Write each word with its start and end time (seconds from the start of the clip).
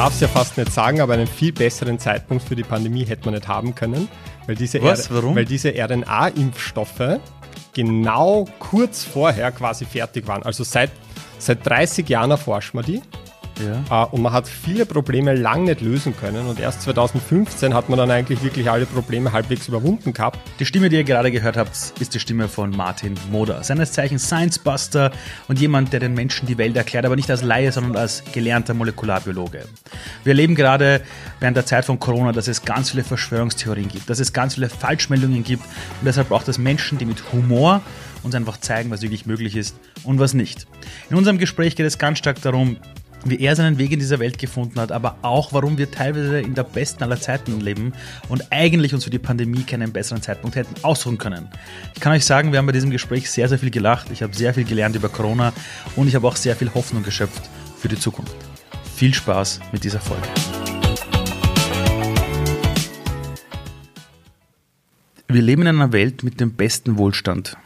darf 0.00 0.14
es 0.14 0.20
ja 0.20 0.28
fast 0.28 0.56
nicht 0.56 0.72
sagen, 0.72 1.02
aber 1.02 1.12
einen 1.12 1.26
viel 1.26 1.52
besseren 1.52 1.98
Zeitpunkt 1.98 2.42
für 2.42 2.56
die 2.56 2.62
Pandemie 2.62 3.04
hätte 3.04 3.26
man 3.26 3.34
nicht 3.34 3.46
haben 3.46 3.74
können, 3.74 4.08
weil 4.46 4.54
diese, 4.56 4.82
Was? 4.82 5.12
Warum? 5.12 5.36
Weil 5.36 5.44
diese 5.44 5.74
RNA-Impfstoffe 5.74 7.20
genau 7.74 8.46
kurz 8.58 9.04
vorher 9.04 9.52
quasi 9.52 9.84
fertig 9.84 10.26
waren. 10.26 10.42
Also 10.42 10.64
seit, 10.64 10.90
seit 11.36 11.66
30 11.66 12.08
Jahren 12.08 12.30
erforschen 12.30 12.78
wir 12.78 12.82
die. 12.82 13.02
Ja. 13.64 14.04
Äh, 14.04 14.06
und 14.10 14.22
man 14.22 14.32
hat 14.32 14.48
viele 14.48 14.86
Probleme 14.86 15.34
lang 15.34 15.64
nicht 15.64 15.80
lösen 15.80 16.16
können. 16.16 16.46
Und 16.46 16.60
erst 16.60 16.82
2015 16.82 17.74
hat 17.74 17.88
man 17.88 17.98
dann 17.98 18.10
eigentlich 18.10 18.42
wirklich 18.42 18.70
alle 18.70 18.86
Probleme 18.86 19.32
halbwegs 19.32 19.68
überwunden 19.68 20.12
gehabt. 20.12 20.38
Die 20.58 20.66
Stimme, 20.66 20.88
die 20.88 20.96
ihr 20.96 21.04
gerade 21.04 21.30
gehört 21.30 21.56
habt, 21.56 21.70
ist 22.00 22.14
die 22.14 22.20
Stimme 22.20 22.48
von 22.48 22.70
Martin 22.70 23.14
Moder. 23.30 23.62
Seines 23.62 23.92
Zeichens 23.92 24.26
Science 24.26 24.58
Buster 24.58 25.10
und 25.48 25.58
jemand, 25.58 25.92
der 25.92 26.00
den 26.00 26.14
Menschen 26.14 26.46
die 26.46 26.58
Welt 26.58 26.76
erklärt, 26.76 27.04
aber 27.04 27.16
nicht 27.16 27.30
als 27.30 27.42
Laie, 27.42 27.72
sondern 27.72 27.96
als 27.96 28.22
gelernter 28.32 28.74
Molekularbiologe. 28.74 29.64
Wir 30.24 30.30
erleben 30.30 30.54
gerade 30.54 31.02
während 31.40 31.56
der 31.56 31.66
Zeit 31.66 31.84
von 31.84 31.98
Corona, 31.98 32.32
dass 32.32 32.48
es 32.48 32.64
ganz 32.64 32.90
viele 32.90 33.04
Verschwörungstheorien 33.04 33.88
gibt, 33.88 34.08
dass 34.08 34.20
es 34.20 34.32
ganz 34.32 34.54
viele 34.54 34.68
Falschmeldungen 34.68 35.44
gibt 35.44 35.64
und 35.64 36.06
deshalb 36.06 36.28
braucht 36.28 36.48
es 36.48 36.58
Menschen, 36.58 36.98
die 36.98 37.04
mit 37.04 37.32
Humor 37.32 37.82
uns 38.22 38.34
einfach 38.34 38.58
zeigen, 38.58 38.90
was 38.90 39.02
wirklich 39.02 39.26
möglich 39.26 39.56
ist 39.56 39.76
und 40.04 40.18
was 40.18 40.34
nicht. 40.34 40.66
In 41.08 41.16
unserem 41.16 41.38
Gespräch 41.38 41.76
geht 41.76 41.86
es 41.86 41.98
ganz 41.98 42.18
stark 42.18 42.40
darum, 42.42 42.76
wie 43.24 43.40
er 43.40 43.56
seinen 43.56 43.78
Weg 43.78 43.92
in 43.92 43.98
dieser 43.98 44.18
Welt 44.18 44.38
gefunden 44.38 44.80
hat, 44.80 44.92
aber 44.92 45.16
auch, 45.22 45.52
warum 45.52 45.78
wir 45.78 45.90
teilweise 45.90 46.40
in 46.40 46.54
der 46.54 46.64
besten 46.64 47.02
aller 47.02 47.20
Zeiten 47.20 47.60
leben 47.60 47.92
und 48.28 48.50
eigentlich 48.50 48.94
uns 48.94 49.04
für 49.04 49.10
die 49.10 49.18
Pandemie 49.18 49.62
keinen 49.62 49.92
besseren 49.92 50.22
Zeitpunkt 50.22 50.56
hätten 50.56 50.74
ausruhen 50.82 51.18
können. 51.18 51.48
Ich 51.94 52.00
kann 52.00 52.12
euch 52.12 52.24
sagen, 52.24 52.52
wir 52.52 52.58
haben 52.58 52.66
bei 52.66 52.72
diesem 52.72 52.90
Gespräch 52.90 53.30
sehr, 53.30 53.48
sehr 53.48 53.58
viel 53.58 53.70
gelacht. 53.70 54.08
Ich 54.10 54.22
habe 54.22 54.34
sehr 54.34 54.54
viel 54.54 54.64
gelernt 54.64 54.96
über 54.96 55.08
Corona 55.08 55.52
und 55.96 56.08
ich 56.08 56.14
habe 56.14 56.26
auch 56.26 56.36
sehr 56.36 56.56
viel 56.56 56.72
Hoffnung 56.74 57.02
geschöpft 57.02 57.42
für 57.78 57.88
die 57.88 57.98
Zukunft. 57.98 58.34
Viel 58.96 59.14
Spaß 59.14 59.60
mit 59.72 59.84
dieser 59.84 60.00
Folge. 60.00 60.28
Wir 65.28 65.42
leben 65.42 65.62
in 65.62 65.68
einer 65.68 65.92
Welt 65.92 66.24
mit 66.24 66.40
dem 66.40 66.54
besten 66.54 66.98
Wohlstand. 66.98 67.56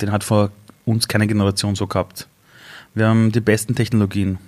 Den 0.00 0.12
hat 0.12 0.24
vor 0.24 0.50
uns 0.86 1.06
keine 1.06 1.26
Generation 1.26 1.74
so 1.74 1.86
gehabt. 1.86 2.26
Wir 2.94 3.08
haben 3.08 3.32
die 3.32 3.40
besten 3.40 3.74
Technologien. 3.74 4.38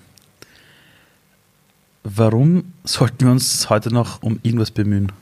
Warum 2.02 2.74
sollten 2.84 3.24
wir 3.24 3.32
uns 3.32 3.70
heute 3.70 3.92
noch 3.92 4.22
um 4.22 4.38
irgendwas 4.42 4.70
bemühen? 4.70 5.12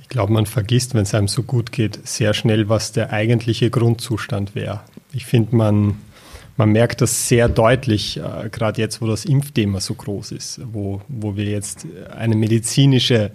Ich 0.00 0.08
glaube, 0.08 0.32
man 0.32 0.46
vergisst, 0.46 0.94
wenn 0.94 1.02
es 1.02 1.14
einem 1.14 1.28
so 1.28 1.42
gut 1.42 1.72
geht, 1.72 2.06
sehr 2.08 2.32
schnell, 2.32 2.70
was 2.70 2.92
der 2.92 3.12
eigentliche 3.12 3.68
Grundzustand 3.68 4.54
wäre. 4.54 4.80
Ich 5.12 5.26
finde, 5.26 5.54
man, 5.54 5.98
man 6.56 6.70
merkt 6.70 7.02
das 7.02 7.28
sehr 7.28 7.50
deutlich, 7.50 8.16
äh, 8.16 8.48
gerade 8.50 8.80
jetzt, 8.80 9.02
wo 9.02 9.06
das 9.06 9.26
Impfthema 9.26 9.80
so 9.80 9.94
groß 9.94 10.32
ist, 10.32 10.60
wo, 10.72 11.02
wo 11.08 11.36
wir 11.36 11.44
jetzt 11.44 11.86
eine 12.16 12.36
medizinische 12.36 13.32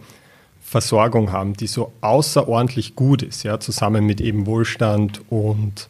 Versorgung 0.64 1.31
haben, 1.31 1.53
die 1.53 1.67
so 1.67 1.94
außerordentlich 2.02 2.95
gut 2.95 3.22
ist, 3.22 3.44
ja, 3.44 3.59
zusammen 3.59 4.05
mit 4.05 4.20
eben 4.20 4.48
Wohlstand 4.48 5.22
und 5.30 5.89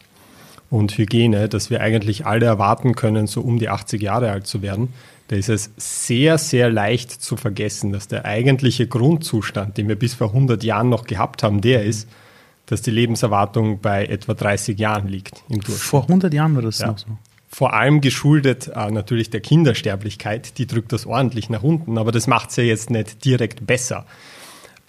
und 0.72 0.98
Hygiene, 0.98 1.50
dass 1.50 1.70
wir 1.70 1.82
eigentlich 1.82 2.26
alle 2.26 2.48
erwarten 2.48 2.96
können, 2.96 3.28
so 3.28 3.42
um 3.42 3.60
die 3.60 3.70
80 3.70 4.02
Jahre 4.02 4.32
alt 4.32 4.48
zu 4.48 4.64
werden, 4.64 4.94
da 5.28 5.36
ist 5.36 5.50
es 5.50 5.72
sehr, 5.78 6.38
sehr 6.38 6.70
leicht 6.70 7.12
zu 7.12 7.38
vergessen, 7.38 7.92
dass 7.92 8.08
der 8.08 8.26
eigentliche 8.26 8.88
Grundzustand, 8.88 9.78
den 9.78 9.88
wir 9.88 9.98
bis 9.98 10.14
vor 10.14 10.28
100 10.28 10.64
Jahren 10.64 10.90
noch 10.90 11.06
gehabt 11.06 11.44
haben, 11.44 11.62
der 11.62 11.84
ist, 11.84 12.10
dass 12.66 12.82
die 12.82 12.92
Lebenserwartung 12.92 13.80
bei 13.82 14.06
etwa 14.06 14.34
30 14.34 14.80
Jahren 14.80 15.08
liegt 15.08 15.44
im 15.50 15.60
Durchschnitt. 15.60 15.78
Vor 15.78 16.04
100 16.04 16.34
Jahren 16.34 16.56
war 16.56 16.62
das 16.62 16.80
ja. 16.80 16.88
noch 16.88 16.98
so. 16.98 17.08
Vor 17.50 17.74
allem 17.74 18.00
geschuldet 18.00 18.72
äh, 18.74 18.92
natürlich 18.92 19.30
der 19.30 19.42
Kindersterblichkeit, 19.42 20.58
die 20.58 20.68
drückt 20.68 20.94
das 20.94 21.06
ordentlich 21.06 21.50
nach 21.50 21.64
unten, 21.64 21.98
aber 21.98 22.14
das 22.14 22.28
macht 22.28 22.52
es 22.52 22.56
ja 22.56 22.64
jetzt 22.64 22.90
nicht 22.90 23.26
direkt 23.26 23.68
besser. 23.68 24.06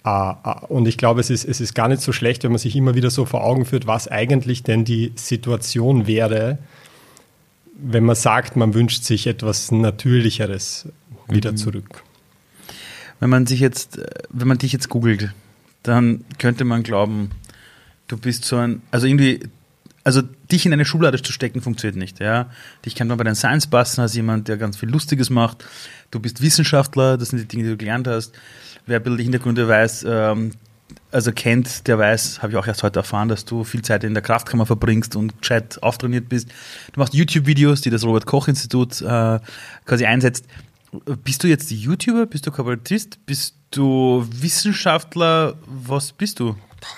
Ah, 0.03 0.37
ah, 0.43 0.51
und 0.67 0.85
ich 0.85 0.97
glaube, 0.97 1.21
es 1.21 1.29
ist, 1.29 1.45
es 1.45 1.61
ist 1.61 1.73
gar 1.73 1.87
nicht 1.87 2.01
so 2.01 2.11
schlecht, 2.11 2.43
wenn 2.43 2.51
man 2.51 2.59
sich 2.59 2.75
immer 2.75 2.93
wieder 2.93 3.09
so 3.09 3.25
vor 3.25 3.43
Augen 3.43 3.65
führt, 3.65 3.87
was 3.87 4.09
eigentlich 4.09 4.61
denn 4.61 4.83
die 4.83 5.13
Situation 5.15 6.07
wäre, 6.07 6.57
wenn 7.75 8.03
man 8.03 8.17
sagt, 8.17 8.57
man 8.57 8.73
wünscht 8.73 9.03
sich 9.03 9.27
etwas 9.27 9.71
Natürlicheres 9.71 10.89
wieder 11.29 11.51
mhm. 11.51 11.57
zurück. 11.57 12.03
Wenn 13.21 13.29
man 13.29 13.47
sich 13.47 13.61
jetzt, 13.61 14.01
wenn 14.29 14.47
man 14.49 14.57
dich 14.57 14.73
jetzt 14.73 14.89
googelt, 14.89 15.33
dann 15.83 16.25
könnte 16.37 16.65
man 16.65 16.83
glauben, 16.83 17.31
du 18.09 18.17
bist 18.17 18.43
so 18.43 18.57
ein, 18.57 18.81
also 18.91 19.07
irgendwie, 19.07 19.39
also 20.03 20.21
dich 20.51 20.65
in 20.65 20.73
eine 20.73 20.83
Schublade 20.83 21.21
zu 21.21 21.31
stecken 21.31 21.61
funktioniert 21.61 21.95
nicht, 21.95 22.19
ja. 22.19 22.49
Dich 22.85 22.95
kennt 22.95 23.07
man 23.07 23.17
bei 23.17 23.23
den 23.23 23.35
Science 23.35 23.67
Busters 23.67 23.99
als 23.99 24.15
jemand, 24.15 24.49
der 24.49 24.57
ganz 24.57 24.75
viel 24.75 24.89
Lustiges 24.89 25.29
macht. 25.29 25.63
Du 26.11 26.19
bist 26.19 26.41
Wissenschaftler, 26.41 27.17
das 27.17 27.29
sind 27.29 27.39
die 27.39 27.47
Dinge, 27.47 27.63
die 27.63 27.69
du 27.69 27.77
gelernt 27.77 28.07
hast 28.09 28.33
wer 28.85 28.97
ein 28.99 29.03
bisschen 29.03 29.17
die 29.17 29.23
Hintergründe 29.23 29.67
weiß, 29.67 30.05
ähm, 30.07 30.51
also 31.11 31.31
kennt, 31.31 31.87
der 31.87 31.99
weiß, 31.99 32.41
habe 32.41 32.53
ich 32.53 32.57
auch 32.57 32.65
erst 32.65 32.83
heute 32.83 32.99
erfahren, 32.99 33.29
dass 33.29 33.45
du 33.45 33.63
viel 33.63 33.81
Zeit 33.81 34.03
in 34.03 34.13
der 34.13 34.23
Kraftkammer 34.23 34.65
verbringst 34.65 35.15
und 35.15 35.39
gescheit 35.41 35.81
auftrainiert 35.81 36.27
bist. 36.29 36.49
Du 36.91 36.99
machst 36.99 37.13
YouTube-Videos, 37.13 37.81
die 37.81 37.89
das 37.89 38.03
Robert-Koch-Institut 38.03 39.01
äh, 39.01 39.39
quasi 39.85 40.05
einsetzt. 40.05 40.45
Bist 41.23 41.43
du 41.43 41.47
jetzt 41.47 41.71
YouTuber? 41.71 42.25
Bist 42.25 42.45
du 42.45 42.51
Kabarettist? 42.51 43.25
Bist 43.25 43.55
du 43.71 44.27
Wissenschaftler? 44.31 45.55
Was 45.65 46.11
bist 46.11 46.39
du? 46.39 46.55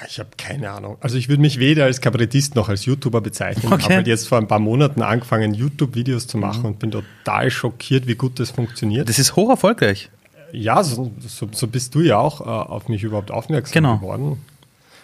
Ich 0.08 0.20
habe 0.20 0.30
keine 0.38 0.72
Ahnung. 0.72 0.98
Also 1.00 1.18
ich 1.18 1.30
würde 1.30 1.42
mich 1.42 1.60
weder 1.60 1.86
als 1.86 2.02
Kabarettist 2.02 2.56
noch 2.56 2.70
als 2.70 2.86
YouTuber 2.86 3.22
bezeichnen. 3.22 3.72
Okay. 3.72 3.78
Ich 3.78 3.86
habe 3.86 3.96
halt 3.96 4.08
jetzt 4.08 4.28
vor 4.28 4.38
ein 4.38 4.48
paar 4.48 4.60
Monaten 4.60 5.02
angefangen, 5.02 5.54
YouTube-Videos 5.54 6.28
zu 6.28 6.38
machen 6.38 6.62
mhm. 6.62 6.66
und 6.68 6.80
bin 6.80 6.92
total 6.92 7.52
schockiert, 7.52 8.08
wie 8.08 8.16
gut 8.16 8.40
das 8.40 8.52
funktioniert. 8.52 9.08
Das 9.08 9.20
ist 9.20 9.36
hoch 9.36 9.50
erfolgreich. 9.50 10.10
Ja, 10.56 10.84
so, 10.84 11.12
so, 11.20 11.48
so, 11.52 11.68
bist 11.68 11.96
du 11.96 12.02
ja 12.02 12.18
auch 12.18 12.42
äh, 12.42 12.44
auf 12.44 12.88
mich 12.88 13.04
überhaupt 13.04 13.32
aufmerksam 13.32 13.74
genau. 13.74 13.98
geworden. 13.98 14.38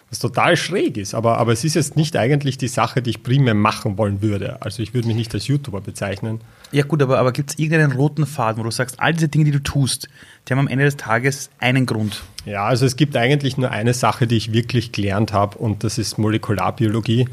Was 0.10 0.20
total 0.20 0.58
schräg 0.58 0.98
ist, 0.98 1.14
aber, 1.14 1.38
aber 1.38 1.54
es 1.54 1.64
ist 1.64 1.76
jetzt 1.76 1.96
nicht 1.96 2.18
eigentlich 2.18 2.58
die 2.58 2.68
Sache, 2.68 3.02
die 3.02 3.12
ich 3.12 3.24
primär 3.24 3.54
machen 3.54 3.98
wollen 3.98 4.22
würde. 4.22 4.62
Also 4.62 4.84
ich 4.84 4.94
würde 4.94 5.08
mich 5.08 5.16
nicht 5.16 5.34
als 5.34 5.48
YouTuber 5.48 5.80
bezeichnen. 5.80 6.42
Ja 6.74 6.84
gut, 6.84 7.02
aber, 7.02 7.18
aber 7.18 7.32
gibt 7.32 7.52
es 7.52 7.60
irgendeinen 7.60 7.94
roten 7.94 8.26
Faden, 8.26 8.60
wo 8.60 8.64
du 8.64 8.72
sagst, 8.72 9.00
all 9.00 9.14
diese 9.14 9.30
Dinge, 9.30 9.46
die 9.46 9.52
du 9.52 9.64
tust, 9.64 10.10
die 10.48 10.54
haben 10.54 10.60
am 10.60 10.68
Ende 10.68 10.84
des 10.84 10.98
Tages 10.98 11.50
einen 11.60 11.86
Grund? 11.86 12.24
Ja, 12.46 12.66
also 12.66 12.86
es 12.86 12.98
gibt 12.98 13.16
eigentlich 13.16 13.58
nur 13.58 13.72
eine 13.72 13.94
Sache, 13.94 14.28
die 14.28 14.36
ich 14.36 14.52
wirklich 14.52 14.92
gelernt 14.92 15.32
habe 15.32 15.58
und 15.58 15.86
das 15.86 15.98
ist 15.98 16.18
Molekularbiologie. 16.18 17.30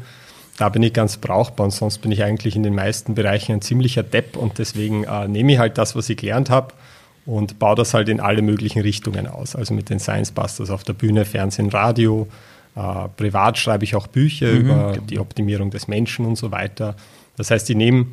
Da 0.57 0.69
bin 0.69 0.83
ich 0.83 0.93
ganz 0.93 1.17
brauchbar 1.17 1.65
und 1.65 1.71
sonst 1.71 1.97
bin 1.97 2.11
ich 2.11 2.23
eigentlich 2.23 2.55
in 2.55 2.63
den 2.63 2.75
meisten 2.75 3.13
Bereichen 3.13 3.53
ein 3.53 3.61
ziemlicher 3.61 4.03
Depp 4.03 4.37
und 4.37 4.57
deswegen 4.57 5.03
äh, 5.03 5.27
nehme 5.27 5.51
ich 5.51 5.59
halt 5.59 5.77
das, 5.77 5.97
was 5.97 6.09
ich 6.09 6.17
gelernt 6.17 6.49
habe 6.49 6.73
und 7.29 7.59
baue 7.59 7.75
das 7.75 7.93
halt 7.93 8.09
in 8.09 8.19
alle 8.19 8.41
möglichen 8.41 8.81
Richtungen 8.81 9.27
aus. 9.27 9.55
Also 9.55 9.75
mit 9.75 9.89
den 9.91 9.99
Science 9.99 10.31
Busters 10.31 10.71
auf 10.71 10.83
der 10.83 10.93
Bühne, 10.93 11.25
Fernsehen, 11.25 11.69
Radio. 11.69 12.27
Äh, 12.75 13.07
privat 13.17 13.59
schreibe 13.59 13.83
ich 13.83 13.95
auch 13.95 14.07
Bücher 14.07 14.47
mhm. 14.47 14.59
über 14.59 14.97
die 14.97 15.19
Optimierung 15.19 15.69
des 15.69 15.87
Menschen 15.87 16.25
und 16.25 16.37
so 16.37 16.49
weiter. 16.51 16.95
Das 17.37 17.51
heißt, 17.51 17.69
ich 17.69 17.75
nehme 17.75 18.07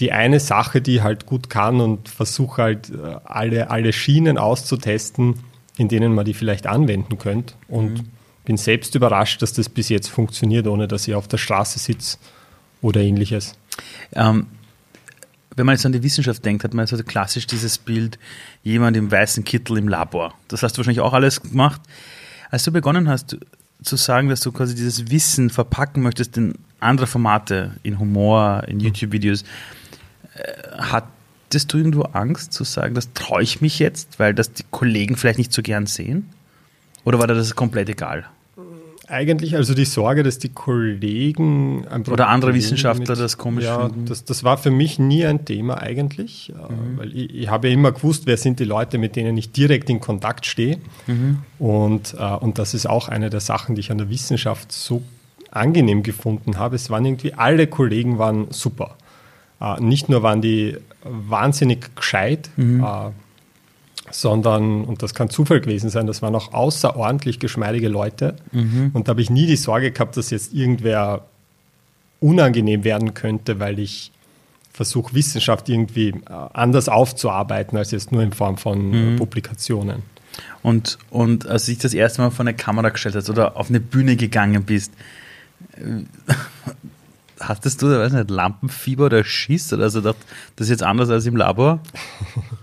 die 0.00 0.12
eine 0.12 0.38
Sache, 0.38 0.82
die 0.82 1.02
halt 1.02 1.24
gut 1.24 1.48
kann 1.48 1.80
und 1.80 2.10
versuche 2.10 2.62
halt 2.62 2.90
äh, 2.90 3.16
alle, 3.24 3.70
alle 3.70 3.94
Schienen 3.94 4.36
auszutesten, 4.36 5.36
in 5.78 5.88
denen 5.88 6.14
man 6.14 6.26
die 6.26 6.34
vielleicht 6.34 6.66
anwenden 6.66 7.16
könnte. 7.16 7.54
Und 7.68 7.94
mhm. 7.94 8.08
bin 8.44 8.58
selbst 8.58 8.94
überrascht, 8.94 9.40
dass 9.40 9.54
das 9.54 9.70
bis 9.70 9.88
jetzt 9.88 10.08
funktioniert, 10.08 10.66
ohne 10.66 10.86
dass 10.86 11.08
ich 11.08 11.14
auf 11.14 11.26
der 11.26 11.38
Straße 11.38 11.78
sitze 11.78 12.18
oder 12.82 13.00
ähnliches. 13.00 13.54
Ähm, 14.12 14.46
wenn 15.58 15.66
man 15.66 15.74
jetzt 15.74 15.84
an 15.84 15.92
die 15.92 16.02
Wissenschaft 16.02 16.44
denkt, 16.44 16.64
hat 16.64 16.72
man 16.72 16.86
so 16.86 16.96
klassisch 17.02 17.46
dieses 17.46 17.78
Bild, 17.78 18.18
jemand 18.62 18.96
im 18.96 19.10
weißen 19.10 19.44
Kittel 19.44 19.76
im 19.76 19.88
Labor. 19.88 20.34
Das 20.48 20.62
hast 20.62 20.74
du 20.74 20.78
wahrscheinlich 20.78 21.00
auch 21.00 21.12
alles 21.12 21.42
gemacht. 21.42 21.80
Als 22.50 22.64
du 22.64 22.72
begonnen 22.72 23.08
hast 23.08 23.36
zu 23.82 23.96
sagen, 23.96 24.28
dass 24.28 24.40
du 24.40 24.52
quasi 24.52 24.74
dieses 24.74 25.10
Wissen 25.10 25.50
verpacken 25.50 26.02
möchtest 26.02 26.36
in 26.36 26.54
andere 26.80 27.06
Formate, 27.06 27.72
in 27.82 27.98
Humor, 27.98 28.64
in 28.66 28.80
YouTube-Videos, 28.80 29.42
äh, 30.34 30.52
hattest 30.78 31.72
du 31.72 31.78
irgendwo 31.78 32.02
Angst 32.02 32.52
zu 32.52 32.64
sagen, 32.64 32.94
das 32.94 33.12
traue 33.12 33.42
ich 33.42 33.60
mich 33.60 33.78
jetzt, 33.78 34.18
weil 34.18 34.34
das 34.34 34.52
die 34.52 34.64
Kollegen 34.70 35.16
vielleicht 35.16 35.38
nicht 35.38 35.52
so 35.52 35.62
gern 35.62 35.86
sehen? 35.86 36.30
Oder 37.04 37.18
war 37.18 37.26
dir 37.26 37.34
das 37.34 37.54
komplett 37.54 37.88
egal? 37.88 38.26
Eigentlich 39.08 39.56
also 39.56 39.74
die 39.74 39.84
Sorge, 39.84 40.22
dass 40.22 40.38
die 40.38 40.50
Kollegen 40.50 41.86
oder 42.10 42.28
andere 42.28 42.54
Wissenschaftler 42.54 43.14
mit, 43.14 43.20
das 43.20 43.38
komisch 43.38 43.64
ja, 43.64 43.80
finden. 43.80 44.06
Das, 44.06 44.24
das 44.24 44.44
war 44.44 44.58
für 44.58 44.70
mich 44.70 44.98
nie 44.98 45.24
ein 45.24 45.44
Thema 45.44 45.80
eigentlich, 45.80 46.50
äh, 46.50 46.72
mhm. 46.72 46.98
weil 46.98 47.16
ich, 47.16 47.34
ich, 47.34 47.48
habe 47.48 47.68
ja 47.68 47.74
immer 47.74 47.92
gewusst, 47.92 48.26
wer 48.26 48.36
sind 48.36 48.60
die 48.60 48.64
Leute, 48.64 48.98
mit 48.98 49.16
denen 49.16 49.36
ich 49.36 49.52
direkt 49.52 49.88
in 49.90 50.00
Kontakt 50.00 50.46
stehe. 50.46 50.78
Mhm. 51.06 51.38
Und, 51.58 52.14
äh, 52.18 52.24
und 52.24 52.58
das 52.58 52.74
ist 52.74 52.86
auch 52.86 53.08
eine 53.08 53.30
der 53.30 53.40
Sachen, 53.40 53.74
die 53.74 53.80
ich 53.80 53.90
an 53.90 53.98
der 53.98 54.10
Wissenschaft 54.10 54.72
so 54.72 55.02
angenehm 55.50 56.02
gefunden 56.02 56.58
habe. 56.58 56.76
Es 56.76 56.90
waren 56.90 57.04
irgendwie 57.04 57.34
alle 57.34 57.66
Kollegen 57.66 58.18
waren 58.18 58.48
super. 58.50 58.96
Äh, 59.60 59.80
nicht 59.80 60.08
nur 60.08 60.22
waren 60.22 60.42
die 60.42 60.76
wahnsinnig 61.02 61.94
gescheit. 61.96 62.50
Mhm 62.56 62.84
sondern, 64.10 64.84
und 64.84 65.02
das 65.02 65.14
kann 65.14 65.30
Zufall 65.30 65.60
gewesen 65.60 65.90
sein, 65.90 66.06
das 66.06 66.22
waren 66.22 66.34
auch 66.34 66.52
außerordentlich 66.52 67.38
geschmeidige 67.38 67.88
Leute. 67.88 68.36
Mhm. 68.52 68.90
Und 68.92 69.08
da 69.08 69.10
habe 69.10 69.22
ich 69.22 69.30
nie 69.30 69.46
die 69.46 69.56
Sorge 69.56 69.90
gehabt, 69.90 70.16
dass 70.16 70.30
jetzt 70.30 70.52
irgendwer 70.52 71.26
unangenehm 72.20 72.84
werden 72.84 73.14
könnte, 73.14 73.60
weil 73.60 73.78
ich 73.78 74.12
versuche 74.72 75.14
Wissenschaft 75.14 75.68
irgendwie 75.68 76.08
äh, 76.10 76.14
anders 76.52 76.88
aufzuarbeiten 76.88 77.76
als 77.76 77.90
jetzt 77.90 78.12
nur 78.12 78.22
in 78.22 78.32
Form 78.32 78.58
von 78.58 79.12
mhm. 79.12 79.16
Publikationen. 79.16 80.02
Und, 80.62 80.98
und 81.10 81.46
als 81.46 81.66
du 81.66 81.72
dich 81.72 81.80
das 81.80 81.94
erste 81.94 82.22
Mal 82.22 82.30
vor 82.30 82.44
eine 82.44 82.54
Kamera 82.54 82.90
gestellt 82.90 83.16
hast 83.16 83.28
oder 83.28 83.56
auf 83.56 83.70
eine 83.70 83.80
Bühne 83.80 84.16
gegangen 84.16 84.64
bist, 84.64 84.92
hattest 87.40 87.82
du, 87.82 87.86
weiß 87.86 88.12
nicht, 88.12 88.30
Lampenfieber 88.30 89.06
oder 89.06 89.24
Schiss 89.24 89.72
oder 89.72 89.84
also 89.84 90.00
das 90.00 90.16
ist 90.58 90.70
jetzt 90.70 90.82
anders 90.82 91.10
als 91.10 91.26
im 91.26 91.36
Labor? 91.36 91.80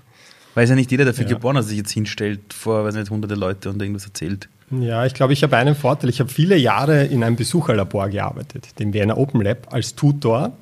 Weil 0.56 0.68
ja 0.68 0.76
nicht 0.76 0.90
jeder 0.90 1.06
dafür 1.06 1.26
ja. 1.26 1.34
geboren, 1.34 1.58
dass 1.58 1.68
sich 1.68 1.78
jetzt 1.78 1.92
hinstellt 1.92 2.54
vor, 2.54 2.84
weiß 2.86 2.96
nicht, 2.96 3.12
hunderte 3.12 3.36
Leute 3.36 3.70
und 3.70 3.80
irgendwas 3.82 4.06
erzählt. 4.06 4.50
Ja, 4.72 5.06
ich 5.06 5.14
glaube, 5.14 5.34
ich 5.34 5.44
habe 5.44 5.58
einen 5.58 5.76
Vorteil. 5.76 6.10
Ich 6.10 6.20
habe 6.20 6.30
viele 6.30 6.58
Jahre 6.58 7.06
in 7.06 7.24
einem 7.24 7.36
Besucherlabor 7.36 8.10
gearbeitet, 8.10 8.80
dem 8.80 8.94
Vienna 8.94 9.16
Open 9.16 9.42
Lab, 9.42 9.72
als 9.72 9.96
Tutor. 9.96 10.54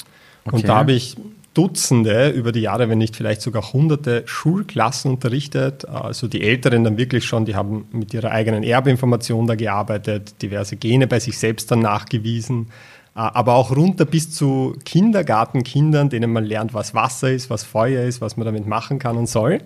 Okay. 0.45 0.55
Und 0.55 0.67
da 0.67 0.75
habe 0.75 0.91
ich 0.91 1.15
Dutzende 1.53 2.29
über 2.29 2.51
die 2.51 2.61
Jahre, 2.61 2.89
wenn 2.89 2.97
nicht 2.97 3.15
vielleicht 3.15 3.41
sogar 3.41 3.73
hunderte 3.73 4.23
Schulklassen 4.25 5.11
unterrichtet. 5.11 5.87
Also 5.87 6.27
die 6.27 6.41
Älteren 6.41 6.83
dann 6.83 6.97
wirklich 6.97 7.25
schon, 7.25 7.45
die 7.45 7.55
haben 7.55 7.85
mit 7.91 8.13
ihrer 8.13 8.31
eigenen 8.31 8.63
Erbinformation 8.63 9.45
da 9.45 9.55
gearbeitet, 9.55 10.41
diverse 10.41 10.75
Gene 10.75 11.05
bei 11.05 11.19
sich 11.19 11.37
selbst 11.37 11.69
dann 11.69 11.79
nachgewiesen. 11.79 12.67
Aber 13.15 13.53
auch 13.55 13.75
runter 13.75 14.05
bis 14.05 14.31
zu 14.31 14.75
Kindergartenkindern, 14.85 16.09
denen 16.09 16.33
man 16.33 16.45
lernt, 16.45 16.73
was 16.73 16.95
Wasser 16.95 17.31
ist, 17.31 17.49
was 17.49 17.63
Feuer 17.63 18.03
ist, 18.05 18.21
was 18.21 18.37
man 18.37 18.45
damit 18.45 18.65
machen 18.65 18.97
kann 18.97 19.17
und 19.17 19.29
soll. 19.29 19.61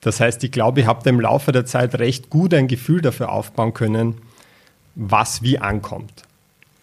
Das 0.00 0.20
heißt, 0.20 0.42
ich 0.44 0.50
glaube, 0.52 0.80
ich 0.80 0.86
habe 0.86 1.00
da 1.02 1.10
im 1.10 1.20
Laufe 1.20 1.52
der 1.52 1.64
Zeit 1.64 1.98
recht 1.98 2.28
gut 2.28 2.54
ein 2.54 2.68
Gefühl 2.68 3.00
dafür 3.00 3.30
aufbauen 3.30 3.72
können, 3.72 4.16
was 4.94 5.42
wie 5.42 5.58
ankommt. 5.58 6.22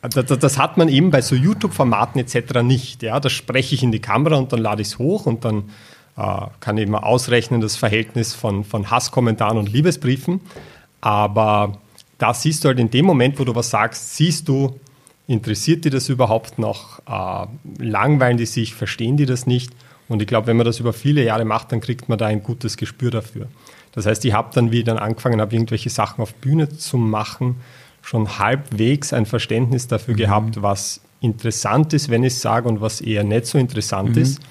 Das, 0.01 0.25
das 0.25 0.57
hat 0.57 0.77
man 0.77 0.89
eben 0.89 1.11
bei 1.11 1.21
so 1.21 1.35
YouTube-Formaten 1.35 2.19
etc. 2.19 2.61
nicht. 2.61 3.03
Ja? 3.03 3.19
Da 3.19 3.29
spreche 3.29 3.75
ich 3.75 3.83
in 3.83 3.91
die 3.91 4.01
Kamera 4.01 4.35
und 4.35 4.51
dann 4.51 4.59
lade 4.59 4.81
ich 4.81 4.89
es 4.89 4.99
hoch 4.99 5.25
und 5.25 5.45
dann 5.45 5.69
äh, 6.17 6.47
kann 6.59 6.77
ich 6.77 6.87
mal 6.87 6.99
ausrechnen 6.99 7.61
das 7.61 7.75
Verhältnis 7.75 8.33
von, 8.33 8.63
von 8.63 8.91
Hasskommentaren 8.91 9.57
und 9.57 9.71
Liebesbriefen. 9.71 10.41
Aber 10.99 11.77
da 12.17 12.33
siehst 12.33 12.63
du 12.63 12.69
halt 12.69 12.79
in 12.79 12.91
dem 12.91 13.05
Moment, 13.05 13.39
wo 13.39 13.45
du 13.45 13.55
was 13.55 13.69
sagst, 13.69 14.15
siehst 14.15 14.47
du, 14.47 14.79
interessiert 15.27 15.85
die 15.85 15.89
das 15.89 16.09
überhaupt 16.09 16.59
noch? 16.59 16.99
Äh, 17.07 17.47
langweilen 17.83 18.37
die 18.37 18.45
sich? 18.45 18.75
Verstehen 18.75 19.17
die 19.17 19.25
das 19.25 19.47
nicht? 19.47 19.71
Und 20.09 20.21
ich 20.21 20.27
glaube, 20.27 20.47
wenn 20.47 20.57
man 20.57 20.65
das 20.65 20.79
über 20.79 20.93
viele 20.93 21.23
Jahre 21.23 21.45
macht, 21.45 21.71
dann 21.71 21.81
kriegt 21.81 22.09
man 22.09 22.17
da 22.17 22.27
ein 22.27 22.43
gutes 22.43 22.77
Gespür 22.77 23.11
dafür. 23.11 23.47
Das 23.93 24.05
heißt, 24.05 24.25
ich 24.25 24.33
habe 24.33 24.49
dann, 24.53 24.71
wie 24.71 24.79
ich 24.79 24.85
dann 24.85 24.97
angefangen 24.97 25.39
habe, 25.39 25.55
irgendwelche 25.55 25.89
Sachen 25.89 26.21
auf 26.21 26.33
Bühne 26.35 26.69
zu 26.69 26.97
machen, 26.97 27.57
schon 28.01 28.37
halbwegs 28.37 29.13
ein 29.13 29.25
Verständnis 29.25 29.87
dafür 29.87 30.13
mhm. 30.13 30.17
gehabt, 30.17 30.61
was 30.61 31.01
interessant 31.21 31.93
ist, 31.93 32.09
wenn 32.09 32.23
ich 32.23 32.33
es 32.33 32.41
sage, 32.41 32.67
und 32.67 32.81
was 32.81 32.99
eher 32.99 33.23
nicht 33.23 33.45
so 33.45 33.57
interessant 33.57 34.15
mhm. 34.15 34.21
ist. 34.21 34.41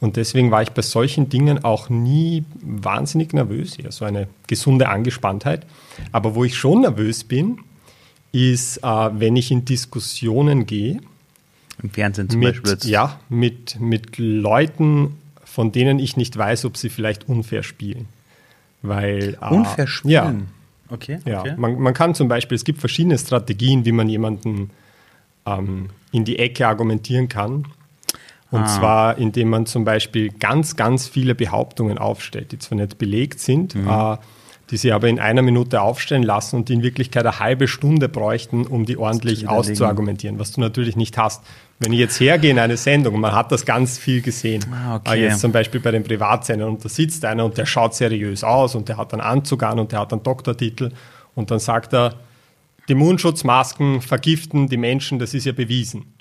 Und 0.00 0.16
deswegen 0.16 0.50
war 0.50 0.62
ich 0.62 0.70
bei 0.70 0.82
solchen 0.82 1.28
Dingen 1.28 1.64
auch 1.64 1.88
nie 1.88 2.44
wahnsinnig 2.62 3.32
nervös, 3.32 3.78
eher 3.78 3.92
so 3.92 4.04
eine 4.04 4.28
gesunde 4.46 4.88
Angespanntheit. 4.88 5.66
Aber 6.12 6.34
wo 6.34 6.44
ich 6.44 6.56
schon 6.56 6.82
nervös 6.82 7.24
bin, 7.24 7.58
ist, 8.32 8.78
äh, 8.78 8.86
wenn 8.86 9.36
ich 9.36 9.50
in 9.50 9.64
Diskussionen 9.64 10.66
gehe. 10.66 11.00
Im 11.82 11.90
Fernsehen 11.90 12.28
zum 12.28 12.40
mit, 12.40 12.54
Beispiel. 12.54 12.72
Jetzt. 12.72 12.84
Ja, 12.84 13.20
mit, 13.28 13.80
mit 13.80 14.18
Leuten, 14.18 15.16
von 15.44 15.72
denen 15.72 15.98
ich 15.98 16.16
nicht 16.16 16.36
weiß, 16.36 16.64
ob 16.64 16.76
sie 16.76 16.90
vielleicht 16.90 17.28
unfair 17.28 17.62
spielen. 17.62 18.06
Weil, 18.82 19.36
äh, 19.40 19.46
unfair 19.48 19.86
spielen? 19.86 20.12
Ja. 20.12 20.34
Okay. 20.94 21.18
Ja, 21.24 21.44
Man, 21.56 21.78
man, 21.78 21.94
kann 21.94 22.14
zum 22.14 22.28
Beispiel, 22.28 22.56
es 22.56 22.64
gibt 22.64 22.80
verschiedene 22.80 23.16
Strategien, 23.16 23.84
wie 23.84 23.92
man 23.92 24.08
jemanden 24.08 24.70
ähm, 25.46 25.90
in 26.12 26.24
die 26.24 26.38
Ecke 26.38 26.66
argumentieren 26.66 27.28
kann. 27.28 27.66
Und 28.50 28.62
ah. 28.62 28.66
zwar, 28.66 29.18
indem 29.18 29.50
man 29.50 29.66
zum 29.66 29.84
Beispiel 29.84 30.30
ganz, 30.30 30.74
ganz 30.74 31.06
viele 31.06 31.36
Behauptungen 31.36 31.98
aufstellt, 31.98 32.50
die 32.50 32.58
zwar 32.58 32.78
nicht 32.78 32.98
belegt 32.98 33.38
sind, 33.38 33.76
mhm. 33.76 33.88
äh, 33.88 34.16
die 34.70 34.76
sie 34.76 34.92
aber 34.92 35.08
in 35.08 35.18
einer 35.18 35.42
Minute 35.42 35.80
aufstellen 35.80 36.22
lassen 36.22 36.56
und 36.56 36.68
die 36.68 36.74
in 36.74 36.82
Wirklichkeit 36.82 37.26
eine 37.26 37.40
halbe 37.40 37.66
Stunde 37.66 38.08
bräuchten, 38.08 38.66
um 38.66 38.86
die 38.86 38.96
ordentlich 38.96 39.48
auszuargumentieren, 39.48 40.38
was 40.38 40.52
du 40.52 40.60
natürlich 40.60 40.96
nicht 40.96 41.18
hast. 41.18 41.42
Wenn 41.80 41.92
ich 41.92 41.98
jetzt 41.98 42.20
hergehe 42.20 42.50
in 42.50 42.58
eine 42.58 42.76
Sendung 42.76 43.14
und 43.14 43.20
man 43.20 43.32
hat 43.32 43.50
das 43.50 43.64
ganz 43.64 43.98
viel 43.98 44.22
gesehen, 44.22 44.64
ah, 44.72 44.96
okay. 44.96 45.22
jetzt 45.22 45.40
zum 45.40 45.50
Beispiel 45.50 45.80
bei 45.80 45.90
den 45.90 46.04
Privatsendern 46.04 46.68
und 46.68 46.84
da 46.84 46.88
sitzt 46.88 47.24
einer 47.24 47.44
und 47.44 47.58
der 47.58 47.66
schaut 47.66 47.94
seriös 47.94 48.44
aus 48.44 48.74
und 48.74 48.88
der 48.88 48.96
hat 48.96 49.12
einen 49.12 49.22
Anzug 49.22 49.62
an 49.62 49.78
und 49.78 49.90
der 49.90 50.00
hat 50.00 50.12
einen 50.12 50.22
Doktortitel 50.22 50.92
und 51.34 51.50
dann 51.50 51.58
sagt 51.58 51.92
er, 51.92 52.14
die 52.88 52.94
Mundschutzmasken 52.94 54.02
vergiften 54.02 54.68
die 54.68 54.76
Menschen, 54.76 55.18
das 55.18 55.34
ist 55.34 55.46
ja 55.46 55.52
bewiesen. 55.52 56.14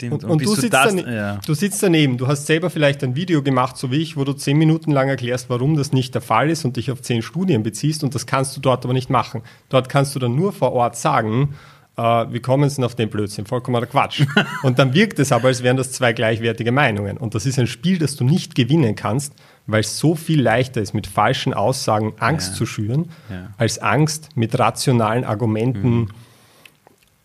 Stimmt. 0.00 0.24
Und, 0.24 0.30
und, 0.30 0.44
du, 0.46 0.54
sitzt 0.54 0.72
das, 0.72 0.94
ja. 0.94 1.38
du 1.46 1.52
sitzt 1.52 1.82
daneben, 1.82 2.16
du 2.16 2.26
hast 2.26 2.46
selber 2.46 2.70
vielleicht 2.70 3.04
ein 3.04 3.16
Video 3.16 3.42
gemacht, 3.42 3.76
so 3.76 3.90
wie 3.90 3.96
ich, 3.96 4.16
wo 4.16 4.24
du 4.24 4.32
zehn 4.32 4.56
Minuten 4.56 4.92
lang 4.92 5.10
erklärst, 5.10 5.50
warum 5.50 5.76
das 5.76 5.92
nicht 5.92 6.14
der 6.14 6.22
Fall 6.22 6.48
ist 6.48 6.64
und 6.64 6.78
dich 6.78 6.90
auf 6.90 7.02
zehn 7.02 7.20
Studien 7.20 7.62
beziehst 7.62 8.02
und 8.02 8.14
das 8.14 8.24
kannst 8.24 8.56
du 8.56 8.62
dort 8.62 8.84
aber 8.84 8.94
nicht 8.94 9.10
machen. 9.10 9.42
Dort 9.68 9.90
kannst 9.90 10.14
du 10.14 10.18
dann 10.18 10.34
nur 10.34 10.54
vor 10.54 10.72
Ort 10.72 10.96
sagen, 10.96 11.54
äh, 11.98 12.02
wie 12.02 12.40
kommen 12.40 12.70
sie 12.70 12.76
denn 12.76 12.84
auf 12.86 12.94
den 12.94 13.10
Blödsinn? 13.10 13.44
Vollkommener 13.44 13.84
Quatsch. 13.84 14.24
und 14.62 14.78
dann 14.78 14.94
wirkt 14.94 15.18
es 15.18 15.32
aber, 15.32 15.48
als 15.48 15.62
wären 15.62 15.76
das 15.76 15.92
zwei 15.92 16.14
gleichwertige 16.14 16.72
Meinungen. 16.72 17.18
Und 17.18 17.34
das 17.34 17.44
ist 17.44 17.58
ein 17.58 17.66
Spiel, 17.66 17.98
das 17.98 18.16
du 18.16 18.24
nicht 18.24 18.54
gewinnen 18.54 18.96
kannst, 18.96 19.34
weil 19.66 19.80
es 19.80 19.98
so 19.98 20.14
viel 20.14 20.40
leichter 20.40 20.80
ist, 20.80 20.94
mit 20.94 21.06
falschen 21.06 21.52
Aussagen 21.52 22.14
Angst 22.18 22.52
ja. 22.52 22.54
zu 22.56 22.64
schüren, 22.64 23.10
ja. 23.28 23.50
als 23.58 23.78
Angst 23.80 24.30
mit 24.34 24.58
rationalen 24.58 25.24
Argumenten 25.24 25.90
mhm 25.90 26.08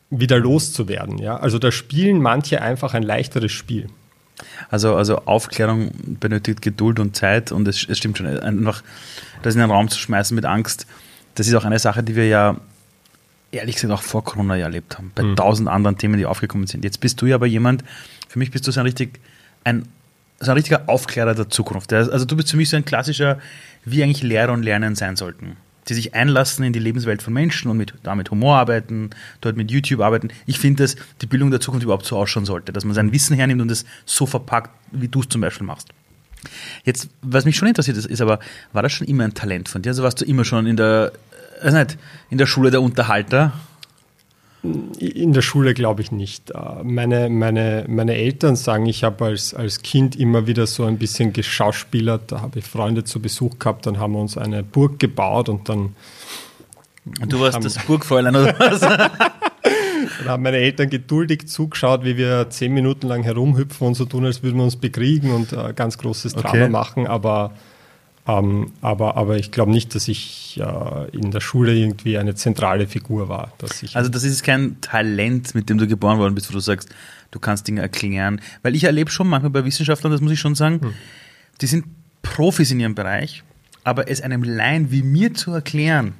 wieder 0.09 0.39
loszuwerden. 0.39 1.17
Ja? 1.17 1.37
Also 1.37 1.59
da 1.59 1.71
spielen 1.71 2.21
manche 2.21 2.61
einfach 2.61 2.93
ein 2.93 3.03
leichteres 3.03 3.51
Spiel. 3.51 3.87
Also, 4.69 4.95
also 4.95 5.19
Aufklärung 5.25 5.91
benötigt 6.19 6.61
Geduld 6.61 6.99
und 6.99 7.15
Zeit 7.15 7.51
und 7.51 7.67
es, 7.67 7.87
es 7.87 7.97
stimmt 7.97 8.17
schon, 8.17 8.27
einfach 8.27 8.83
das 9.41 9.55
in 9.55 9.61
den 9.61 9.71
Raum 9.71 9.89
zu 9.89 9.97
schmeißen 9.97 10.35
mit 10.35 10.45
Angst, 10.45 10.87
das 11.35 11.47
ist 11.47 11.55
auch 11.55 11.65
eine 11.65 11.79
Sache, 11.79 12.03
die 12.03 12.15
wir 12.15 12.27
ja 12.27 12.57
ehrlich 13.51 13.75
gesagt 13.75 13.93
auch 13.93 14.01
vor 14.01 14.23
Corona 14.23 14.55
ja 14.55 14.65
erlebt 14.65 14.97
haben, 14.97 15.11
bei 15.15 15.23
mhm. 15.23 15.35
tausend 15.35 15.69
anderen 15.69 15.97
Themen, 15.97 16.17
die 16.17 16.25
aufgekommen 16.25 16.67
sind. 16.67 16.83
Jetzt 16.83 16.99
bist 16.99 17.21
du 17.21 17.25
ja 17.25 17.35
aber 17.35 17.45
jemand, 17.45 17.83
für 18.27 18.39
mich 18.39 18.51
bist 18.51 18.67
du 18.67 18.71
so 18.71 18.81
ein 18.81 18.85
richtig 18.85 19.19
ein, 19.63 19.87
so 20.39 20.51
ein 20.51 20.55
richtiger 20.55 20.89
Aufklärer 20.89 21.33
der 21.33 21.49
Zukunft. 21.49 21.93
Also 21.93 22.25
du 22.25 22.35
bist 22.35 22.51
für 22.51 22.57
mich 22.57 22.69
so 22.69 22.75
ein 22.75 22.83
klassischer, 22.83 23.39
wie 23.85 24.03
eigentlich 24.03 24.23
Lehrer 24.23 24.51
und 24.51 24.63
Lernen 24.63 24.95
sein 24.95 25.15
sollten 25.15 25.55
die 25.87 25.93
sich 25.93 26.13
einlassen 26.13 26.65
in 26.65 26.73
die 26.73 26.79
Lebenswelt 26.79 27.21
von 27.21 27.33
Menschen 27.33 27.69
und 27.69 27.77
mit, 27.77 27.93
damit 28.03 28.31
Humor 28.31 28.57
arbeiten, 28.57 29.11
dort 29.41 29.55
mit 29.55 29.71
YouTube 29.71 30.01
arbeiten. 30.01 30.29
Ich 30.45 30.59
finde, 30.59 30.83
dass 30.83 30.95
die 31.21 31.27
Bildung 31.27 31.51
der 31.51 31.59
Zukunft 31.59 31.83
überhaupt 31.83 32.05
so 32.05 32.17
ausschauen 32.17 32.45
sollte, 32.45 32.73
dass 32.73 32.85
man 32.85 32.93
sein 32.93 33.11
Wissen 33.11 33.35
hernimmt 33.35 33.61
und 33.61 33.71
es 33.71 33.85
so 34.05 34.25
verpackt, 34.25 34.71
wie 34.91 35.07
du 35.07 35.21
es 35.21 35.29
zum 35.29 35.41
Beispiel 35.41 35.65
machst. 35.65 35.89
Jetzt, 36.83 37.09
was 37.21 37.45
mich 37.45 37.55
schon 37.55 37.67
interessiert 37.67 37.97
ist, 37.97 38.05
ist 38.05 38.21
aber, 38.21 38.39
war 38.73 38.83
das 38.83 38.91
schon 38.91 39.07
immer 39.07 39.23
ein 39.23 39.33
Talent 39.33 39.69
von 39.69 39.81
dir? 39.81 39.89
Also 39.89 40.03
warst 40.03 40.21
du 40.21 40.25
immer 40.25 40.45
schon 40.45 40.67
in 40.67 40.77
der, 40.77 41.11
also 41.61 41.77
nicht, 41.77 41.97
in 42.29 42.37
der 42.37 42.45
Schule 42.45 42.71
der 42.71 42.81
Unterhalter? 42.81 43.53
In 44.99 45.33
der 45.33 45.41
Schule 45.41 45.73
glaube 45.73 46.01
ich 46.01 46.11
nicht. 46.11 46.51
Äh, 46.51 46.83
meine, 46.83 47.29
meine, 47.29 47.85
meine 47.87 48.15
Eltern 48.15 48.55
sagen, 48.55 48.85
ich 48.85 49.03
habe 49.03 49.25
als, 49.25 49.53
als 49.53 49.81
Kind 49.81 50.15
immer 50.15 50.47
wieder 50.47 50.67
so 50.67 50.85
ein 50.85 50.97
bisschen 50.97 51.33
geschauspielert. 51.33 52.31
Da 52.31 52.41
habe 52.41 52.59
ich 52.59 52.65
Freunde 52.65 53.03
zu 53.03 53.21
Besuch 53.21 53.59
gehabt, 53.59 53.85
dann 53.85 53.99
haben 53.99 54.13
wir 54.13 54.19
uns 54.19 54.37
eine 54.37 54.63
Burg 54.63 54.99
gebaut 54.99 55.49
und 55.49 55.69
dann. 55.69 55.95
Und 57.21 57.31
du 57.31 57.39
warst 57.39 57.63
das 57.63 57.77
Burgfräulein 57.85 58.35
oder 58.35 58.59
was? 58.59 58.79
dann 58.81 60.27
haben 60.27 60.43
meine 60.43 60.57
Eltern 60.57 60.89
geduldig 60.89 61.47
zugeschaut, 61.47 62.03
wie 62.03 62.17
wir 62.17 62.49
zehn 62.49 62.73
Minuten 62.73 63.07
lang 63.07 63.23
herumhüpfen 63.23 63.87
und 63.87 63.93
so 63.95 64.05
tun, 64.05 64.25
als 64.25 64.41
würden 64.41 64.57
wir 64.57 64.63
uns 64.63 64.75
bekriegen 64.75 65.31
und 65.31 65.53
äh, 65.53 65.73
ganz 65.75 65.97
großes 65.97 66.33
Drama 66.33 66.49
okay. 66.49 66.69
machen. 66.69 67.07
Aber 67.07 67.53
ähm, 68.27 68.71
aber, 68.81 69.17
aber 69.17 69.37
ich 69.37 69.51
glaube 69.51 69.71
nicht, 69.71 69.93
dass 69.93 70.07
ich 70.07 70.59
äh, 70.59 71.09
in 71.15 71.29
der 71.29 71.41
Schule 71.41 71.75
irgendwie 71.75 72.17
eine 72.17 72.33
zentrale 72.33 72.87
Figur 72.87 73.29
war. 73.29 73.53
also 73.95 74.09
das 74.09 74.23
ist 74.23 74.43
kein 74.43 74.81
Talent, 74.81 75.53
mit 75.53 75.69
dem 75.69 75.77
du 75.77 75.87
geboren 75.87 76.17
worden 76.17 76.33
bist, 76.33 76.49
wo 76.49 76.53
du 76.53 76.59
sagst, 76.59 76.89
du 77.29 77.39
kannst 77.39 77.67
Dinge 77.67 77.81
erklären. 77.81 78.41
Weil 78.63 78.75
ich 78.75 78.85
erlebe 78.85 79.11
schon 79.11 79.27
manchmal 79.27 79.51
bei 79.51 79.63
Wissenschaftlern, 79.63 80.11
das 80.11 80.21
muss 80.21 80.31
ich 80.31 80.39
schon 80.39 80.55
sagen, 80.55 80.81
hm. 80.81 80.93
die 81.61 81.67
sind 81.67 81.85
Profis 82.23 82.71
in 82.71 82.79
ihrem 82.79 82.95
Bereich, 82.95 83.43
aber 83.83 84.09
es 84.09 84.21
einem 84.21 84.41
Laien 84.41 84.89
wie 84.89 85.03
mir 85.03 85.35
zu 85.35 85.51
erklären, 85.51 86.15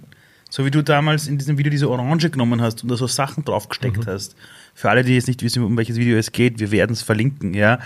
so 0.52 0.64
wie 0.64 0.72
du 0.72 0.84
damals 0.84 1.26
in 1.28 1.40
diesem 1.40 1.58
Video 1.58 1.72
diese 1.72 1.90
Orange 1.90 2.30
genommen 2.30 2.62
hast 2.62 2.84
und 2.84 2.90
da 2.90 2.98
so 2.98 3.08
Sachen 3.08 3.44
draufgesteckt 3.44 4.06
mhm. 4.06 4.12
hast. 4.12 4.36
Für 4.76 4.92
alle, 4.92 5.04
die 5.04 5.16
jetzt 5.16 5.28
nicht 5.28 5.42
wissen, 5.42 5.64
um 5.64 5.76
welches 5.76 5.98
Video 5.98 6.18
es 6.18 6.32
geht, 6.32 6.60
wir 6.60 6.70
werden 6.70 6.94
es 6.94 7.02
verlinken, 7.02 7.56
ja 7.56 7.80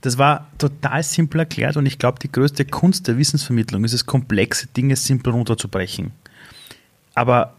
das 0.00 0.16
war 0.18 0.46
total 0.58 1.02
simpel 1.02 1.40
erklärt 1.40 1.76
und 1.76 1.86
ich 1.86 1.98
glaube, 1.98 2.18
die 2.20 2.32
größte 2.32 2.64
Kunst 2.64 3.06
der 3.08 3.18
Wissensvermittlung 3.18 3.84
ist 3.84 3.92
es, 3.92 4.06
komplexe 4.06 4.66
Dinge 4.68 4.96
simpel 4.96 5.32
runterzubrechen. 5.32 6.12
Aber 7.14 7.54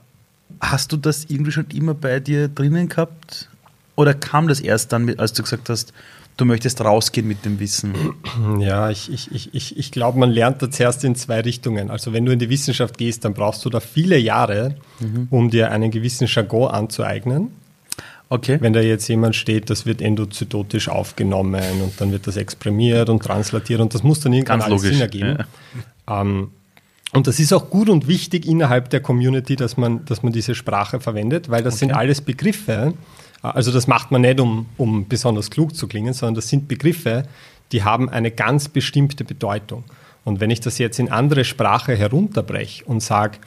hast 0.60 0.92
du 0.92 0.98
das 0.98 1.26
irgendwie 1.26 1.52
schon 1.52 1.68
immer 1.74 1.94
bei 1.94 2.20
dir 2.20 2.48
drinnen 2.48 2.90
gehabt? 2.90 3.50
Oder 3.96 4.14
kam 4.14 4.48
das 4.48 4.60
erst 4.60 4.92
dann, 4.92 5.20
als 5.20 5.34
du 5.34 5.44
gesagt 5.44 5.70
hast, 5.70 5.94
du 6.38 6.46
möchtest 6.46 6.82
rausgehen 6.82 7.28
mit 7.28 7.46
dem 7.46 7.60
Wissen? 7.60 7.94
Ja, 8.60 8.90
ich, 8.90 9.12
ich, 9.12 9.54
ich, 9.54 9.78
ich 9.78 9.92
glaube, 9.92 10.18
man 10.18 10.32
lernt 10.32 10.62
da 10.62 10.72
zuerst 10.72 11.04
in 11.04 11.16
zwei 11.16 11.42
Richtungen. 11.42 11.90
Also 11.90 12.14
wenn 12.14 12.26
du 12.26 12.32
in 12.32 12.40
die 12.40 12.50
Wissenschaft 12.50 12.98
gehst, 12.98 13.26
dann 13.26 13.34
brauchst 13.34 13.64
du 13.66 13.70
da 13.70 13.80
viele 13.80 14.18
Jahre, 14.18 14.76
mhm. 15.00 15.28
um 15.30 15.50
dir 15.50 15.72
einen 15.72 15.92
gewissen 15.92 16.28
Jargon 16.28 16.72
anzueignen. 16.72 17.52
Okay. 18.32 18.60
Wenn 18.62 18.72
da 18.72 18.80
jetzt 18.80 19.10
jemand 19.10 19.36
steht, 19.36 19.70
das 19.70 19.86
wird 19.86 20.02
endozytotisch 20.02 20.88
aufgenommen 20.88 21.82
und 21.84 22.00
dann 22.00 22.14
wird 22.14 22.28
das 22.28 22.38
exprimiert 22.38 23.10
und 23.10 23.22
translatiert 23.22 23.82
und 23.82 23.94
das 23.94 24.04
muss 24.04 24.22
dann 24.22 24.32
irgendwann 24.32 24.60
Ganz 24.60 24.72
alles 24.72 24.84
Sinn 24.84 25.02
ergeben. 25.02 25.38
Ja. 26.08 26.22
Ähm, 26.22 26.52
und 27.12 27.28
das 27.28 27.42
ist 27.42 27.52
auch 27.52 27.70
gut 27.70 27.90
und 27.90 28.08
wichtig 28.08 28.48
innerhalb 28.48 28.90
der 28.90 29.02
Community, 29.02 29.58
dass 29.58 29.76
man, 29.76 30.06
dass 30.06 30.24
man 30.24 30.32
diese 30.32 30.56
Sprache 30.56 31.02
verwendet, 31.02 31.50
weil 31.50 31.62
das 31.62 31.74
okay. 31.74 31.80
sind 31.80 31.92
alles 31.92 32.22
Begriffe. 32.22 32.94
Also 33.42 33.74
das 33.74 33.88
macht 33.88 34.12
man 34.12 34.22
nicht, 34.22 34.40
um, 34.40 34.68
um 34.78 35.10
besonders 35.10 35.52
klug 35.52 35.76
zu 35.76 35.90
klingen, 35.90 36.14
sondern 36.14 36.36
das 36.36 36.48
sind 36.48 36.70
Begriffe, 36.70 37.26
die 37.74 37.84
haben 37.84 38.08
eine 38.08 38.32
ganz 38.32 38.70
bestimmte 38.70 39.26
Bedeutung. 39.26 39.84
Und 40.24 40.40
wenn 40.40 40.52
ich 40.52 40.62
das 40.62 40.78
jetzt 40.78 41.00
in 41.00 41.12
andere 41.12 41.44
Sprache 41.44 41.98
herunterbreche 41.98 42.86
und 42.86 43.04
sage, 43.04 43.40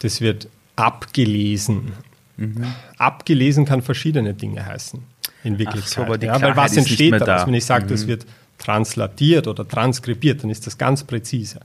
das 0.00 0.20
wird 0.20 0.48
abgelesen 0.76 1.92
Mhm. 2.36 2.66
Abgelesen 2.98 3.64
kann 3.64 3.82
verschiedene 3.82 4.34
Dinge 4.34 4.64
heißen, 4.64 5.02
in 5.44 5.58
Wirklichkeit. 5.58 5.92
So, 5.92 6.02
aber 6.02 6.22
ja, 6.22 6.40
weil 6.40 6.56
was 6.56 6.76
entsteht 6.76 7.12
daraus? 7.14 7.26
Da. 7.26 7.46
Wenn 7.46 7.54
ich 7.54 7.64
sage, 7.64 7.86
mhm. 7.86 7.88
das 7.90 8.06
wird 8.06 8.26
translatiert 8.58 9.46
oder 9.46 9.66
transkribiert, 9.66 10.42
dann 10.42 10.50
ist 10.50 10.66
das 10.66 10.78
ganz 10.78 11.04
präzise. 11.04 11.60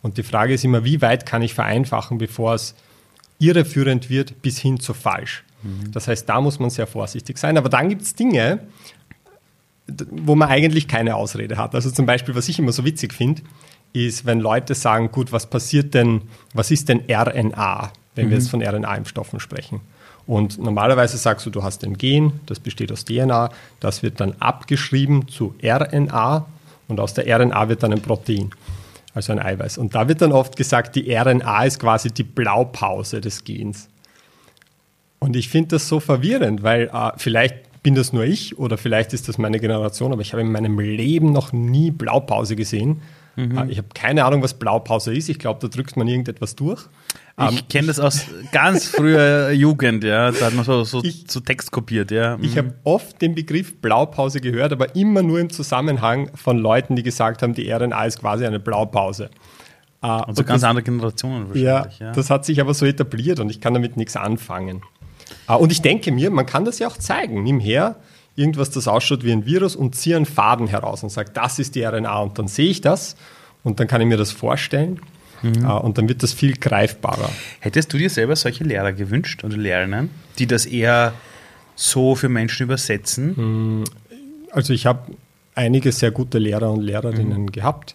Und 0.00 0.18
die 0.18 0.22
Frage 0.22 0.54
ist 0.54 0.64
immer, 0.64 0.84
wie 0.84 1.00
weit 1.00 1.26
kann 1.26 1.42
ich 1.42 1.54
vereinfachen, 1.54 2.18
bevor 2.18 2.54
es 2.54 2.74
irreführend 3.38 4.10
wird, 4.10 4.42
bis 4.42 4.58
hin 4.58 4.80
zu 4.80 4.94
falsch. 4.94 5.44
Mhm. 5.62 5.92
Das 5.92 6.08
heißt, 6.08 6.28
da 6.28 6.40
muss 6.40 6.58
man 6.58 6.70
sehr 6.70 6.86
vorsichtig 6.86 7.38
sein. 7.38 7.56
Aber 7.56 7.68
dann 7.68 7.88
gibt 7.88 8.02
es 8.02 8.14
Dinge, 8.14 8.60
wo 10.10 10.34
man 10.34 10.48
eigentlich 10.48 10.88
keine 10.88 11.16
Ausrede 11.16 11.56
hat. 11.56 11.74
Also 11.74 11.90
zum 11.90 12.06
Beispiel, 12.06 12.34
was 12.34 12.48
ich 12.48 12.58
immer 12.58 12.72
so 12.72 12.84
witzig 12.84 13.12
finde, 13.12 13.42
ist, 13.92 14.24
wenn 14.24 14.40
Leute 14.40 14.74
sagen, 14.74 15.10
gut, 15.10 15.32
was 15.32 15.48
passiert 15.48 15.94
denn, 15.94 16.22
was 16.54 16.70
ist 16.70 16.88
denn 16.88 17.02
RNA, 17.08 17.92
wenn 18.14 18.26
mhm. 18.26 18.30
wir 18.30 18.38
jetzt 18.38 18.50
von 18.50 18.62
RNA-Impfstoffen 18.62 19.40
sprechen? 19.40 19.80
Und 20.26 20.58
normalerweise 20.58 21.16
sagst 21.16 21.46
du, 21.46 21.50
du 21.50 21.62
hast 21.62 21.84
ein 21.84 21.98
Gen, 21.98 22.40
das 22.46 22.60
besteht 22.60 22.92
aus 22.92 23.04
DNA, 23.04 23.50
das 23.80 24.02
wird 24.02 24.20
dann 24.20 24.34
abgeschrieben 24.38 25.26
zu 25.28 25.54
RNA 25.62 26.46
und 26.88 27.00
aus 27.00 27.14
der 27.14 27.26
RNA 27.26 27.68
wird 27.68 27.82
dann 27.82 27.92
ein 27.92 28.00
Protein, 28.00 28.50
also 29.14 29.32
ein 29.32 29.40
Eiweiß. 29.40 29.78
Und 29.78 29.94
da 29.94 30.08
wird 30.08 30.22
dann 30.22 30.32
oft 30.32 30.56
gesagt, 30.56 30.94
die 30.94 31.12
RNA 31.12 31.64
ist 31.64 31.80
quasi 31.80 32.10
die 32.10 32.22
Blaupause 32.22 33.20
des 33.20 33.42
Gens. 33.44 33.88
Und 35.18 35.36
ich 35.36 35.48
finde 35.48 35.70
das 35.70 35.88
so 35.88 36.00
verwirrend, 36.00 36.62
weil 36.62 36.90
äh, 36.92 37.10
vielleicht 37.16 37.82
bin 37.82 37.94
das 37.94 38.12
nur 38.12 38.24
ich 38.24 38.58
oder 38.58 38.78
vielleicht 38.78 39.12
ist 39.12 39.28
das 39.28 39.38
meine 39.38 39.58
Generation, 39.58 40.12
aber 40.12 40.22
ich 40.22 40.32
habe 40.32 40.42
in 40.42 40.52
meinem 40.52 40.78
Leben 40.78 41.32
noch 41.32 41.52
nie 41.52 41.90
Blaupause 41.90 42.54
gesehen. 42.54 43.02
Mhm. 43.36 43.58
Äh, 43.58 43.70
ich 43.70 43.78
habe 43.78 43.88
keine 43.94 44.24
Ahnung, 44.24 44.42
was 44.42 44.54
Blaupause 44.54 45.14
ist. 45.14 45.28
Ich 45.28 45.38
glaube, 45.38 45.60
da 45.60 45.68
drückt 45.68 45.96
man 45.96 46.06
irgendetwas 46.06 46.54
durch. 46.56 46.86
Ich 47.38 47.48
um, 47.48 47.56
ähm, 47.56 47.60
kenne 47.68 47.86
das 47.86 47.98
aus 47.98 48.26
ganz 48.52 48.86
früher 48.86 49.50
Jugend, 49.50 50.04
ja. 50.04 50.30
Da 50.30 50.46
hat 50.46 50.54
man 50.54 50.64
so, 50.64 50.84
so, 50.84 51.02
ich, 51.02 51.24
so 51.28 51.40
Text 51.40 51.70
kopiert, 51.70 52.10
ja. 52.10 52.36
Mhm. 52.36 52.44
Ich 52.44 52.58
habe 52.58 52.74
oft 52.84 53.20
den 53.22 53.34
Begriff 53.34 53.80
Blaupause 53.80 54.40
gehört, 54.40 54.72
aber 54.72 54.94
immer 54.94 55.22
nur 55.22 55.40
im 55.40 55.50
Zusammenhang 55.50 56.30
von 56.34 56.58
Leuten, 56.58 56.96
die 56.96 57.02
gesagt 57.02 57.42
haben, 57.42 57.54
die 57.54 57.70
RNA 57.70 58.04
ist 58.04 58.20
quasi 58.20 58.44
eine 58.44 58.60
Blaupause. 58.60 59.30
Uh, 60.04 60.08
also 60.08 60.42
ganz 60.42 60.62
das, 60.62 60.68
andere 60.68 60.82
Generationen 60.82 61.48
wahrscheinlich. 61.48 61.98
Ja, 62.00 62.06
ja, 62.06 62.12
das 62.12 62.28
hat 62.28 62.44
sich 62.44 62.60
aber 62.60 62.74
so 62.74 62.84
etabliert 62.84 63.38
und 63.38 63.50
ich 63.50 63.60
kann 63.60 63.72
damit 63.72 63.96
nichts 63.96 64.16
anfangen. 64.16 64.82
Uh, 65.48 65.54
und 65.54 65.70
ich 65.70 65.80
denke 65.80 66.10
mir, 66.10 66.30
man 66.30 66.44
kann 66.44 66.64
das 66.64 66.80
ja 66.80 66.88
auch 66.88 66.96
zeigen. 66.96 67.44
Nimm 67.44 67.60
her 67.60 67.96
irgendwas, 68.36 68.70
das 68.70 68.88
ausschaut 68.88 69.24
wie 69.24 69.32
ein 69.32 69.46
Virus 69.46 69.76
und 69.76 69.94
ziehe 69.94 70.16
einen 70.16 70.26
Faden 70.26 70.66
heraus 70.66 71.02
und 71.02 71.10
sage, 71.10 71.30
das 71.32 71.58
ist 71.58 71.74
die 71.74 71.82
RNA 71.82 72.18
und 72.20 72.38
dann 72.38 72.48
sehe 72.48 72.70
ich 72.70 72.80
das 72.80 73.16
und 73.62 73.80
dann 73.80 73.88
kann 73.88 74.00
ich 74.00 74.06
mir 74.06 74.16
das 74.16 74.32
vorstellen 74.32 75.00
Mhm. 75.42 75.64
Äh, 75.64 75.72
und 75.72 75.98
dann 75.98 76.08
wird 76.08 76.22
das 76.22 76.32
viel 76.32 76.54
greifbarer. 76.54 77.28
Hättest 77.60 77.92
du 77.92 77.98
dir 77.98 78.10
selber 78.10 78.36
solche 78.36 78.64
Lehrer 78.64 78.92
gewünscht 78.92 79.44
oder 79.44 79.56
Lehrerinnen, 79.56 80.10
die 80.38 80.46
das 80.46 80.66
eher 80.66 81.12
so 81.74 82.14
für 82.14 82.28
Menschen 82.28 82.64
übersetzen? 82.64 83.34
Mhm. 83.36 83.84
Also 84.52 84.72
ich 84.72 84.86
habe 84.86 85.12
einige 85.54 85.92
sehr 85.92 86.10
gute 86.10 86.38
Lehrer 86.38 86.70
und 86.70 86.80
Lehrerinnen 86.80 87.42
mhm. 87.42 87.52
gehabt. 87.52 87.94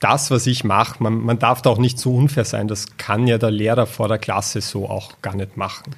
Das, 0.00 0.30
was 0.30 0.46
ich 0.46 0.64
mache, 0.64 1.02
man, 1.02 1.20
man 1.20 1.38
darf 1.38 1.62
da 1.62 1.70
auch 1.70 1.78
nicht 1.78 1.98
so 1.98 2.14
unfair 2.14 2.44
sein, 2.44 2.68
das 2.68 2.96
kann 2.98 3.26
ja 3.26 3.38
der 3.38 3.50
Lehrer 3.50 3.86
vor 3.86 4.08
der 4.08 4.18
Klasse 4.18 4.60
so 4.60 4.88
auch 4.88 5.22
gar 5.22 5.34
nicht 5.34 5.56
machen. 5.56 5.94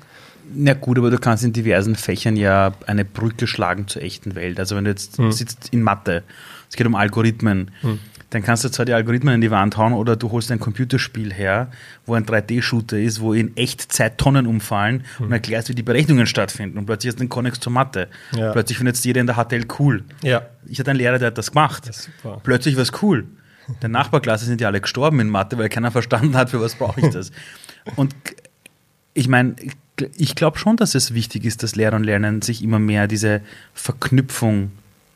Na 0.55 0.75
gut, 0.75 0.99
aber 0.99 1.11
du 1.11 1.19
kannst 1.19 1.45
in 1.45 1.53
diversen 1.53 1.97
Fächern 1.97 2.37
ja 2.37 2.73
eine 2.87 3.05
Brücke 3.05 3.47
schlagen 3.47 3.89
zur 3.89 4.03
echten 4.03 4.35
Welt. 4.35 4.59
Also 4.61 4.77
wenn 4.77 4.85
du 4.85 4.91
jetzt 4.91 5.19
hm. 5.19 5.33
sitzt 5.33 5.69
in 5.71 5.83
Mathe, 5.83 6.23
es 6.69 6.77
geht 6.77 6.87
um 6.87 6.95
Algorithmen, 6.95 7.71
hm 7.81 7.99
dann 8.31 8.43
kannst 8.43 8.65
du 8.65 8.69
zwar 8.69 8.85
die 8.85 8.93
Algorithmen 8.93 9.35
in 9.35 9.41
die 9.41 9.51
Wand 9.51 9.77
hauen 9.77 9.93
oder 9.93 10.17
du 10.17 10.31
holst 10.31 10.51
ein 10.51 10.59
Computerspiel 10.59 11.33
her, 11.33 11.71
wo 12.07 12.15
ein 12.15 12.27
3D-Shooter 12.27 12.99
ist, 12.99 13.21
wo 13.21 13.33
in 13.33 13.57
Echtzeit 13.57 14.19
Tonnen 14.19 14.47
umfallen 14.47 15.05
mhm. 15.19 15.27
und 15.27 15.33
erklärst, 15.33 15.69
wie 15.69 15.75
die 15.75 15.83
Berechnungen 15.83 16.27
stattfinden. 16.27 16.79
Und 16.79 16.87
plötzlich 16.87 17.11
hast 17.11 17.19
du 17.19 17.23
einen 17.23 17.29
Konnex 17.29 17.61
zur 17.61 17.73
Mathe. 17.73 18.09
Ja. 18.33 18.53
Plötzlich 18.53 18.79
findet 18.79 18.97
jeder 19.05 19.21
in 19.21 19.27
der 19.27 19.37
HTL 19.37 19.67
cool. 19.79 20.03
Ja. 20.23 20.43
Ich 20.67 20.79
hatte 20.79 20.91
einen 20.91 20.99
Lehrer, 20.99 21.19
der 21.19 21.29
hat 21.29 21.39
das 21.39 21.53
gemacht. 21.53 21.87
Das 21.87 22.11
plötzlich 22.43 22.77
war 22.77 22.83
es 22.83 22.93
cool. 23.03 23.27
Der 23.83 23.89
Nachbarklasse 23.89 24.45
sind 24.45 24.61
ja 24.61 24.69
alle 24.69 24.81
gestorben 24.81 25.19
in 25.21 25.29
Mathe, 25.29 25.59
weil 25.59 25.69
keiner 25.69 25.91
verstanden 25.91 26.37
hat, 26.37 26.51
für 26.51 26.61
was 26.61 26.75
brauche 26.75 27.01
ich 27.01 27.11
das. 27.11 27.31
Und 27.97 28.15
ich 29.17 29.29
meine, 29.29 29.57
ich 30.17 30.35
glaube 30.35 30.59
schon, 30.59 30.77
dass 30.77 30.95
es 30.95 31.15
wichtig 31.15 31.45
ist, 31.45 31.63
dass 31.63 31.75
Lehrer 31.75 31.97
und 31.97 32.05
Lernen 32.05 32.43
sich 32.43 32.63
immer 32.63 32.79
mehr 32.79 33.09
diese 33.09 33.41
Verknüpfung 33.73 34.73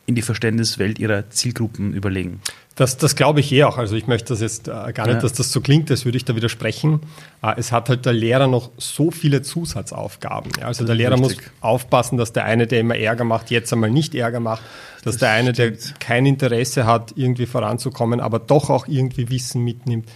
in 0.07 0.15
die 0.15 0.23
Verständniswelt 0.23 0.99
ihrer 0.99 1.31
Zielgruppen 1.31 1.93
überlegen. 1.93 2.41
Das, 2.75 2.97
das 2.97 3.15
glaube 3.15 3.41
ich 3.41 3.53
eh 3.53 3.65
auch. 3.65 3.77
Also 3.79 3.95
ich 3.95 4.07
möchte 4.07 4.33
das 4.33 4.41
jetzt 4.41 4.67
äh, 4.67 4.71
gar 4.93 5.07
nicht, 5.07 5.17
ja. 5.17 5.21
dass 5.21 5.35
das 5.35 5.53
so 5.53 5.61
klingt, 5.61 5.91
als 5.91 6.05
würde 6.05 6.17
ich 6.17 6.25
da 6.25 6.35
widersprechen. 6.35 7.01
Äh, 7.43 7.55
es 7.59 7.71
hat 7.73 7.91
halt 7.91 8.07
der 8.07 8.15
Lehrer 8.15 8.49
noch 8.49 8.71
so 8.79 9.11
viele 9.11 9.43
Zusatzaufgaben. 9.43 10.51
Ja? 10.59 10.67
Also 10.67 10.85
der 10.85 10.95
Lehrer 10.95 11.21
richtig. 11.21 11.37
muss 11.37 11.51
aufpassen, 11.61 12.17
dass 12.17 12.33
der 12.33 12.47
eine, 12.47 12.67
der 12.67 12.81
immer 12.81 12.97
Ärger 12.97 13.25
macht, 13.25 13.51
jetzt 13.51 13.73
einmal 13.73 13.91
nicht 13.91 14.15
Ärger 14.15 14.41
macht. 14.41 14.63
Dass 15.05 15.13
das 15.15 15.17
der 15.19 15.31
eine, 15.31 15.55
stimmt. 15.55 15.85
der 15.85 15.95
kein 16.01 16.27
Interesse 16.27 16.87
hat, 16.87 17.13
irgendwie 17.17 17.47
voranzukommen, 17.47 18.19
aber 18.19 18.39
doch 18.39 18.71
auch 18.71 18.89
irgendwie 18.89 19.29
Wissen 19.29 19.63
mitnimmt. 19.63 20.09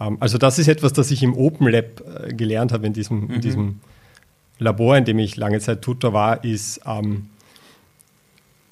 Ähm, 0.00 0.16
also 0.20 0.38
das 0.38 0.58
ist 0.58 0.68
etwas, 0.68 0.92
das 0.92 1.10
ich 1.10 1.22
im 1.22 1.36
Open 1.36 1.68
Lab 1.68 2.02
äh, 2.24 2.32
gelernt 2.34 2.72
habe, 2.72 2.86
in 2.86 2.92
diesem, 2.92 3.26
mhm. 3.26 3.34
in 3.34 3.40
diesem 3.40 3.80
Labor, 4.58 4.96
in 4.96 5.04
dem 5.04 5.18
ich 5.18 5.36
lange 5.36 5.60
Zeit 5.60 5.82
Tutor 5.82 6.12
war, 6.12 6.44
ist 6.44 6.80
ähm, 6.86 7.28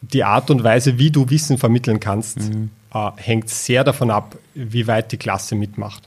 die 0.02 0.24
Art 0.24 0.50
und 0.50 0.62
Weise, 0.64 0.98
wie 0.98 1.10
du 1.10 1.30
Wissen 1.30 1.58
vermitteln 1.58 2.00
kannst. 2.00 2.38
Mhm 2.38 2.70
äh, 2.96 3.10
hängt 3.16 3.48
sehr 3.48 3.84
davon 3.84 4.10
ab, 4.10 4.36
wie 4.54 4.86
weit 4.86 5.12
die 5.12 5.16
Klasse 5.16 5.54
mitmacht. 5.54 6.02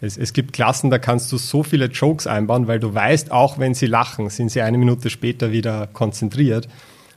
Es, 0.00 0.16
es, 0.16 0.32
gibt 0.32 0.52
Klassen, 0.52 0.90
da 0.90 0.98
kannst 0.98 1.32
du 1.32 1.38
so 1.38 1.64
viele 1.64 1.86
Jokes 1.86 2.26
einbauen, 2.26 2.68
weil 2.68 2.78
du 2.78 2.94
weißt, 2.94 3.32
auch 3.32 3.58
wenn 3.58 3.74
sie 3.74 3.86
lachen, 3.86 4.30
sind 4.30 4.50
sie 4.50 4.62
eine 4.62 4.78
Minute 4.78 5.10
später 5.10 5.50
wieder 5.50 5.88
konzentriert. 5.88 6.68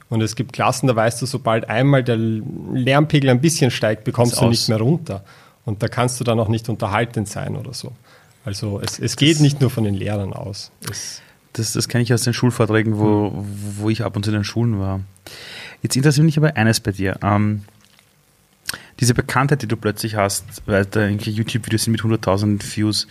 Und 0.08 0.20
es 0.20 0.34
gibt 0.34 0.52
Klassen, 0.52 0.88
da 0.88 0.96
weißt 0.96 1.22
du, 1.22 1.26
sobald 1.26 1.68
einmal 1.70 2.02
der 2.02 2.16
Lärmpegel 2.16 3.30
ein 3.30 3.40
bisschen 3.40 3.70
steigt, 3.70 4.04
bekommst 4.04 4.36
du 4.36 4.46
aus. 4.46 4.50
nicht 4.50 4.68
mehr 4.68 4.78
runter. 4.78 5.24
Und 5.64 5.82
da 5.82 5.88
kannst 5.88 6.18
du 6.20 6.24
dann 6.24 6.40
auch 6.40 6.48
nicht 6.48 6.68
unterhaltend 6.68 7.28
sein 7.28 7.56
oder 7.56 7.72
so. 7.72 7.92
Also 8.44 8.80
es, 8.80 8.98
es 8.98 9.16
geht 9.16 9.40
nicht 9.40 9.60
nur 9.60 9.70
von 9.70 9.84
den 9.84 9.94
Lehrern 9.94 10.32
aus. 10.32 10.72
Es 10.90 11.22
das, 11.54 11.72
das 11.72 11.88
kenne 11.88 12.02
ich 12.02 12.12
aus 12.14 12.22
den 12.22 12.32
Schulvorträgen, 12.32 12.98
wo, 12.98 13.30
hm. 13.30 13.46
wo 13.78 13.90
ich 13.90 14.02
ab 14.04 14.16
und 14.16 14.24
zu 14.24 14.30
in 14.30 14.34
den 14.34 14.44
Schulen 14.44 14.78
war. 14.78 15.00
Jetzt 15.82 15.96
interessiert 15.96 16.24
mich 16.24 16.38
aber 16.38 16.56
eines 16.56 16.80
bei 16.80 16.92
dir. 16.92 17.18
Ähm, 17.22 17.62
diese 19.00 19.14
Bekanntheit, 19.14 19.62
die 19.62 19.66
du 19.68 19.76
plötzlich 19.76 20.16
hast, 20.16 20.44
weil 20.66 20.86
da 20.86 21.06
YouTube-Videos 21.08 21.84
sind 21.84 21.92
mit 21.92 22.02
100.000 22.02 22.76
Views, 22.76 23.08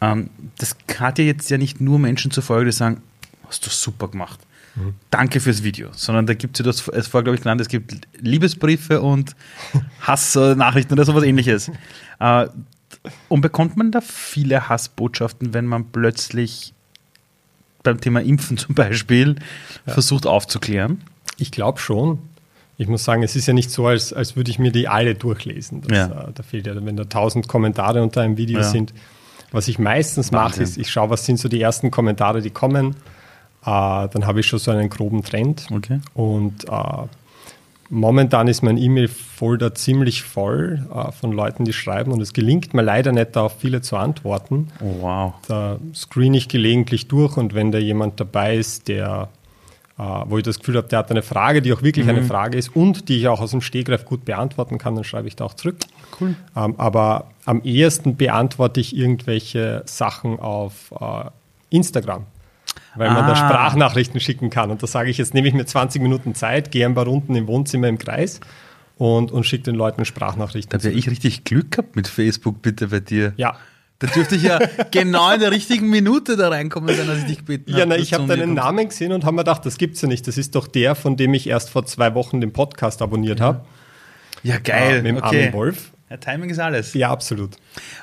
ähm, 0.00 0.30
das 0.58 0.76
hat 0.98 1.18
ja 1.18 1.24
jetzt 1.24 1.50
ja 1.50 1.58
nicht 1.58 1.80
nur 1.80 1.98
Menschen 1.98 2.30
zur 2.30 2.42
Folge, 2.42 2.66
die 2.66 2.72
sagen, 2.72 3.02
hast 3.48 3.64
du 3.66 3.70
super 3.70 4.08
gemacht. 4.08 4.38
Mhm. 4.74 4.94
Danke 5.10 5.40
fürs 5.40 5.62
Video. 5.62 5.88
Sondern 5.92 6.26
da 6.26 6.34
gibt 6.34 6.58
es 6.58 6.64
ja 6.64 6.70
das, 6.70 6.88
es 6.88 7.08
vorher, 7.08 7.24
glaube 7.24 7.36
ich, 7.36 7.42
genannt, 7.42 7.60
es 7.60 7.68
gibt 7.68 8.06
Liebesbriefe 8.18 9.00
und 9.00 9.34
Hassnachrichten 10.00 10.94
oder 10.94 11.04
sowas 11.04 11.24
ähnliches. 11.24 11.70
Äh, 12.18 12.46
und 13.28 13.40
bekommt 13.40 13.76
man 13.76 13.92
da 13.92 14.00
viele 14.00 14.68
Hassbotschaften, 14.68 15.54
wenn 15.54 15.66
man 15.66 15.86
plötzlich 15.86 16.74
beim 17.82 18.00
Thema 18.00 18.20
Impfen 18.20 18.58
zum 18.58 18.74
Beispiel 18.74 19.36
ja. 19.86 19.92
versucht 19.94 20.26
aufzuklären? 20.26 21.02
Ich 21.38 21.50
glaube 21.50 21.78
schon 21.78 22.18
ich 22.80 22.88
muss 22.88 23.04
sagen, 23.04 23.22
es 23.22 23.36
ist 23.36 23.46
ja 23.46 23.52
nicht 23.52 23.70
so, 23.70 23.86
als, 23.86 24.14
als 24.14 24.36
würde 24.36 24.50
ich 24.50 24.58
mir 24.58 24.72
die 24.72 24.88
alle 24.88 25.14
durchlesen. 25.14 25.82
Das, 25.82 25.98
ja. 25.98 26.28
äh, 26.28 26.32
da 26.32 26.42
fehlt 26.42 26.66
ja, 26.66 26.74
wenn 26.74 26.96
da 26.96 27.04
tausend 27.04 27.46
Kommentare 27.46 28.02
unter 28.02 28.22
einem 28.22 28.38
Video 28.38 28.60
ja. 28.60 28.64
sind. 28.64 28.94
Was 29.52 29.68
ich 29.68 29.78
meistens 29.78 30.30
mache, 30.30 30.62
ist, 30.62 30.78
ich 30.78 30.90
schaue, 30.90 31.10
was 31.10 31.26
sind 31.26 31.38
so 31.38 31.50
die 31.50 31.60
ersten 31.60 31.90
Kommentare, 31.90 32.40
die 32.40 32.48
kommen. 32.48 32.96
Äh, 33.62 34.08
dann 34.08 34.26
habe 34.26 34.40
ich 34.40 34.46
schon 34.46 34.58
so 34.58 34.70
einen 34.70 34.88
groben 34.88 35.22
Trend. 35.22 35.66
Okay. 35.70 36.00
Und 36.14 36.64
äh, 36.68 37.06
momentan 37.90 38.48
ist 38.48 38.62
mein 38.62 38.78
E-Mail-Folder 38.78 39.74
ziemlich 39.74 40.22
voll 40.22 40.86
äh, 40.94 41.12
von 41.12 41.32
Leuten, 41.32 41.64
die 41.64 41.72
schreiben. 41.72 42.12
Und 42.12 42.20
es 42.20 42.32
gelingt 42.32 42.72
mir 42.72 42.82
leider 42.82 43.12
nicht, 43.12 43.36
da 43.36 43.42
auf 43.42 43.58
viele 43.58 43.82
zu 43.82 43.96
antworten. 43.96 44.68
Oh, 44.80 45.02
wow. 45.02 45.34
Da 45.46 45.78
screen 45.94 46.34
ich 46.34 46.48
gelegentlich 46.48 47.08
durch 47.08 47.36
und 47.36 47.54
wenn 47.54 47.70
da 47.72 47.78
jemand 47.78 48.18
dabei 48.20 48.56
ist, 48.56 48.88
der 48.88 49.28
wo 50.24 50.38
ich 50.38 50.44
das 50.44 50.58
Gefühl 50.58 50.78
habe, 50.78 50.88
der 50.88 51.00
hat 51.00 51.10
eine 51.10 51.20
Frage, 51.20 51.60
die 51.60 51.74
auch 51.74 51.82
wirklich 51.82 52.06
mhm. 52.06 52.12
eine 52.12 52.22
Frage 52.22 52.56
ist 52.56 52.74
und 52.74 53.10
die 53.10 53.18
ich 53.18 53.28
auch 53.28 53.38
aus 53.38 53.50
dem 53.50 53.60
Stegreif 53.60 54.06
gut 54.06 54.24
beantworten 54.24 54.78
kann, 54.78 54.94
dann 54.94 55.04
schreibe 55.04 55.28
ich 55.28 55.36
da 55.36 55.44
auch 55.44 55.52
zurück. 55.52 55.76
Cool. 56.18 56.36
Ähm, 56.56 56.74
aber 56.78 57.26
am 57.44 57.60
ehesten 57.64 58.16
beantworte 58.16 58.80
ich 58.80 58.96
irgendwelche 58.96 59.82
Sachen 59.84 60.40
auf 60.40 60.94
äh, 60.98 61.28
Instagram. 61.68 62.24
Weil 62.96 63.10
man 63.10 63.26
da 63.26 63.36
Sprachnachrichten 63.36 64.20
schicken 64.20 64.50
kann. 64.50 64.70
Und 64.70 64.82
da 64.82 64.86
sage 64.86 65.10
ich, 65.10 65.18
jetzt 65.18 65.34
nehme 65.34 65.48
ich 65.48 65.54
mir 65.54 65.64
20 65.64 66.02
Minuten 66.02 66.34
Zeit, 66.34 66.70
gehe 66.70 66.86
ein 66.86 66.94
paar 66.94 67.06
Runden 67.06 67.34
im 67.34 67.46
Wohnzimmer 67.46 67.88
im 67.88 67.98
Kreis 67.98 68.40
und, 68.98 69.32
und 69.32 69.44
schicke 69.44 69.64
den 69.64 69.76
Leuten 69.76 70.04
Sprachnachrichten. 70.04 70.78
Da 70.78 70.84
wäre 70.84 70.94
ich 70.94 71.08
richtig 71.08 71.44
Glück 71.44 71.72
gehabt 71.72 71.96
mit 71.96 72.08
Facebook, 72.08 72.62
bitte 72.62 72.88
bei 72.88 73.00
dir. 73.00 73.32
Ja. 73.36 73.56
Da 74.00 74.06
dürfte 74.06 74.34
ich 74.34 74.42
ja 74.42 74.58
genau 74.90 75.30
in 75.30 75.40
der 75.40 75.50
richtigen 75.50 75.90
Minute 75.90 76.36
da 76.36 76.48
reinkommen 76.48 76.96
sein, 76.96 77.08
als 77.08 77.20
ich 77.20 77.26
dich 77.26 77.38
gebeten 77.38 77.76
Ja, 77.76 77.84
na, 77.84 77.96
ich 77.96 78.14
habe 78.14 78.26
deinen 78.26 78.54
Namen 78.54 78.88
gesehen 78.88 79.12
und 79.12 79.24
habe 79.24 79.36
mir 79.36 79.42
gedacht, 79.42 79.66
das 79.66 79.76
gibt's 79.76 80.00
ja 80.00 80.08
nicht. 80.08 80.26
Das 80.26 80.38
ist 80.38 80.54
doch 80.54 80.66
der, 80.66 80.94
von 80.94 81.16
dem 81.16 81.34
ich 81.34 81.46
erst 81.46 81.68
vor 81.68 81.84
zwei 81.84 82.14
Wochen 82.14 82.40
den 82.40 82.52
Podcast 82.52 83.02
abonniert 83.02 83.40
ja. 83.40 83.46
habe. 83.46 83.64
Ja, 84.42 84.58
geil. 84.58 84.96
Äh, 84.96 85.02
mit 85.02 85.06
dem 85.06 85.16
okay. 85.18 85.26
Armin 85.26 85.52
Wolf. 85.52 85.90
Ja, 86.08 86.16
Timing 86.16 86.50
ist 86.50 86.58
alles. 86.58 86.94
Ja, 86.94 87.10
absolut. 87.10 87.56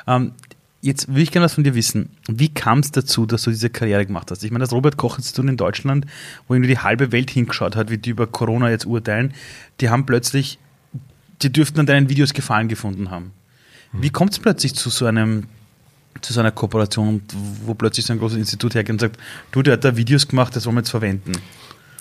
Ähm, 0.08 0.34
jetzt 0.82 1.08
würde 1.08 1.22
ich 1.22 1.32
gerne 1.32 1.46
was 1.46 1.54
von 1.54 1.64
dir 1.64 1.76
wissen. 1.76 2.10
Wie 2.28 2.50
kam 2.50 2.80
es 2.80 2.92
dazu, 2.92 3.26
dass 3.26 3.44
du 3.44 3.50
diese 3.50 3.70
Karriere 3.70 4.06
gemacht 4.06 4.32
hast? 4.32 4.44
Ich 4.44 4.52
meine, 4.52 4.64
das 4.64 4.74
Robert-Koch-Institut 4.74 5.50
in 5.50 5.58
Deutschland, 5.58 6.06
wo 6.48 6.54
irgendwie 6.54 6.70
die 6.70 6.80
halbe 6.80 7.12
Welt 7.12 7.32
hingeschaut 7.32 7.76
hat, 7.76 7.90
wie 7.90 7.98
die 7.98 8.12
über 8.12 8.28
Corona 8.28 8.70
jetzt 8.70 8.86
urteilen, 8.86 9.34
die 9.82 9.90
haben 9.90 10.06
plötzlich, 10.06 10.60
die 11.42 11.52
dürften 11.52 11.80
an 11.80 11.86
deinen 11.86 12.10
Videos 12.10 12.34
Gefallen 12.34 12.68
gefunden 12.68 13.12
haben. 13.12 13.32
Wie 13.94 14.10
kommt 14.10 14.34
es 14.34 14.40
plötzlich 14.40 14.76
zu 14.76 14.90
so 14.90 15.06
einem 15.06 15.48
zu 16.22 16.34
so 16.34 16.40
einer 16.40 16.52
Kooperation, 16.52 17.22
wo 17.64 17.76
plötzlich 17.76 18.08
so 18.08 18.14
ein 18.14 18.18
großes 18.18 18.40
Institut 18.40 18.74
hergeht 18.74 18.92
und 18.92 19.00
sagt, 19.00 19.20
du, 19.52 19.62
der 19.62 19.74
hat 19.74 19.84
da 19.84 19.96
Videos 19.98 20.28
gemacht, 20.28 20.56
das 20.56 20.66
wollen 20.66 20.76
wir 20.76 20.80
jetzt 20.80 20.90
verwenden? 20.90 21.34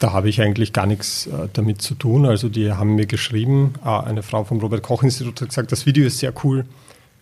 Da 0.00 0.14
habe 0.14 0.30
ich 0.30 0.40
eigentlich 0.40 0.72
gar 0.72 0.86
nichts 0.86 1.26
äh, 1.26 1.48
damit 1.52 1.82
zu 1.82 1.94
tun. 1.94 2.24
Also 2.24 2.48
die 2.48 2.72
haben 2.72 2.94
mir 2.94 3.04
geschrieben, 3.04 3.74
äh, 3.84 3.88
eine 3.88 4.22
Frau 4.22 4.44
vom 4.44 4.58
Robert 4.60 4.82
Koch 4.82 5.02
Institut 5.02 5.42
hat 5.42 5.50
gesagt, 5.50 5.70
das 5.70 5.84
Video 5.84 6.06
ist 6.06 6.18
sehr 6.18 6.32
cool 6.44 6.64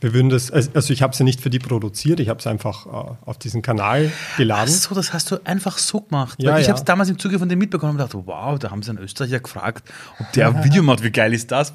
wir 0.04 0.12
würden 0.12 0.28
das, 0.28 0.50
also 0.50 0.92
ich 0.92 1.00
habe 1.00 1.14
es 1.14 1.18
ja 1.18 1.24
nicht 1.24 1.40
für 1.40 1.48
die 1.48 1.58
produziert, 1.58 2.20
ich 2.20 2.28
habe 2.28 2.38
es 2.38 2.46
einfach 2.46 2.84
äh, 2.84 3.14
auf 3.24 3.38
diesen 3.38 3.62
Kanal 3.62 4.12
geladen. 4.36 4.70
Ach 4.70 4.80
so, 4.80 4.94
das 4.94 5.14
hast 5.14 5.30
du 5.30 5.38
einfach 5.44 5.78
so 5.78 6.02
gemacht. 6.02 6.42
Ja, 6.42 6.58
ich 6.58 6.66
ja. 6.66 6.72
habe 6.72 6.78
es 6.78 6.84
damals 6.84 7.08
im 7.08 7.18
Zuge 7.18 7.38
von 7.38 7.48
dem 7.48 7.58
mitbekommen 7.58 7.92
und 7.92 7.98
dachte, 7.98 8.22
wow, 8.26 8.58
da 8.58 8.70
haben 8.70 8.82
sie 8.82 8.90
einen 8.90 8.98
Österreicher 8.98 9.40
gefragt, 9.40 9.90
ob 10.20 10.30
der 10.32 10.48
ein 10.48 10.62
Video 10.62 10.82
macht. 10.82 11.02
Wie 11.02 11.10
geil 11.10 11.32
ist 11.32 11.50
das? 11.50 11.72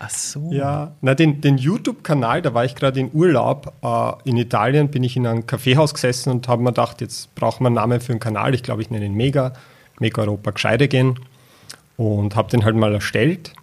Ach 0.00 0.10
so. 0.10 0.50
Ja, 0.52 0.92
na, 1.00 1.14
den, 1.14 1.40
den 1.40 1.56
YouTube-Kanal, 1.56 2.42
da 2.42 2.52
war 2.52 2.66
ich 2.66 2.74
gerade 2.74 3.00
in 3.00 3.10
Urlaub 3.14 3.72
äh, 3.82 4.28
in 4.28 4.36
Italien, 4.36 4.90
bin 4.90 5.02
ich 5.02 5.16
in 5.16 5.26
einem 5.26 5.46
Kaffeehaus 5.46 5.94
gesessen 5.94 6.30
und 6.30 6.48
habe 6.48 6.62
mir 6.62 6.72
gedacht, 6.72 7.00
jetzt 7.00 7.34
brauchen 7.34 7.64
wir 7.64 7.68
einen 7.68 7.76
Namen 7.76 8.02
für 8.02 8.12
einen 8.12 8.20
Kanal. 8.20 8.54
Ich 8.54 8.62
glaube, 8.62 8.82
ich 8.82 8.90
nenne 8.90 9.06
ihn 9.06 9.14
Mega, 9.14 9.54
Mega 9.98 10.20
Europa 10.20 10.50
Gescheide 10.50 10.88
gehen 10.88 11.18
und 11.96 12.36
habe 12.36 12.50
den 12.50 12.66
halt 12.66 12.76
mal 12.76 12.92
erstellt 12.92 13.54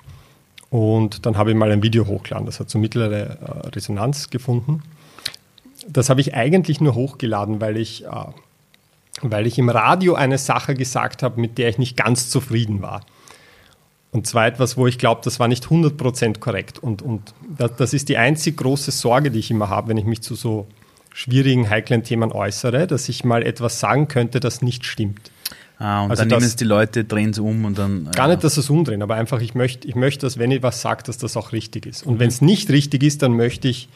und 0.69 1.25
dann 1.25 1.37
habe 1.37 1.51
ich 1.51 1.57
mal 1.57 1.71
ein 1.71 1.81
Video 1.81 2.05
hochgeladen. 2.05 2.45
Das 2.45 2.59
hat 2.59 2.69
so 2.69 2.77
mittlere 2.77 3.13
äh, 3.13 3.67
Resonanz 3.69 4.29
gefunden. 4.29 4.83
Das 5.87 6.09
habe 6.09 6.21
ich 6.21 6.35
eigentlich 6.35 6.79
nur 6.79 6.93
hochgeladen, 6.93 7.59
weil 7.59 7.77
ich, 7.77 8.05
äh, 8.05 8.09
weil 9.21 9.47
ich 9.47 9.57
im 9.57 9.69
Radio 9.69 10.13
eine 10.13 10.37
Sache 10.37 10.75
gesagt 10.75 11.23
habe, 11.23 11.41
mit 11.41 11.57
der 11.57 11.69
ich 11.69 11.77
nicht 11.77 11.97
ganz 11.97 12.29
zufrieden 12.29 12.81
war. 12.81 13.01
Und 14.11 14.25
zwar 14.25 14.47
etwas, 14.47 14.75
wo 14.77 14.87
ich 14.87 14.97
glaube, 14.97 15.21
das 15.23 15.39
war 15.39 15.47
nicht 15.47 15.65
100% 15.65 16.39
korrekt. 16.39 16.79
Und, 16.79 17.01
und 17.01 17.33
das, 17.57 17.75
das 17.75 17.93
ist 17.93 18.09
die 18.09 18.17
einzig 18.17 18.57
große 18.57 18.91
Sorge, 18.91 19.31
die 19.31 19.39
ich 19.39 19.51
immer 19.51 19.69
habe, 19.69 19.89
wenn 19.89 19.97
ich 19.97 20.05
mich 20.05 20.21
zu 20.21 20.35
so 20.35 20.67
schwierigen, 21.13 21.69
heiklen 21.69 22.03
Themen 22.03 22.31
äußere, 22.31 22.87
dass 22.87 23.09
ich 23.09 23.23
mal 23.23 23.43
etwas 23.43 23.79
sagen 23.79 24.07
könnte, 24.07 24.39
das 24.39 24.61
nicht 24.61 24.85
stimmt. 24.85 25.31
Ah, 25.79 26.03
und 26.03 26.11
also 26.11 26.21
dann 26.21 26.27
nehmen 26.27 26.43
es 26.43 26.57
die 26.57 26.65
Leute, 26.65 27.05
drehen 27.05 27.29
es 27.29 27.39
um 27.39 27.63
und 27.63 27.77
dann. 27.77 28.05
Ja. 28.05 28.11
Gar 28.11 28.27
nicht, 28.27 28.43
dass 28.43 28.55
sie 28.55 28.59
es 28.59 28.69
umdrehen, 28.69 29.01
aber 29.01 29.15
einfach, 29.15 29.39
ich 29.39 29.55
möchte, 29.55 29.87
ich 29.87 29.95
möchte, 29.95 30.25
dass 30.25 30.37
wenn 30.37 30.51
ich 30.51 30.61
was 30.61 30.81
sage, 30.81 31.03
dass 31.03 31.17
das 31.17 31.37
auch 31.37 31.53
richtig 31.53 31.85
ist. 31.85 32.05
Und 32.05 32.15
mhm. 32.15 32.19
wenn 32.19 32.27
es 32.27 32.41
nicht 32.41 32.69
richtig 32.69 33.01
ist, 33.01 33.21
dann 33.21 33.31
möchte 33.31 33.69
ich, 33.69 33.87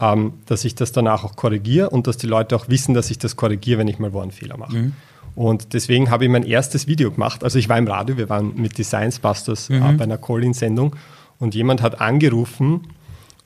ähm, 0.00 0.34
dass 0.46 0.64
ich 0.64 0.76
das 0.76 0.92
danach 0.92 1.24
auch 1.24 1.34
korrigiere 1.34 1.90
und 1.90 2.06
dass 2.06 2.16
die 2.18 2.28
Leute 2.28 2.54
auch 2.54 2.68
wissen, 2.68 2.94
dass 2.94 3.10
ich 3.10 3.18
das 3.18 3.34
korrigiere, 3.34 3.80
wenn 3.80 3.88
ich 3.88 3.98
mal 3.98 4.12
wo 4.12 4.20
einen 4.20 4.30
Fehler 4.30 4.56
mache. 4.56 4.76
Mhm. 4.76 4.92
Und 5.34 5.72
deswegen 5.72 6.10
habe 6.10 6.24
ich 6.24 6.30
mein 6.30 6.44
erstes 6.44 6.86
Video 6.86 7.10
gemacht. 7.10 7.42
Also 7.42 7.58
ich 7.58 7.68
war 7.68 7.78
im 7.78 7.88
Radio, 7.88 8.16
wir 8.16 8.28
waren 8.28 8.54
mit 8.54 8.78
Designs 8.78 9.18
Busters 9.18 9.70
äh, 9.70 9.80
mhm. 9.80 9.86
äh, 9.86 9.92
bei 9.94 10.04
einer 10.04 10.18
Call-In-Sendung 10.18 10.94
und 11.40 11.56
jemand 11.56 11.82
hat 11.82 12.00
angerufen 12.00 12.82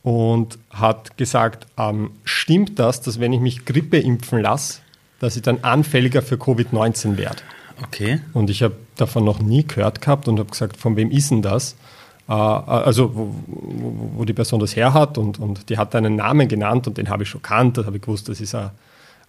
und 0.03 0.59
hat 0.71 1.17
gesagt, 1.17 1.67
ähm, 1.79 2.11
stimmt 2.25 2.79
das, 2.79 3.01
dass 3.01 3.19
wenn 3.19 3.33
ich 3.33 3.41
mich 3.41 3.65
Grippe 3.65 3.99
impfen 3.99 4.41
lasse, 4.41 4.81
dass 5.21 5.37
ich 5.37 5.43
dann 5.43 5.61
anfälliger 5.63 6.21
für 6.21 6.37
Covid-19 6.37 7.17
werde? 7.17 7.43
Okay. 7.83 8.21
Und 8.33 8.51
ich 8.51 8.63
habe 8.63 8.77
davon 8.97 9.25
noch 9.25 9.41
nie 9.41 9.67
gehört 9.67 10.01
gehabt 10.01 10.29
und 10.29 10.39
habe 10.39 10.51
gesagt, 10.51 10.77
von 10.77 10.97
wem 10.97 11.11
ist 11.11 11.31
denn 11.31 11.43
das? 11.43 11.77
Äh, 12.29 12.33
also 12.33 13.15
wo, 13.15 13.35
wo, 13.47 14.11
wo, 14.17 14.25
die 14.25 14.33
Person 14.33 14.61
das 14.61 14.77
her 14.77 14.95
hat 14.95 15.19
und, 15.19 15.39
und 15.39 15.69
die 15.71 15.79
hat 15.79 15.95
einen 15.95 16.17
Namen 16.17 16.49
genannt 16.49 16.87
und 16.87 16.99
den 16.99 17.09
habe 17.09 17.23
ich 17.23 17.29
schon 17.29 17.43
kannt. 17.43 17.79
Da 17.79 17.85
habe 17.85 17.97
ich 17.97 18.03
gewusst, 18.03 18.29
das 18.29 18.41
ist 18.41 18.55
ein, 18.55 18.71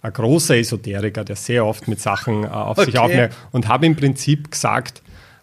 ein 0.02 0.12
großer 0.12 0.56
Esoteriker, 0.56 1.24
der 1.24 1.36
sehr 1.36 1.64
oft 1.64 1.88
mit 1.88 2.00
Sachen 2.00 2.44
äh, 2.44 2.48
auf 2.48 2.78
okay. 2.78 2.86
sich 2.86 2.98
aufmerkt 2.98 3.36
und 3.52 3.68
habe 3.68 3.86
im 3.86 3.96
Prinzip 3.96 4.50
gesagt, 4.50 5.02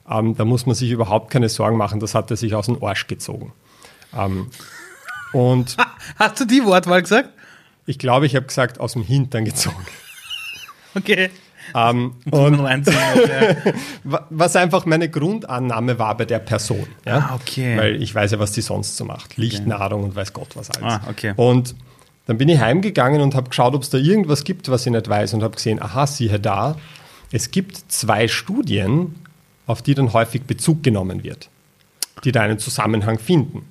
ähm, 0.09 0.35
da 0.35 0.45
muss 0.45 0.65
man 0.65 0.75
sich 0.75 0.91
überhaupt 0.91 1.31
keine 1.31 1.49
Sorgen 1.49 1.77
machen, 1.77 1.99
das 1.99 2.15
hat 2.15 2.31
er 2.31 2.37
sich 2.37 2.53
aus 2.53 2.67
dem 2.67 2.83
Arsch 2.83 3.07
gezogen. 3.07 3.53
Ähm, 4.15 4.47
und 5.33 5.75
Hast 6.17 6.39
du 6.39 6.45
die 6.45 6.63
Wortwahl 6.63 7.01
gesagt? 7.01 7.29
Ich 7.85 7.99
glaube, 7.99 8.25
ich 8.25 8.35
habe 8.35 8.45
gesagt, 8.45 8.79
aus 8.79 8.93
dem 8.93 9.03
Hintern 9.03 9.45
gezogen. 9.45 9.85
Okay. 10.95 11.29
Ähm, 11.75 12.13
und 12.31 12.59
was 14.29 14.55
einfach 14.55 14.85
meine 14.85 15.09
Grundannahme 15.09 15.99
war 15.99 16.15
bei 16.17 16.25
der 16.25 16.39
Person. 16.39 16.87
Ja? 17.05 17.29
Ah, 17.29 17.35
okay. 17.35 17.77
Weil 17.77 18.01
ich 18.01 18.13
weiß 18.13 18.31
ja, 18.31 18.39
was 18.39 18.51
die 18.51 18.61
sonst 18.61 18.97
so 18.97 19.05
macht. 19.05 19.37
Licht, 19.37 19.61
okay. 19.61 19.69
Nahrung 19.69 20.03
und 20.03 20.15
weiß 20.15 20.33
Gott 20.33 20.55
was 20.55 20.71
alles. 20.71 20.93
Ah, 20.93 21.01
okay. 21.09 21.33
Und 21.35 21.75
dann 22.27 22.37
bin 22.37 22.49
ich 22.49 22.59
heimgegangen 22.59 23.21
und 23.21 23.35
habe 23.35 23.49
geschaut, 23.49 23.73
ob 23.73 23.83
es 23.83 23.89
da 23.89 23.97
irgendwas 23.97 24.43
gibt, 24.43 24.69
was 24.69 24.85
ich 24.85 24.91
nicht 24.91 25.07
weiß 25.07 25.33
und 25.33 25.43
habe 25.43 25.55
gesehen, 25.55 25.81
aha, 25.81 26.05
siehe 26.07 26.39
da, 26.39 26.75
es 27.31 27.51
gibt 27.51 27.77
zwei 27.91 28.27
Studien, 28.27 29.15
auf 29.65 29.81
die 29.81 29.95
dann 29.95 30.13
häufig 30.13 30.43
Bezug 30.43 30.83
genommen 30.83 31.23
wird, 31.23 31.49
die 32.23 32.31
da 32.31 32.41
einen 32.41 32.59
Zusammenhang 32.59 33.19
finden. 33.19 33.65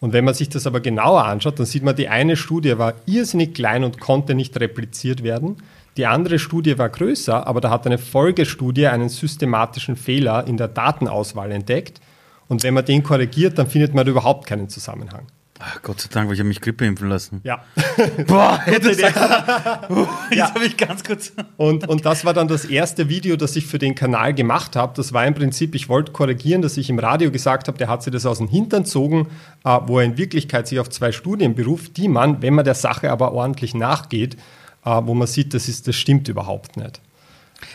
Und 0.00 0.12
wenn 0.12 0.24
man 0.24 0.34
sich 0.34 0.50
das 0.50 0.66
aber 0.66 0.80
genauer 0.80 1.24
anschaut, 1.24 1.58
dann 1.58 1.66
sieht 1.66 1.82
man, 1.82 1.96
die 1.96 2.08
eine 2.08 2.36
Studie 2.36 2.76
war 2.76 2.94
irrsinnig 3.06 3.54
klein 3.54 3.84
und 3.84 4.00
konnte 4.00 4.34
nicht 4.34 4.58
repliziert 4.60 5.22
werden. 5.22 5.56
Die 5.96 6.06
andere 6.06 6.38
Studie 6.38 6.76
war 6.76 6.88
größer, 6.88 7.46
aber 7.46 7.60
da 7.60 7.70
hat 7.70 7.86
eine 7.86 7.98
Folgestudie 7.98 8.88
einen 8.88 9.08
systematischen 9.08 9.96
Fehler 9.96 10.46
in 10.46 10.56
der 10.56 10.68
Datenauswahl 10.68 11.52
entdeckt. 11.52 12.00
Und 12.48 12.62
wenn 12.62 12.74
man 12.74 12.84
den 12.84 13.02
korrigiert, 13.02 13.58
dann 13.58 13.68
findet 13.68 13.94
man 13.94 14.06
überhaupt 14.06 14.46
keinen 14.46 14.68
Zusammenhang. 14.68 15.26
Ach, 15.60 15.80
Gott 15.82 16.00
sei 16.00 16.08
Dank, 16.10 16.26
weil 16.26 16.34
ich 16.34 16.40
habe 16.40 16.48
mich 16.48 16.60
Grippe 16.60 16.84
impfen 16.84 17.08
lassen. 17.08 17.40
Ja. 17.44 17.62
Boah, 18.26 18.60
hätte 18.64 18.90
ich 18.90 18.98
jetzt 18.98 19.16
ja. 19.16 20.52
habe 20.52 20.64
ich 20.64 20.76
ganz 20.76 21.04
kurz. 21.04 21.32
Und, 21.56 21.88
und 21.88 22.04
das 22.04 22.24
war 22.24 22.34
dann 22.34 22.48
das 22.48 22.64
erste 22.64 23.08
Video, 23.08 23.36
das 23.36 23.54
ich 23.54 23.64
für 23.64 23.78
den 23.78 23.94
Kanal 23.94 24.34
gemacht 24.34 24.74
habe. 24.74 24.94
Das 24.96 25.12
war 25.12 25.24
im 25.24 25.34
Prinzip, 25.34 25.76
ich 25.76 25.88
wollte 25.88 26.10
korrigieren, 26.10 26.60
dass 26.60 26.76
ich 26.76 26.90
im 26.90 26.98
Radio 26.98 27.30
gesagt 27.30 27.68
habe, 27.68 27.78
der 27.78 27.88
hat 27.88 28.02
sich 28.02 28.12
das 28.12 28.26
aus 28.26 28.38
dem 28.38 28.48
Hintern 28.48 28.82
gezogen, 28.82 29.28
äh, 29.64 29.78
wo 29.86 30.00
er 30.00 30.04
in 30.04 30.18
Wirklichkeit 30.18 30.66
sich 30.66 30.80
auf 30.80 30.90
zwei 30.90 31.12
Studien 31.12 31.54
beruft, 31.54 31.96
die 31.96 32.08
man, 32.08 32.42
wenn 32.42 32.54
man 32.54 32.64
der 32.64 32.74
Sache 32.74 33.12
aber 33.12 33.32
ordentlich 33.32 33.74
nachgeht, 33.74 34.36
wo 34.84 35.14
man 35.14 35.26
sieht, 35.26 35.54
das, 35.54 35.68
ist, 35.68 35.88
das 35.88 35.96
stimmt 35.96 36.28
überhaupt 36.28 36.76
nicht. 36.76 37.00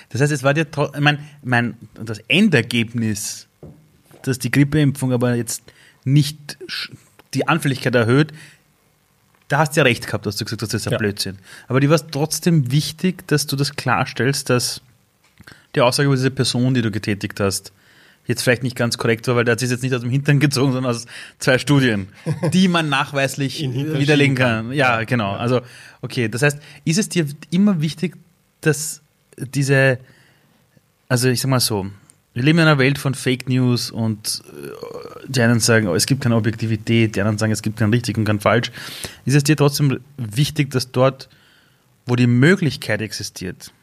Das 0.09 0.21
heißt, 0.21 0.31
es 0.31 0.43
war 0.43 0.53
dir, 0.53 0.67
ich 0.71 0.99
mein, 0.99 1.19
mein, 1.43 1.75
das 1.93 2.19
Endergebnis, 2.27 3.47
dass 4.21 4.39
die 4.39 4.51
Grippeimpfung 4.51 5.11
aber 5.13 5.35
jetzt 5.35 5.63
nicht 6.05 6.57
die 7.33 7.47
Anfälligkeit 7.47 7.95
erhöht, 7.95 8.31
da 9.47 9.59
hast 9.59 9.75
du 9.75 9.79
ja 9.79 9.83
recht 9.83 10.05
gehabt, 10.05 10.25
dass 10.25 10.35
du 10.35 10.45
gesagt 10.45 10.61
hast, 10.61 10.73
das 10.73 10.81
ist 10.81 10.87
ein 10.87 10.93
ja. 10.93 10.99
Blödsinn. 10.99 11.37
Aber 11.67 11.79
dir 11.79 11.89
war 11.89 11.95
es 11.95 12.05
trotzdem 12.11 12.71
wichtig, 12.71 13.27
dass 13.27 13.47
du 13.47 13.55
das 13.55 13.75
klarstellst, 13.75 14.49
dass 14.49 14.81
die 15.75 15.81
Aussage 15.81 16.07
über 16.07 16.15
diese 16.15 16.31
Person, 16.31 16.73
die 16.73 16.81
du 16.81 16.91
getätigt 16.91 17.39
hast, 17.39 17.71
jetzt 18.29 18.43
vielleicht 18.43 18.61
nicht 18.61 18.75
ganz 18.75 18.97
korrekt 18.99 19.27
war, 19.27 19.35
weil 19.35 19.43
der 19.43 19.53
hat 19.53 19.59
sich 19.59 19.71
jetzt 19.71 19.81
nicht 19.81 19.93
aus 19.93 20.01
dem 20.01 20.11
Hintern 20.11 20.39
gezogen, 20.39 20.71
sondern 20.71 20.91
aus 20.91 21.07
zwei 21.39 21.57
Studien, 21.57 22.09
die 22.53 22.67
man 22.67 22.87
nachweislich 22.87 23.59
widerlegen 23.61 24.35
kann. 24.35 24.71
Ja, 24.71 25.03
genau. 25.03 25.31
Also, 25.31 25.61
okay. 26.01 26.29
Das 26.29 26.43
heißt, 26.43 26.59
ist 26.85 26.99
es 26.99 27.09
dir 27.09 27.25
immer 27.49 27.81
wichtig, 27.81 28.17
dass 28.61 29.01
diese, 29.35 29.97
also 31.07 31.27
ich 31.27 31.41
sag 31.41 31.49
mal 31.49 31.59
so, 31.59 31.87
wir 32.35 32.43
leben 32.43 32.59
in 32.59 32.67
einer 32.67 32.77
Welt 32.77 32.99
von 32.99 33.15
Fake 33.15 33.49
News 33.49 33.89
und 33.89 34.43
äh, 34.47 35.27
die 35.27 35.41
einen 35.41 35.59
sagen, 35.59 35.87
oh, 35.87 35.95
es 35.95 36.05
gibt 36.05 36.21
keine 36.21 36.35
Objektivität, 36.35 37.15
die 37.15 37.21
anderen 37.21 37.39
sagen, 37.39 37.51
es 37.51 37.63
gibt 37.63 37.79
kein 37.79 37.89
richtig 37.89 38.15
und 38.15 38.25
kein 38.25 38.39
falsch. 38.39 38.71
Ist 39.25 39.33
es 39.33 39.43
dir 39.43 39.57
trotzdem 39.57 40.01
wichtig, 40.17 40.69
dass 40.69 40.91
dort, 40.91 41.29
wo 42.05 42.15
die 42.15 42.27
Möglichkeit 42.27 43.01
existiert, 43.01 43.73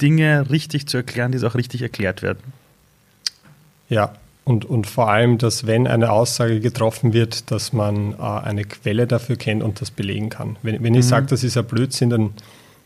Dinge 0.00 0.50
richtig 0.50 0.88
zu 0.88 0.96
erklären, 0.96 1.30
die 1.30 1.38
auch 1.46 1.54
richtig 1.54 1.80
erklärt 1.82 2.22
werden? 2.22 2.40
Ja, 3.92 4.14
und, 4.44 4.64
und 4.64 4.86
vor 4.86 5.10
allem, 5.10 5.36
dass 5.36 5.66
wenn 5.66 5.86
eine 5.86 6.10
Aussage 6.10 6.60
getroffen 6.60 7.12
wird, 7.12 7.50
dass 7.50 7.74
man 7.74 8.14
äh, 8.14 8.22
eine 8.22 8.64
Quelle 8.64 9.06
dafür 9.06 9.36
kennt 9.36 9.62
und 9.62 9.82
das 9.82 9.90
belegen 9.90 10.30
kann. 10.30 10.56
Wenn, 10.62 10.82
wenn 10.82 10.94
ich 10.94 11.04
mhm. 11.04 11.10
sage, 11.10 11.26
das 11.26 11.44
ist 11.44 11.58
ein 11.58 11.66
Blödsinn, 11.66 12.08
dann, 12.08 12.30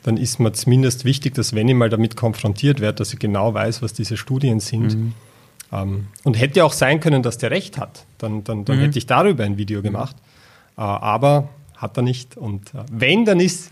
dann 0.02 0.16
ist 0.16 0.40
mir 0.40 0.52
zumindest 0.52 1.04
wichtig, 1.04 1.34
dass 1.34 1.54
wenn 1.54 1.68
ich 1.68 1.76
mal 1.76 1.90
damit 1.90 2.16
konfrontiert 2.16 2.80
werde, 2.80 2.96
dass 2.96 3.12
ich 3.12 3.20
genau 3.20 3.54
weiß, 3.54 3.82
was 3.82 3.92
diese 3.92 4.16
Studien 4.16 4.58
sind. 4.58 4.96
Mhm. 4.96 5.12
Ähm, 5.72 6.06
und 6.24 6.34
hätte 6.34 6.64
auch 6.64 6.72
sein 6.72 6.98
können, 6.98 7.22
dass 7.22 7.38
der 7.38 7.52
recht 7.52 7.78
hat. 7.78 8.04
Dann, 8.18 8.42
dann, 8.42 8.64
dann 8.64 8.78
mhm. 8.78 8.82
hätte 8.82 8.98
ich 8.98 9.06
darüber 9.06 9.44
ein 9.44 9.56
Video 9.56 9.82
gemacht. 9.82 10.16
Äh, 10.76 10.80
aber 10.80 11.50
hat 11.76 11.96
er 11.96 12.02
nicht. 12.02 12.36
Und 12.36 12.74
äh, 12.74 12.78
wenn, 12.90 13.24
dann 13.24 13.38
ist 13.38 13.70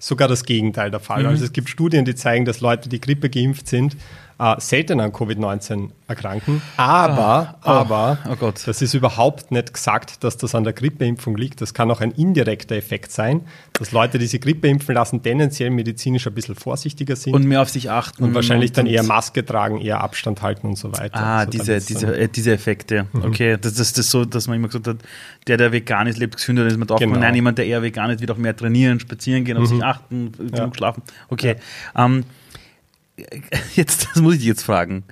sogar 0.00 0.26
das 0.26 0.44
Gegenteil 0.44 0.90
der 0.90 0.98
Fall. 0.98 1.22
Mhm. 1.22 1.28
Also 1.28 1.44
es 1.44 1.52
gibt 1.52 1.68
Studien, 1.68 2.04
die 2.04 2.16
zeigen, 2.16 2.44
dass 2.44 2.60
Leute, 2.60 2.88
die 2.88 3.00
Grippe 3.00 3.30
geimpft 3.30 3.68
sind, 3.68 3.96
äh, 4.38 4.54
selten 4.58 5.00
an 5.00 5.12
Covid-19 5.12 5.90
erkranken. 6.08 6.62
Aber, 6.76 7.58
oh, 7.64 7.68
aber, 7.68 8.18
oh 8.28 8.52
das 8.64 8.82
ist 8.82 8.94
überhaupt 8.94 9.50
nicht 9.50 9.72
gesagt, 9.72 10.24
dass 10.24 10.36
das 10.36 10.54
an 10.54 10.64
der 10.64 10.72
Grippeimpfung 10.72 11.36
liegt. 11.36 11.60
Das 11.60 11.74
kann 11.74 11.90
auch 11.90 12.00
ein 12.00 12.12
indirekter 12.12 12.76
Effekt 12.76 13.12
sein, 13.12 13.42
dass 13.72 13.92
Leute, 13.92 14.18
die 14.18 14.26
sich 14.26 14.40
Grippe 14.40 14.68
impfen 14.68 14.94
lassen, 14.94 15.22
tendenziell 15.22 15.70
medizinisch 15.70 16.26
ein 16.26 16.34
bisschen 16.34 16.54
vorsichtiger 16.54 17.16
sind. 17.16 17.34
Und 17.34 17.44
mehr 17.44 17.62
auf 17.62 17.70
sich 17.70 17.90
achten. 17.90 18.22
Und 18.22 18.34
wahrscheinlich 18.34 18.70
und 18.70 18.78
dann 18.78 18.86
eher 18.86 19.02
Maske 19.02 19.44
tragen, 19.44 19.80
eher 19.80 20.00
Abstand 20.00 20.42
halten 20.42 20.68
und 20.68 20.76
so 20.76 20.92
weiter. 20.92 21.16
Ah, 21.16 21.38
also 21.40 21.50
diese, 21.50 21.80
diese, 21.80 22.16
äh, 22.16 22.28
diese 22.28 22.52
Effekte. 22.52 23.06
Mhm. 23.12 23.24
Okay, 23.24 23.56
das, 23.60 23.74
das, 23.74 23.92
das 23.92 24.10
so, 24.10 24.24
dass 24.24 24.48
man 24.48 24.56
immer 24.56 24.68
gesagt 24.68 24.86
hat, 24.86 24.96
der, 25.46 25.56
der 25.56 25.72
vegan 25.72 26.06
ist, 26.06 26.18
lebt 26.18 26.36
gesünder. 26.36 26.62
Dann 26.62 26.72
ist 26.72 26.78
man 26.78 26.88
drauf 26.88 27.00
genau. 27.00 27.18
nein, 27.18 27.34
jemand, 27.34 27.58
der 27.58 27.66
eher 27.66 27.82
vegan 27.82 28.10
ist, 28.10 28.20
wird 28.20 28.30
auch 28.30 28.36
mehr 28.36 28.56
trainieren, 28.56 29.00
spazieren 29.00 29.44
gehen, 29.44 29.56
auf 29.56 29.64
mhm. 29.64 29.74
sich 29.74 29.84
achten, 29.84 30.32
genug 30.32 30.56
ja. 30.56 30.70
schlafen. 30.74 31.02
Okay. 31.28 31.56
Ja. 31.94 32.06
Ähm, 32.06 32.24
jetzt, 33.74 34.08
das 34.08 34.22
muss 34.22 34.36
ich 34.36 34.44
jetzt 34.44 34.62
fragen. 34.62 35.04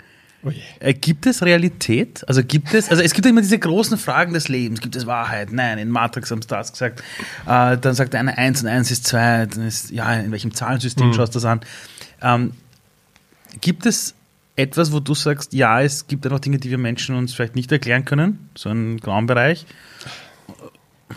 Oh 0.42 0.50
äh, 0.80 0.94
gibt 0.94 1.26
es 1.26 1.42
Realität? 1.42 2.24
Also 2.26 2.42
gibt 2.42 2.72
es, 2.72 2.88
also 2.88 3.02
es 3.02 3.12
gibt 3.12 3.26
ja 3.26 3.30
immer 3.30 3.42
diese 3.42 3.58
großen 3.58 3.98
Fragen 3.98 4.32
des 4.32 4.48
Lebens. 4.48 4.80
Gibt 4.80 4.96
es 4.96 5.06
Wahrheit? 5.06 5.52
Nein, 5.52 5.78
in 5.78 5.90
Matrix 5.90 6.30
haben 6.30 6.40
sie 6.40 6.48
das 6.48 6.72
gesagt. 6.72 7.02
Äh, 7.46 7.76
dann 7.76 7.94
sagt 7.94 8.14
einer 8.14 8.38
1 8.38 8.62
und 8.62 8.68
1 8.68 8.90
ist 8.90 9.06
2, 9.06 9.46
dann 9.46 9.66
ist, 9.66 9.90
ja, 9.90 10.14
in 10.14 10.32
welchem 10.32 10.54
Zahlensystem 10.54 11.08
mhm. 11.08 11.14
schaust 11.14 11.34
du 11.34 11.38
das 11.38 11.44
an? 11.44 11.60
Ähm, 12.22 12.52
gibt 13.60 13.84
es 13.84 14.14
etwas, 14.56 14.92
wo 14.92 15.00
du 15.00 15.14
sagst, 15.14 15.52
ja, 15.52 15.82
es 15.82 16.06
gibt 16.06 16.24
einfach 16.24 16.40
Dinge, 16.40 16.58
die 16.58 16.70
wir 16.70 16.78
Menschen 16.78 17.16
uns 17.16 17.34
vielleicht 17.34 17.54
nicht 17.54 17.70
erklären 17.70 18.04
können, 18.04 18.50
so 18.54 18.70
ein 18.70 18.98
grauen 18.98 19.26
Bereich? 19.26 19.66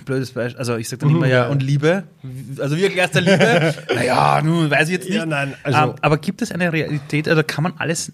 Blödes 0.06 0.32
Beispiel. 0.32 0.60
Also 0.60 0.76
ich 0.78 0.90
sage 0.90 1.02
dann 1.02 1.10
mhm, 1.10 1.18
immer 1.18 1.28
ja, 1.28 1.48
und 1.48 1.64
Liebe. 1.64 2.04
Also 2.60 2.78
wie 2.78 2.84
erklärst 2.84 3.16
du 3.16 3.20
Liebe? 3.20 3.74
naja, 3.96 4.42
nun 4.44 4.70
weiß 4.70 4.88
ich 4.90 4.96
jetzt 4.96 5.10
nicht. 5.10 5.18
Ja, 5.18 5.26
nein, 5.26 5.54
also 5.64 5.80
ähm, 5.80 5.94
aber 6.02 6.18
gibt 6.18 6.42
es 6.42 6.52
eine 6.52 6.72
Realität, 6.74 7.28
also 7.28 7.44
kann 7.46 7.64
man 7.64 7.74
alles, 7.78 8.12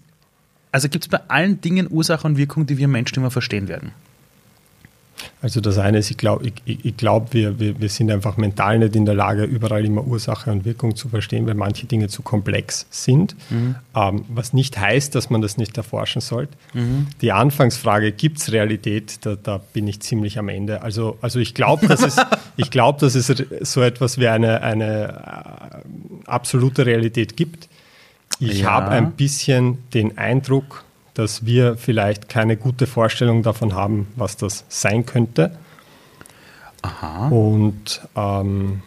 also 0.72 0.89
gibt 0.89 1.06
es 1.06 1.10
bei 1.10 1.20
allen 1.28 1.62
Dingen 1.62 1.88
Ursache 1.89 2.28
und 2.28 2.38
Wirkung, 2.38 2.65
die 2.65 2.78
wir 2.78 2.88
Menschen 2.88 3.18
immer 3.18 3.32
verstehen 3.32 3.68
werden? 3.68 3.92
Also 5.41 5.62
das 5.62 5.77
eine 5.77 5.99
ist, 5.99 6.12
ich 6.12 6.17
glaube, 6.17 6.51
ich, 6.65 6.86
ich 6.86 6.97
glaub, 6.97 7.34
wir, 7.34 7.60
wir, 7.60 7.79
wir 7.79 7.89
sind 7.89 8.12
einfach 8.12 8.36
mental 8.38 8.79
nicht 8.79 8.95
in 8.95 9.05
der 9.05 9.15
Lage, 9.15 9.43
überall 9.43 9.86
immer 9.86 10.05
Ursache 10.05 10.51
und 10.51 10.65
Wirkung 10.65 10.95
zu 10.95 11.10
verstehen, 11.10 11.47
weil 11.47 11.53
manche 11.53 11.86
Dinge 11.88 12.10
zu 12.10 12.21
komplex 12.21 12.86
sind. 12.89 13.36
Mhm. 13.49 13.75
Ähm, 13.95 14.25
was 14.27 14.53
nicht 14.53 14.77
heißt, 14.77 15.15
dass 15.15 15.29
man 15.29 15.41
das 15.41 15.58
nicht 15.58 15.77
erforschen 15.77 16.21
sollte. 16.21 16.53
Mhm. 16.73 17.08
Die 17.21 17.32
Anfangsfrage, 17.32 18.12
gibt 18.12 18.39
es 18.39 18.51
Realität, 18.51 19.25
da, 19.25 19.36
da, 19.36 19.60
bin 19.71 19.88
ich 19.88 20.01
ziemlich 20.01 20.38
am 20.38 20.49
Ende. 20.49 20.82
Also, 20.82 21.17
also 21.21 21.39
ich 21.39 21.53
glaube, 21.53 21.88
dass, 21.88 22.01
es, 22.01 22.17
glaub, 22.69 22.99
dass 22.99 23.15
es 23.15 23.27
so 23.62 23.82
etwas 23.82 24.17
wie 24.17 24.27
eine, 24.27 24.62
eine 24.62 25.84
äh, 25.86 26.29
absolute 26.29 26.86
Realität 26.86 27.38
gibt. 27.38 27.69
Ich 28.39 28.62
ja. 28.62 28.71
habe 28.71 28.89
ein 28.89 29.12
bisschen 29.12 29.79
den 29.93 30.17
Eindruck, 30.17 30.84
dass 31.19 31.45
wir 31.45 31.75
vielleicht 31.75 32.29
keine 32.29 32.55
gute 32.55 32.88
Vorstellung 32.88 33.43
davon 33.43 33.75
haben, 33.75 34.08
was 34.15 34.38
das 34.38 34.63
sein 34.69 35.05
könnte. 35.05 35.51
Aha. 36.82 37.27
Und 37.27 38.01
ähm, 38.15 38.82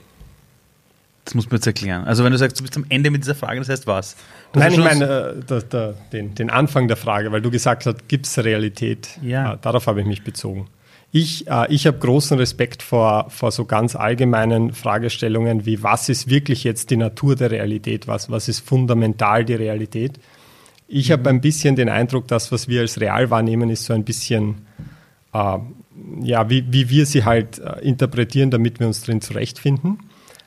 das 1.26 1.34
muss 1.34 1.50
man 1.50 1.56
jetzt 1.56 1.66
erklären. 1.66 2.04
Also 2.04 2.24
wenn 2.24 2.32
du 2.32 2.38
sagst, 2.38 2.58
du 2.58 2.62
bist 2.62 2.74
am 2.74 2.86
Ende 2.88 3.10
mit 3.10 3.22
dieser 3.22 3.34
Frage, 3.34 3.60
das 3.60 3.68
heißt 3.68 3.86
was? 3.86 4.16
Das 4.52 4.62
Nein, 4.62 4.72
ich 4.72 4.78
meine 4.78 5.04
äh, 5.04 5.34
da, 5.46 5.60
da, 5.60 5.94
den, 6.12 6.34
den, 6.34 6.48
Anfang 6.48 6.88
der 6.88 6.96
Frage, 6.96 7.32
weil 7.32 7.42
du 7.42 7.50
gesagt 7.50 7.84
hast, 7.84 8.08
gibt 8.08 8.26
es 8.26 8.42
Realität? 8.42 9.10
Ja. 9.20 9.52
Äh, 9.52 9.58
darauf 9.60 9.86
habe 9.86 10.00
ich 10.00 10.06
mich 10.06 10.24
bezogen. 10.24 10.68
Ich, 11.12 11.46
äh, 11.48 11.70
ich 11.70 11.86
habe 11.86 11.98
großen 11.98 12.38
Respekt 12.38 12.82
vor, 12.82 13.28
vor 13.28 13.52
so 13.52 13.66
ganz 13.66 13.94
allgemeinen 13.94 14.72
Fragestellungen 14.72 15.66
wie, 15.66 15.82
was 15.82 16.08
ist 16.08 16.30
wirklich 16.30 16.64
jetzt 16.64 16.88
die 16.88 16.96
Natur 16.96 17.36
der 17.36 17.50
Realität? 17.50 18.08
Was, 18.08 18.30
was 18.30 18.48
ist 18.48 18.66
fundamental 18.66 19.44
die 19.44 19.54
Realität? 19.54 20.18
Ich 20.92 21.09
mhm. 21.09 21.12
habe 21.12 21.31
ein 21.31 21.40
bisschen 21.40 21.74
den 21.74 21.88
Eindruck, 21.88 22.28
dass 22.28 22.52
was 22.52 22.68
wir 22.68 22.83
als 22.83 23.00
real 23.00 23.31
wahrnehmen, 23.31 23.70
ist 23.70 23.87
so 23.87 23.94
ein 23.94 24.05
bisschen, 24.05 24.66
äh, 25.33 25.59
ja, 26.22 26.50
wie, 26.50 26.64
wie 26.70 26.90
wir 26.90 27.07
sie 27.07 27.24
halt 27.24 27.59
äh, 27.59 27.81
interpretieren, 27.81 28.50
damit 28.50 28.78
wir 28.78 28.87
uns 28.87 29.02
drin 29.02 29.20
zurechtfinden. 29.22 29.98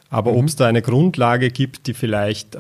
Aber 0.10 0.32
mhm. 0.32 0.38
ob 0.38 0.46
es 0.46 0.56
da 0.56 0.68
eine 0.68 0.84
Grundlage 0.84 1.50
gibt, 1.50 1.88
die 1.88 1.96
vielleicht 1.96 2.56
äh, 2.56 2.60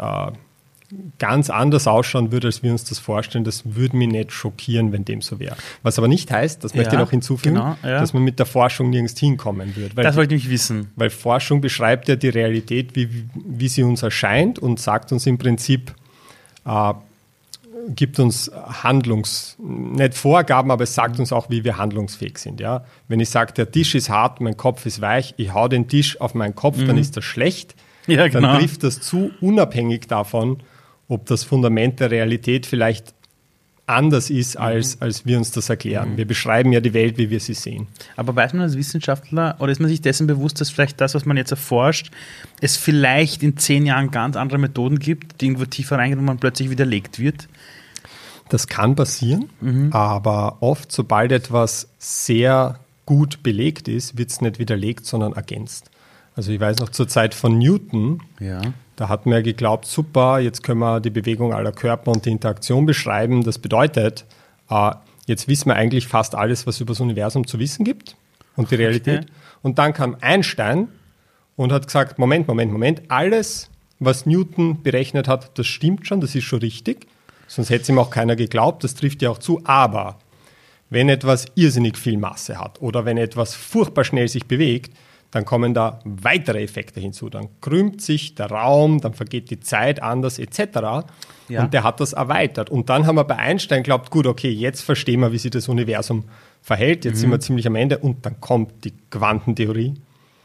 ganz 1.19 1.51
anders 1.51 1.87
ausschauen 1.87 2.31
würde, 2.31 2.47
als 2.47 2.63
wir 2.63 2.71
uns 2.71 2.85
das 2.85 2.97
vorstellen, 2.97 3.43
das 3.43 3.75
würde 3.75 3.97
mich 3.97 4.07
nicht 4.07 4.31
schockieren, 4.31 4.91
wenn 4.91 5.05
dem 5.05 5.21
so 5.21 5.39
wäre. 5.39 5.55
Was 5.83 5.99
aber 5.99 6.07
nicht 6.07 6.31
heißt, 6.31 6.63
das 6.63 6.73
möchte 6.73 6.95
ja, 6.95 6.99
ich 6.99 7.05
noch 7.05 7.11
hinzufügen, 7.11 7.55
genau, 7.55 7.77
ja. 7.83 7.99
dass 7.99 8.13
man 8.13 8.23
mit 8.23 8.39
der 8.39 8.47
Forschung 8.47 8.89
nirgends 8.89 9.19
hinkommen 9.19 9.75
wird. 9.75 9.95
das 9.95 10.15
wollte 10.15 10.33
ich 10.33 10.49
wissen. 10.49 10.89
Weil 10.95 11.11
Forschung 11.11 11.61
beschreibt 11.61 12.07
ja 12.07 12.15
die 12.15 12.29
Realität, 12.29 12.95
wie, 12.95 13.27
wie 13.35 13.67
sie 13.67 13.83
uns 13.83 14.01
erscheint 14.01 14.57
und 14.57 14.79
sagt 14.79 15.11
uns 15.11 15.27
im 15.27 15.37
Prinzip, 15.37 15.93
äh, 16.65 16.93
gibt 17.89 18.19
uns 18.19 18.51
Handlungs, 18.83 19.57
nicht 19.59 20.15
Vorgaben, 20.15 20.71
aber 20.71 20.83
es 20.83 20.95
sagt 20.95 21.19
uns 21.19 21.31
auch, 21.31 21.49
wie 21.49 21.63
wir 21.63 21.77
handlungsfähig 21.77 22.37
sind. 22.37 22.59
Ja? 22.59 22.85
Wenn 23.07 23.19
ich 23.19 23.29
sage, 23.29 23.53
der 23.53 23.71
Tisch 23.71 23.95
ist 23.95 24.09
hart, 24.09 24.41
mein 24.41 24.57
Kopf 24.57 24.85
ist 24.85 25.01
weich, 25.01 25.33
ich 25.37 25.53
hau 25.53 25.67
den 25.67 25.87
Tisch 25.87 26.19
auf 26.21 26.33
meinen 26.33 26.55
Kopf, 26.55 26.77
mhm. 26.77 26.87
dann 26.87 26.97
ist 26.97 27.17
das 27.17 27.25
schlecht. 27.25 27.75
Ja, 28.07 28.27
genau. 28.27 28.49
Dann 28.49 28.59
trifft 28.59 28.83
das 28.83 29.01
zu, 29.01 29.31
unabhängig 29.41 30.07
davon, 30.07 30.57
ob 31.07 31.25
das 31.25 31.43
Fundament 31.43 31.99
der 31.99 32.11
Realität 32.11 32.65
vielleicht 32.65 33.13
anders 33.87 34.29
ist, 34.29 34.57
als, 34.57 34.95
mhm. 34.95 35.03
als 35.03 35.25
wir 35.25 35.37
uns 35.37 35.51
das 35.51 35.69
erklären. 35.69 36.13
Mhm. 36.13 36.17
Wir 36.17 36.25
beschreiben 36.25 36.71
ja 36.71 36.79
die 36.79 36.93
Welt, 36.93 37.17
wie 37.17 37.29
wir 37.29 37.39
sie 37.39 37.53
sehen. 37.53 37.87
Aber 38.15 38.35
weiß 38.35 38.53
man 38.53 38.63
als 38.63 38.77
Wissenschaftler 38.77 39.55
oder 39.59 39.71
ist 39.71 39.79
man 39.79 39.89
sich 39.89 40.01
dessen 40.01 40.27
bewusst, 40.27 40.59
dass 40.59 40.69
vielleicht 40.69 40.99
das, 41.01 41.13
was 41.13 41.25
man 41.25 41.37
jetzt 41.37 41.51
erforscht, 41.51 42.11
es 42.61 42.77
vielleicht 42.77 43.43
in 43.43 43.57
zehn 43.57 43.85
Jahren 43.85 44.11
ganz 44.11 44.35
andere 44.35 44.57
Methoden 44.57 44.99
gibt, 44.99 45.41
die 45.41 45.45
irgendwo 45.45 45.65
tiefer 45.65 45.97
reingehen 45.97 46.19
und 46.19 46.25
man 46.25 46.39
plötzlich 46.39 46.69
widerlegt 46.69 47.19
wird? 47.19 47.47
Das 48.49 48.67
kann 48.67 48.95
passieren, 48.95 49.49
mhm. 49.59 49.91
aber 49.91 50.57
oft, 50.61 50.91
sobald 50.91 51.31
etwas 51.31 51.89
sehr 51.97 52.79
gut 53.05 53.41
belegt 53.43 53.87
ist, 53.87 54.17
wird 54.17 54.29
es 54.29 54.41
nicht 54.41 54.59
widerlegt, 54.59 55.05
sondern 55.05 55.33
ergänzt. 55.33 55.89
Also 56.35 56.51
ich 56.51 56.59
weiß 56.59 56.77
noch 56.79 56.89
zur 56.89 57.07
Zeit 57.07 57.33
von 57.33 57.57
Newton, 57.57 58.21
ja. 58.39 58.61
da 58.97 59.09
hat 59.09 59.25
man 59.25 59.35
ja 59.35 59.41
geglaubt, 59.41 59.85
super, 59.85 60.39
jetzt 60.39 60.63
können 60.63 60.79
wir 60.79 60.99
die 60.99 61.09
Bewegung 61.09 61.53
aller 61.53 61.71
Körper 61.71 62.11
und 62.11 62.25
die 62.25 62.31
Interaktion 62.31 62.85
beschreiben. 62.85 63.43
Das 63.43 63.57
bedeutet, 63.57 64.25
äh, 64.69 64.91
jetzt 65.27 65.47
wissen 65.47 65.69
wir 65.69 65.75
eigentlich 65.75 66.07
fast 66.07 66.35
alles, 66.35 66.67
was 66.67 66.81
über 66.81 66.91
das 66.91 66.99
Universum 66.99 67.47
zu 67.47 67.57
wissen 67.57 67.85
gibt 67.85 68.17
und 68.55 68.69
die 68.69 68.75
Realität. 68.75 69.23
Okay. 69.23 69.31
Und 69.61 69.79
dann 69.79 69.93
kam 69.93 70.17
Einstein 70.21 70.89
und 71.55 71.71
hat 71.71 71.87
gesagt, 71.87 72.19
Moment, 72.19 72.47
Moment, 72.47 72.71
Moment, 72.71 73.01
alles, 73.07 73.69
was 73.99 74.25
Newton 74.25 74.83
berechnet 74.83 75.27
hat, 75.27 75.57
das 75.57 75.67
stimmt 75.67 76.05
schon, 76.05 76.19
das 76.19 76.35
ist 76.35 76.43
schon 76.43 76.59
richtig. 76.59 77.07
Sonst 77.47 77.69
hätte 77.69 77.83
es 77.83 77.89
ihm 77.89 77.99
auch 77.99 78.09
keiner 78.09 78.35
geglaubt, 78.35 78.83
das 78.83 78.95
trifft 78.95 79.21
ja 79.21 79.29
auch 79.29 79.37
zu. 79.37 79.61
Aber 79.63 80.19
wenn 80.89 81.09
etwas 81.09 81.45
irrsinnig 81.55 81.97
viel 81.97 82.17
Masse 82.17 82.59
hat 82.59 82.81
oder 82.81 83.05
wenn 83.05 83.17
etwas 83.17 83.55
furchtbar 83.55 84.03
schnell 84.03 84.27
sich 84.27 84.45
bewegt, 84.45 84.95
dann 85.31 85.43
kommen 85.43 85.73
da 85.73 85.99
weitere 86.05 86.63
Effekte 86.63 87.01
hinzu. 87.01 87.29
Dann 87.29 87.49
krümmt 87.59 88.01
sich 88.01 88.35
der 88.35 88.49
Raum, 88.49 89.01
dann 89.01 89.13
vergeht 89.13 89.49
die 89.49 89.59
Zeit 89.59 90.01
anders 90.01 90.39
etc. 90.39 91.05
Ja. 91.49 91.63
Und 91.63 91.73
der 91.73 91.83
hat 91.83 91.99
das 91.99 92.13
erweitert. 92.13 92.69
Und 92.69 92.89
dann 92.89 93.05
haben 93.05 93.15
wir 93.15 93.25
bei 93.25 93.35
Einstein 93.35 93.83
glaubt, 93.83 94.11
gut, 94.11 94.27
okay, 94.27 94.49
jetzt 94.49 94.81
verstehen 94.81 95.19
wir, 95.19 95.33
wie 95.33 95.37
sich 95.37 95.51
das 95.51 95.67
Universum 95.67 96.23
verhält. 96.61 97.03
Jetzt 97.03 97.15
mhm. 97.15 97.19
sind 97.19 97.31
wir 97.31 97.39
ziemlich 97.41 97.67
am 97.67 97.75
Ende 97.75 97.97
und 97.97 98.25
dann 98.25 98.39
kommt 98.39 98.85
die 98.85 98.93
Quantentheorie. 99.09 99.95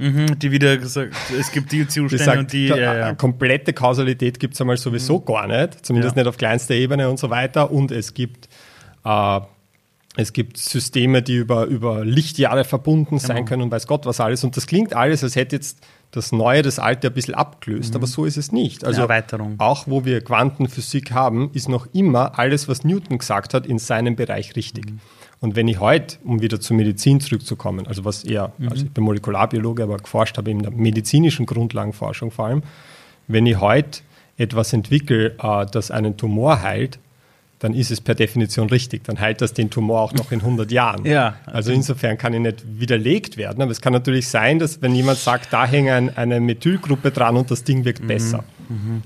Mhm, 0.00 0.38
die 0.38 0.50
wieder 0.50 0.78
gesagt, 0.78 1.14
es 1.38 1.52
gibt 1.52 1.70
die 1.72 1.86
Zustände 1.86 2.24
sagt, 2.24 2.38
und 2.38 2.52
die. 2.52 2.68
Ja, 2.68 2.76
ja. 2.76 3.14
Komplette 3.14 3.74
Kausalität 3.74 4.40
gibt 4.40 4.54
es 4.54 4.60
einmal 4.60 4.78
sowieso 4.78 5.18
mhm. 5.18 5.24
gar 5.26 5.46
nicht, 5.46 5.84
zumindest 5.84 6.16
ja. 6.16 6.22
nicht 6.22 6.28
auf 6.28 6.38
kleinster 6.38 6.74
Ebene 6.74 7.10
und 7.10 7.18
so 7.18 7.28
weiter. 7.28 7.70
Und 7.70 7.90
es 7.92 8.14
gibt, 8.14 8.48
äh, 9.04 9.40
es 10.16 10.32
gibt 10.32 10.56
Systeme, 10.56 11.20
die 11.20 11.36
über, 11.36 11.66
über 11.66 12.02
Lichtjahre 12.02 12.64
verbunden 12.64 13.18
genau. 13.18 13.20
sein 13.20 13.44
können 13.44 13.62
und 13.62 13.70
weiß 13.70 13.86
Gott 13.86 14.06
was 14.06 14.20
alles. 14.20 14.42
Und 14.42 14.56
das 14.56 14.66
klingt 14.66 14.94
alles, 14.94 15.22
als 15.22 15.36
hätte 15.36 15.56
jetzt 15.56 15.80
das 16.12 16.32
Neue, 16.32 16.62
das 16.62 16.78
Alte 16.78 17.08
ein 17.08 17.12
bisschen 17.12 17.34
abgelöst, 17.34 17.90
mhm. 17.90 17.96
aber 17.96 18.06
so 18.06 18.24
ist 18.24 18.38
es 18.38 18.52
nicht. 18.52 18.84
Also 18.84 19.06
auch 19.58 19.86
wo 19.86 20.06
wir 20.06 20.22
Quantenphysik 20.22 21.12
haben, 21.12 21.50
ist 21.52 21.68
noch 21.68 21.86
immer 21.92 22.38
alles, 22.38 22.68
was 22.68 22.84
Newton 22.84 23.18
gesagt 23.18 23.52
hat, 23.52 23.66
in 23.66 23.78
seinem 23.78 24.16
Bereich 24.16 24.56
richtig. 24.56 24.92
Mhm. 24.92 25.00
Und 25.40 25.57
wenn 25.57 25.68
ich 25.68 25.81
heute, 25.81 26.18
um 26.22 26.42
wieder 26.42 26.61
zur 26.61 26.76
Medizin 26.76 27.20
zurückzukommen, 27.20 27.87
also 27.87 28.05
was 28.05 28.24
eher, 28.24 28.53
mhm. 28.59 28.68
also 28.68 28.85
ich 28.85 28.90
bin 28.90 29.05
Molekularbiologe, 29.05 29.83
aber 29.83 29.96
geforscht 29.96 30.37
habe 30.37 30.50
in 30.50 30.62
der 30.62 30.70
medizinischen 30.70 31.46
Grundlagenforschung 31.46 32.31
vor 32.31 32.46
allem, 32.46 32.62
wenn 33.26 33.46
ich 33.46 33.59
heute 33.59 34.00
etwas 34.37 34.72
entwickle, 34.72 35.37
äh, 35.38 35.66
das 35.70 35.90
einen 35.90 36.16
Tumor 36.16 36.62
heilt, 36.62 36.98
dann 37.61 37.74
ist 37.74 37.90
es 37.90 38.00
per 38.00 38.14
Definition 38.14 38.68
richtig. 38.70 39.05
Dann 39.05 39.20
heilt 39.20 39.42
das 39.42 39.53
den 39.53 39.68
Tumor 39.68 40.00
auch 40.00 40.14
noch 40.14 40.33
in 40.33 40.40
100 40.40 40.72
Jahren. 40.72 41.05
Ja. 41.05 41.37
Also 41.44 41.72
insofern 41.72 42.16
kann 42.16 42.33
ich 42.33 42.40
nicht 42.40 42.64
widerlegt 42.81 43.37
werden. 43.37 43.62
Aber 43.62 43.70
es 43.70 43.83
kann 43.83 43.92
natürlich 43.92 44.29
sein, 44.29 44.59
dass 44.59 44.81
wenn 44.81 44.94
jemand 44.94 45.18
sagt, 45.18 45.53
da 45.53 45.66
hängt 45.66 45.90
ein, 45.90 46.16
eine 46.16 46.40
Methylgruppe 46.40 47.11
dran 47.11 47.37
und 47.37 47.50
das 47.50 47.62
Ding 47.62 47.85
wirkt 47.85 48.03
mhm. 48.03 48.09
besser. 48.09 48.44
Mhm. 48.68 49.03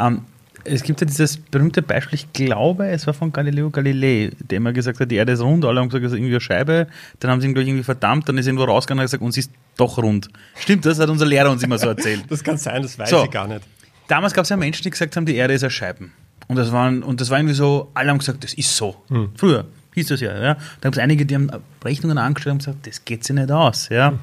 Ähm, 0.00 0.22
Es 0.64 0.82
gibt 0.82 1.00
ja 1.00 1.06
dieses 1.06 1.36
berühmte 1.36 1.82
Beispiel, 1.82 2.14
ich 2.18 2.32
glaube, 2.32 2.86
es 2.88 3.06
war 3.06 3.14
von 3.14 3.32
Galileo 3.32 3.70
Galilei, 3.70 4.30
der 4.38 4.56
immer 4.56 4.72
gesagt 4.72 4.98
hat, 4.98 5.10
die 5.10 5.16
Erde 5.16 5.32
ist 5.32 5.40
rund, 5.40 5.64
alle 5.64 5.80
haben 5.80 5.88
gesagt, 5.88 6.04
es 6.04 6.12
ist 6.12 6.16
irgendwie 6.18 6.32
eine 6.32 6.40
Scheibe, 6.40 6.86
dann 7.20 7.30
haben 7.30 7.40
sie 7.40 7.48
ihn 7.48 7.54
gleich 7.54 7.66
irgendwie 7.66 7.84
verdammt, 7.84 8.28
dann 8.28 8.38
ist 8.38 8.46
er 8.46 8.50
irgendwo 8.50 8.64
rausgegangen 8.64 9.00
und 9.00 9.04
hat 9.04 9.10
gesagt, 9.10 9.22
und 9.22 9.32
sie 9.32 9.40
ist 9.40 9.50
doch 9.76 9.98
rund. 9.98 10.28
Stimmt 10.56 10.86
das? 10.86 10.98
Hat 10.98 11.10
unser 11.10 11.26
Lehrer 11.26 11.50
uns 11.50 11.62
immer 11.62 11.78
so 11.78 11.88
erzählt. 11.88 12.24
Das 12.28 12.42
kann 12.42 12.56
sein, 12.56 12.82
das 12.82 12.98
weiß 12.98 13.10
So. 13.10 13.24
ich 13.24 13.30
gar 13.30 13.46
nicht. 13.46 13.62
Damals 14.08 14.32
gab 14.32 14.44
es 14.44 14.48
ja 14.48 14.56
Menschen, 14.56 14.82
die 14.82 14.90
gesagt 14.90 15.16
haben, 15.16 15.26
die 15.26 15.34
Erde 15.36 15.54
ist 15.54 15.62
eine 15.62 15.70
Scheibe. 15.70 16.08
Und 16.48 16.56
das, 16.56 16.72
waren, 16.72 17.02
und 17.02 17.20
das 17.20 17.30
war 17.30 17.38
irgendwie 17.38 17.54
so, 17.54 17.90
alle 17.94 18.10
haben 18.10 18.18
gesagt, 18.18 18.44
das 18.44 18.54
ist 18.54 18.74
so. 18.76 18.96
Früher 19.36 19.64
hieß 19.94 20.08
das 20.08 20.20
ja. 20.20 20.32
ja. 20.40 20.54
Da 20.54 20.60
gab 20.82 20.94
es 20.94 20.98
einige, 20.98 21.24
die 21.24 21.34
haben 21.34 21.50
Rechnungen 21.84 22.18
angestellt 22.18 22.52
und 22.54 22.58
gesagt, 22.58 22.86
das 22.86 23.04
geht 23.04 23.24
sich 23.24 23.34
nicht 23.36 23.50
aus. 23.50 23.88
Ja. 23.88 24.12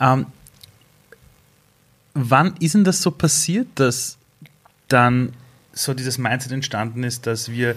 Ähm, 0.00 0.26
wann 2.14 2.54
ist 2.60 2.76
denn 2.76 2.84
das 2.84 3.02
so 3.02 3.10
passiert, 3.10 3.66
dass 3.74 4.16
dann 4.88 5.32
so 5.72 5.94
dieses 5.94 6.18
Mindset 6.18 6.52
entstanden 6.52 7.04
ist, 7.04 7.26
dass 7.26 7.50
wir 7.50 7.76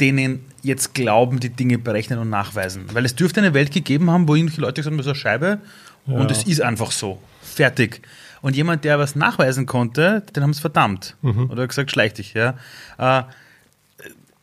denen 0.00 0.44
jetzt 0.62 0.94
glauben, 0.94 1.40
die 1.40 1.50
Dinge 1.50 1.78
berechnen 1.78 2.18
und 2.18 2.30
nachweisen? 2.30 2.86
Weil 2.92 3.04
es 3.04 3.14
dürfte 3.14 3.40
eine 3.40 3.54
Welt 3.54 3.72
gegeben 3.72 4.10
haben, 4.10 4.26
wo 4.28 4.34
irgendwelche 4.34 4.60
Leute 4.60 4.80
gesagt 4.80 4.92
haben, 4.92 4.98
das 4.98 5.06
ist 5.06 5.10
eine 5.10 5.20
Scheibe 5.20 5.58
und 6.06 6.30
es 6.30 6.44
ist 6.44 6.60
einfach 6.60 6.90
so. 6.90 7.20
Fertig. 7.42 8.02
Und 8.42 8.56
jemand, 8.56 8.84
der 8.84 8.98
was 8.98 9.16
nachweisen 9.16 9.64
konnte, 9.66 10.22
den 10.34 10.42
haben 10.42 10.50
es 10.50 10.60
verdammt. 10.60 11.16
Oder 11.48 11.66
gesagt, 11.66 11.90
schleich 11.90 12.12
dich. 12.14 12.34
Ja. 12.34 12.58
Äh, 12.98 13.22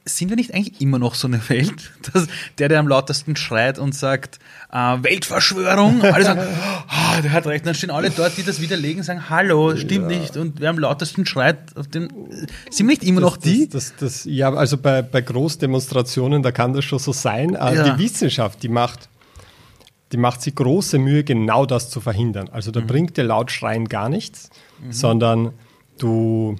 sind 0.03 0.29
wir 0.29 0.35
nicht 0.35 0.53
eigentlich 0.53 0.81
immer 0.81 0.97
noch 0.97 1.13
so 1.13 1.27
eine 1.27 1.47
Welt, 1.49 1.91
dass 2.13 2.27
der, 2.57 2.69
der 2.69 2.79
am 2.79 2.87
lautesten 2.87 3.35
schreit 3.35 3.77
und 3.77 3.93
sagt, 3.93 4.39
äh, 4.71 4.77
Weltverschwörung, 4.77 6.01
alle 6.01 6.23
sagen, 6.23 6.41
ah, 6.87 7.21
der 7.21 7.31
hat 7.31 7.45
recht, 7.45 7.65
dann 7.65 7.75
stehen 7.75 7.91
alle 7.91 8.09
dort, 8.09 8.35
die 8.37 8.43
das 8.43 8.61
widerlegen, 8.61 9.03
sagen, 9.03 9.29
hallo, 9.29 9.75
stimmt 9.75 10.07
nicht, 10.07 10.37
und 10.37 10.59
wer 10.59 10.71
am 10.71 10.79
lautesten 10.79 11.25
schreit, 11.25 11.75
auf 11.75 11.87
den, 11.87 12.09
sind 12.69 12.87
wir 12.87 12.93
nicht 12.93 13.03
immer 13.03 13.21
noch 13.21 13.37
die? 13.37 13.69
Das, 13.69 13.93
das, 13.97 14.23
das, 14.23 14.25
ja, 14.25 14.51
also 14.53 14.77
bei, 14.77 15.01
bei 15.01 15.21
Großdemonstrationen, 15.21 16.41
da 16.41 16.51
kann 16.51 16.73
das 16.73 16.83
schon 16.85 16.99
so 16.99 17.13
sein. 17.13 17.55
Äh, 17.55 17.75
Ja. 17.75 17.89
Die 17.95 18.03
Wissenschaft, 18.03 18.63
die 18.63 18.69
macht, 18.69 19.07
die 20.11 20.17
macht 20.17 20.41
sich 20.41 20.55
große 20.55 20.97
Mühe, 20.97 21.23
genau 21.23 21.65
das 21.65 21.89
zu 21.89 22.01
verhindern. 22.01 22.49
Also 22.51 22.71
da 22.71 22.81
bringt 22.81 23.17
dir 23.17 23.23
laut 23.23 23.51
Schreien 23.51 23.87
gar 23.87 24.09
nichts, 24.09 24.49
sondern 24.89 25.53
du. 25.99 26.55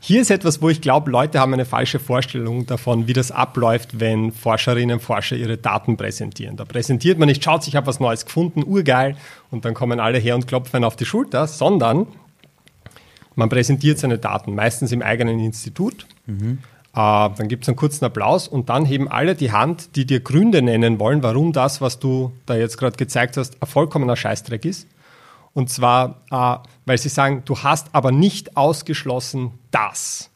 Hier 0.00 0.20
ist 0.20 0.30
etwas, 0.30 0.60
wo 0.60 0.68
ich 0.68 0.80
glaube, 0.80 1.10
Leute 1.10 1.40
haben 1.40 1.52
eine 1.54 1.64
falsche 1.64 1.98
Vorstellung 1.98 2.66
davon, 2.66 3.06
wie 3.06 3.12
das 3.12 3.30
abläuft, 3.30 4.00
wenn 4.00 4.32
Forscherinnen 4.32 4.94
und 4.94 5.02
Forscher 5.02 5.36
ihre 5.36 5.56
Daten 5.56 5.96
präsentieren. 5.96 6.56
Da 6.56 6.64
präsentiert 6.64 7.18
man 7.18 7.28
nicht, 7.28 7.42
schaut, 7.42 7.66
ich 7.66 7.76
habe 7.76 7.86
was 7.86 8.00
Neues 8.00 8.24
gefunden, 8.26 8.62
urgeil, 8.64 9.16
und 9.50 9.64
dann 9.64 9.74
kommen 9.74 10.00
alle 10.00 10.18
her 10.18 10.34
und 10.34 10.46
klopfen 10.46 10.84
auf 10.84 10.96
die 10.96 11.04
Schulter, 11.06 11.46
sondern 11.46 12.06
man 13.34 13.48
präsentiert 13.48 13.98
seine 13.98 14.18
Daten, 14.18 14.54
meistens 14.54 14.92
im 14.92 15.02
eigenen 15.02 15.38
Institut. 15.40 16.06
Äh, 16.94 17.30
dann 17.36 17.48
gibt 17.48 17.64
es 17.64 17.68
einen 17.68 17.76
kurzen 17.76 18.04
Applaus 18.04 18.48
und 18.48 18.68
dann 18.68 18.84
heben 18.84 19.08
alle 19.08 19.34
die 19.34 19.52
Hand, 19.52 19.96
die 19.96 20.04
dir 20.04 20.20
Gründe 20.20 20.60
nennen 20.60 21.00
wollen, 21.00 21.22
warum 21.22 21.52
das, 21.52 21.80
was 21.80 21.98
du 21.98 22.32
da 22.44 22.54
jetzt 22.54 22.76
gerade 22.76 22.96
gezeigt 22.96 23.36
hast, 23.38 23.62
ein 23.62 23.66
vollkommener 23.66 24.16
Scheißdreck 24.16 24.64
ist. 24.66 24.86
Und 25.54 25.70
zwar, 25.70 26.22
äh, 26.30 26.68
weil 26.86 26.98
sie 26.98 27.08
sagen, 27.08 27.42
du 27.44 27.58
hast 27.58 27.88
aber 27.92 28.12
nicht 28.12 28.56
ausgeschlossen 28.56 29.52
das. 29.70 30.30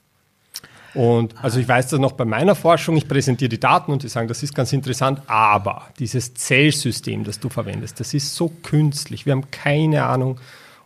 Und 0.96 1.35
also 1.42 1.61
ich 1.61 1.68
weiß 1.68 1.88
das 1.88 2.00
noch 2.00 2.12
bei 2.12 2.24
meiner 2.24 2.55
Forschung, 2.55 2.96
ich 2.96 3.07
präsentiere 3.07 3.50
die 3.50 3.61
Daten 3.61 3.92
und 3.92 4.02
die 4.02 4.09
sagen, 4.09 4.29
das 4.29 4.42
ist 4.42 4.55
ganz 4.55 4.72
interessant, 4.72 5.20
aber 5.26 5.83
dieses 5.98 6.33
Zellsystem, 6.33 7.22
das 7.22 7.38
du 7.38 7.50
verwendest, 7.50 8.00
das 8.00 8.14
ist 8.14 8.35
so 8.35 8.48
künstlich. 8.62 9.26
Wir 9.26 9.33
haben 9.33 9.50
keine 9.50 10.07
Ahnung, 10.07 10.40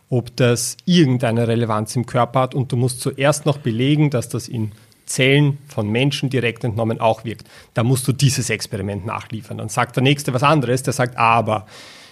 ob 0.09 0.35
das 0.35 0.75
irgendeine 0.83 1.47
Relevanz 1.47 1.95
im 1.95 2.05
Körper 2.05 2.41
hat 2.41 2.55
und 2.55 2.73
du 2.73 2.75
musst 2.75 2.99
zuerst 2.99 3.45
noch 3.45 3.59
belegen, 3.59 4.09
dass 4.09 4.27
das 4.27 4.49
in 4.49 4.73
Zellen 5.05 5.57
von 5.69 5.89
Menschen 5.89 6.29
direkt 6.29 6.65
entnommen 6.65 6.99
auch 6.99 7.23
wirkt. 7.23 7.47
Da 7.73 7.83
musst 7.83 8.05
du 8.07 8.11
dieses 8.11 8.49
Experiment 8.49 9.05
nachliefern. 9.05 9.59
Dann 9.59 9.69
sagt 9.69 9.95
der 9.95 10.03
Nächste 10.03 10.33
was 10.33 10.43
anderes, 10.43 10.83
der 10.83 10.91
sagt, 10.91 11.17
aber 11.17 11.67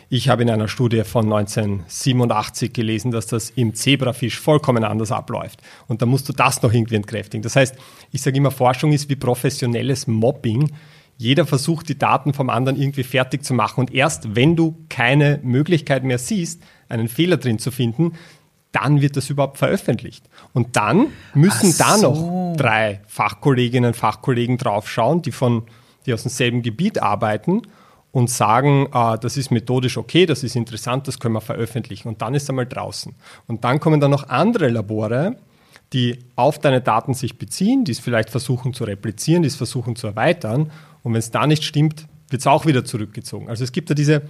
ich 0.09 0.27
habe 0.27 0.41
in 0.41 0.49
einer 0.49 0.67
Studie 0.67 1.03
von 1.03 1.25
1987 1.25 2.73
gelesen, 2.73 3.11
dass 3.11 3.27
das 3.27 3.51
im 3.51 3.75
Zebrafisch 3.75 4.39
vollkommen 4.39 4.83
anders 4.83 5.11
abläuft. 5.11 5.61
Und 5.87 6.01
da 6.01 6.07
musst 6.07 6.27
du 6.27 6.33
das 6.33 6.63
noch 6.63 6.73
irgendwie 6.73 6.95
entkräftigen. 6.95 7.43
Das 7.43 7.55
heißt, 7.55 7.75
ich 8.11 8.21
sage 8.21 8.37
immer, 8.37 8.49
Forschung 8.49 8.91
ist 8.91 9.07
wie 9.09 9.15
professionelles 9.15 10.07
Mobbing. 10.07 10.71
Jeder 11.17 11.45
versucht, 11.45 11.89
die 11.89 11.97
Daten 11.97 12.33
vom 12.33 12.49
anderen 12.49 12.79
irgendwie 12.81 13.03
fertig 13.03 13.45
zu 13.45 13.53
machen. 13.53 13.81
Und 13.81 13.93
erst 13.93 14.35
wenn 14.35 14.55
du 14.55 14.83
keine 14.89 15.39
Möglichkeit 15.43 16.03
mehr 16.03 16.17
siehst, 16.17 16.63
einen 16.87 17.07
Fehler 17.07 17.37
drin 17.37 17.59
zu 17.59 17.69
finden, 17.69 18.13
dann 18.71 19.01
wird 19.01 19.15
das 19.15 19.29
überhaupt 19.29 19.59
veröffentlicht. 19.59 20.25
Und 20.53 20.75
dann 20.75 21.07
müssen 21.35 21.71
Ach 21.75 21.77
da 21.77 21.97
so. 21.97 22.13
noch 22.13 22.57
drei 22.57 23.01
Fachkolleginnen 23.05 23.89
und 23.89 23.95
Fachkollegen 23.95 24.57
draufschauen, 24.57 25.21
die, 25.21 25.31
von, 25.31 25.63
die 26.07 26.13
aus 26.13 26.23
demselben 26.23 26.63
Gebiet 26.63 26.99
arbeiten 26.99 27.61
und 28.11 28.29
sagen, 28.29 28.87
ah, 28.91 29.17
das 29.17 29.37
ist 29.37 29.51
methodisch 29.51 29.97
okay, 29.97 30.25
das 30.25 30.43
ist 30.43 30.55
interessant, 30.55 31.07
das 31.07 31.19
können 31.19 31.35
wir 31.35 31.41
veröffentlichen. 31.41 32.07
Und 32.07 32.21
dann 32.21 32.33
ist 32.33 32.49
er 32.49 32.53
mal 32.53 32.65
draußen. 32.65 33.13
Und 33.47 33.63
dann 33.63 33.79
kommen 33.79 33.99
dann 33.99 34.11
noch 34.11 34.29
andere 34.29 34.67
Labore, 34.69 35.37
die 35.93 36.19
auf 36.35 36.59
deine 36.59 36.81
Daten 36.81 37.13
sich 37.13 37.37
beziehen, 37.37 37.83
die 37.85 37.91
es 37.91 37.99
vielleicht 37.99 38.29
versuchen 38.29 38.73
zu 38.73 38.83
replizieren, 38.83 39.43
die 39.43 39.47
es 39.47 39.55
versuchen 39.55 39.95
zu 39.95 40.07
erweitern. 40.07 40.71
Und 41.03 41.13
wenn 41.13 41.19
es 41.19 41.31
da 41.31 41.45
nicht 41.47 41.63
stimmt, 41.63 42.07
wird 42.29 42.41
es 42.41 42.47
auch 42.47 42.65
wieder 42.65 42.83
zurückgezogen. 42.85 43.49
Also 43.49 43.63
es 43.63 43.71
gibt 43.71 43.89
da 43.89 43.93
diese 43.95 44.21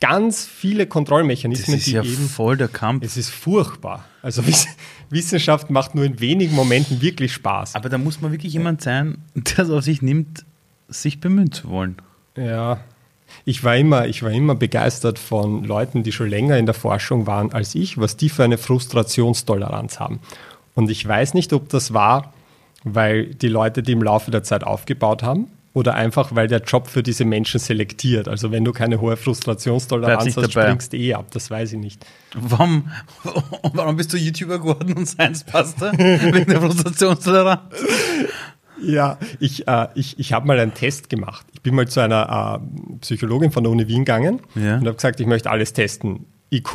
ganz 0.00 0.46
viele 0.46 0.84
Das 0.86 0.92
Kontrollmechanismen, 0.92 1.76
ist 1.76 1.86
die 1.86 1.92
ja 1.92 2.02
eben 2.02 2.28
voll 2.28 2.56
der 2.56 2.68
Kampf. 2.68 3.04
es 3.04 3.16
ist 3.16 3.30
furchtbar. 3.30 4.04
Also 4.22 4.46
Wiss- 4.46 4.68
Wissenschaft 5.10 5.68
macht 5.70 5.94
nur 5.94 6.04
in 6.04 6.20
wenigen 6.20 6.54
Momenten 6.54 7.00
wirklich 7.02 7.32
Spaß. 7.32 7.74
Aber 7.74 7.88
da 7.88 7.98
muss 7.98 8.20
man 8.20 8.32
wirklich 8.32 8.52
jemand 8.52 8.80
sein, 8.82 9.18
der 9.34 9.64
es 9.64 9.70
auf 9.70 9.84
sich 9.84 10.00
nimmt, 10.02 10.44
sich 10.88 11.20
bemühen 11.20 11.52
zu 11.52 11.68
wollen. 11.68 11.96
Ja. 12.36 12.80
Ich 13.44 13.64
war, 13.64 13.76
immer, 13.76 14.06
ich 14.06 14.22
war 14.22 14.30
immer 14.30 14.54
begeistert 14.54 15.18
von 15.18 15.64
Leuten, 15.64 16.02
die 16.02 16.12
schon 16.12 16.28
länger 16.28 16.58
in 16.58 16.66
der 16.66 16.74
Forschung 16.74 17.26
waren 17.26 17.52
als 17.52 17.74
ich, 17.74 17.98
was 17.98 18.16
die 18.16 18.28
für 18.28 18.44
eine 18.44 18.58
Frustrationstoleranz 18.58 20.00
haben. 20.00 20.20
Und 20.74 20.90
ich 20.90 21.06
weiß 21.06 21.34
nicht, 21.34 21.52
ob 21.52 21.68
das 21.68 21.92
war, 21.92 22.32
weil 22.84 23.26
die 23.34 23.48
Leute 23.48 23.82
die 23.82 23.92
im 23.92 24.02
Laufe 24.02 24.30
der 24.30 24.42
Zeit 24.42 24.64
aufgebaut 24.64 25.22
haben 25.22 25.48
oder 25.72 25.94
einfach, 25.94 26.34
weil 26.34 26.48
der 26.48 26.62
Job 26.62 26.88
für 26.88 27.02
diese 27.02 27.24
Menschen 27.24 27.60
selektiert. 27.60 28.26
Also 28.26 28.50
wenn 28.50 28.64
du 28.64 28.72
keine 28.72 29.00
hohe 29.00 29.16
Frustrationstoleranz 29.16 30.36
hast, 30.36 30.36
dabei. 30.36 30.66
springst 30.66 30.92
du 30.92 30.96
eh 30.96 31.14
ab. 31.14 31.26
Das 31.32 31.50
weiß 31.50 31.74
ich 31.74 31.78
nicht. 31.78 32.04
Warum, 32.34 32.90
warum 33.72 33.96
bist 33.96 34.12
du 34.12 34.16
YouTuber 34.16 34.58
geworden 34.58 34.94
und 34.94 35.06
Science 35.06 35.44
Pastor? 35.44 35.92
Wegen 35.96 36.50
der 36.50 36.60
Frustrationstoleranz? 36.60 37.60
Ja, 38.82 39.18
ich, 39.38 39.66
äh, 39.68 39.88
ich, 39.94 40.18
ich 40.18 40.32
habe 40.32 40.46
mal 40.46 40.58
einen 40.58 40.74
Test 40.74 41.08
gemacht. 41.10 41.46
Ich 41.52 41.60
bin 41.62 41.74
mal 41.74 41.86
zu 41.88 42.00
einer 42.00 42.60
äh, 42.62 42.96
Psychologin 43.00 43.50
von 43.52 43.62
der 43.64 43.70
Uni 43.72 43.86
Wien 43.88 44.00
gegangen 44.04 44.40
Ja. 44.54 44.74
und 44.76 44.86
habe 44.86 44.94
gesagt, 44.94 45.20
ich 45.20 45.26
möchte 45.26 45.50
alles 45.50 45.72
testen. 45.72 46.26
IQ, 46.52 46.74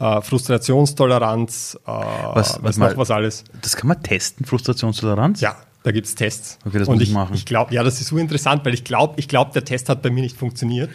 äh, 0.00 0.20
Frustrationstoleranz, 0.22 1.78
äh, 1.86 1.90
was, 1.90 2.62
was 2.62 2.76
noch 2.78 2.88
mal- 2.88 2.96
was 2.96 3.10
alles. 3.10 3.44
Das 3.62 3.76
kann 3.76 3.88
man 3.88 4.02
testen, 4.02 4.46
Frustrationstoleranz? 4.46 5.40
Ja, 5.40 5.56
da 5.82 5.90
gibt 5.92 6.06
es 6.06 6.14
Tests. 6.14 6.58
Okay, 6.64 6.78
das 6.78 6.88
und 6.88 6.94
muss 6.94 7.02
ich 7.02 7.08
ich 7.10 7.14
machen. 7.14 7.34
Ich 7.34 7.44
glaube, 7.46 7.74
ja, 7.74 7.82
das 7.82 8.00
ist 8.00 8.08
so 8.08 8.18
interessant, 8.18 8.64
weil 8.64 8.74
ich 8.74 8.84
glaube, 8.84 9.14
ich 9.18 9.28
glaub, 9.28 9.52
der 9.52 9.64
Test 9.64 9.88
hat 9.88 10.02
bei 10.02 10.10
mir 10.10 10.22
nicht 10.22 10.36
funktioniert. 10.36 10.90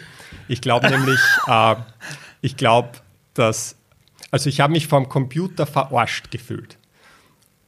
Ich 0.48 0.60
glaube 0.60 0.88
nämlich, 0.90 1.20
äh, 1.46 1.74
ich 2.40 2.56
glaube, 2.56 2.90
dass, 3.34 3.76
also 4.30 4.48
ich 4.48 4.60
habe 4.60 4.72
mich 4.72 4.86
vom 4.86 5.08
Computer 5.08 5.66
verarscht 5.66 6.30
gefühlt. 6.30 6.78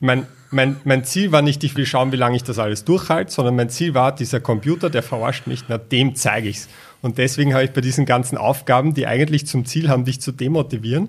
Mein, 0.06 0.26
mein, 0.52 0.76
mein 0.84 1.04
Ziel 1.04 1.32
war 1.32 1.42
nicht, 1.42 1.64
ich 1.64 1.76
will 1.76 1.84
schauen, 1.84 2.12
wie 2.12 2.16
lange 2.16 2.36
ich 2.36 2.44
das 2.44 2.60
alles 2.60 2.84
durchhalte, 2.84 3.32
sondern 3.32 3.56
mein 3.56 3.70
Ziel 3.70 3.92
war, 3.92 4.14
dieser 4.14 4.38
Computer, 4.38 4.88
der 4.88 5.02
verarscht 5.02 5.48
mich, 5.48 5.64
na, 5.66 5.78
dem 5.78 6.14
zeige 6.14 6.48
ich's. 6.48 6.68
Und 7.02 7.18
deswegen 7.18 7.54
habe 7.54 7.64
ich 7.64 7.72
bei 7.72 7.80
diesen 7.80 8.06
ganzen 8.06 8.38
Aufgaben, 8.38 8.94
die 8.94 9.08
eigentlich 9.08 9.48
zum 9.48 9.64
Ziel 9.64 9.88
haben, 9.88 10.04
dich 10.04 10.20
zu 10.20 10.30
demotivieren, 10.30 11.08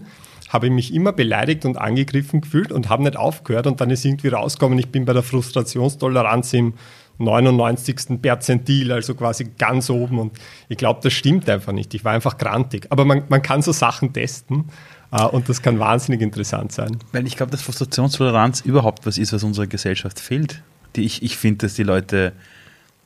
habe 0.49 0.65
ich 0.65 0.71
mich 0.71 0.93
immer 0.95 1.11
beleidigt 1.11 1.63
und 1.65 1.77
angegriffen 1.77 2.41
gefühlt 2.41 2.71
und 2.71 2.89
habe 2.89 3.03
nicht 3.03 3.17
aufgehört. 3.17 3.67
Und 3.67 3.81
dann 3.81 3.91
ist 3.91 4.03
irgendwie 4.03 4.29
rausgekommen, 4.29 4.79
ich 4.79 4.89
bin 4.89 5.05
bei 5.05 5.13
der 5.13 5.23
Frustrationstoleranz 5.23 6.53
im 6.53 6.73
99. 7.19 8.19
Perzentil, 8.21 8.91
also 8.91 9.13
quasi 9.13 9.45
ganz 9.59 9.91
oben. 9.91 10.17
Und 10.17 10.39
ich 10.69 10.77
glaube, 10.77 11.01
das 11.03 11.13
stimmt 11.13 11.47
einfach 11.49 11.73
nicht. 11.73 11.93
Ich 11.93 12.03
war 12.03 12.13
einfach 12.13 12.39
grantig. 12.39 12.87
Aber 12.89 13.05
man, 13.05 13.23
man 13.29 13.43
kann 13.43 13.61
so 13.61 13.71
Sachen 13.71 14.13
testen 14.13 14.65
und 15.11 15.47
das 15.47 15.61
kann 15.61 15.79
wahnsinnig 15.79 16.21
interessant 16.21 16.71
sein. 16.71 16.97
Weil 17.11 17.25
ich 17.27 17.37
glaube, 17.37 17.51
dass 17.51 17.61
Frustrationstoleranz 17.61 18.61
überhaupt 18.61 19.05
was 19.05 19.17
ist, 19.17 19.33
was 19.33 19.43
unserer 19.43 19.67
Gesellschaft 19.67 20.19
fehlt. 20.19 20.61
Die 20.95 21.03
ich 21.03 21.23
ich 21.23 21.37
finde, 21.37 21.65
dass 21.65 21.75
die 21.75 21.83
Leute 21.83 22.33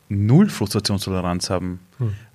null 0.09 0.49
Frustrationstoleranz 0.49 1.49
haben. 1.49 1.79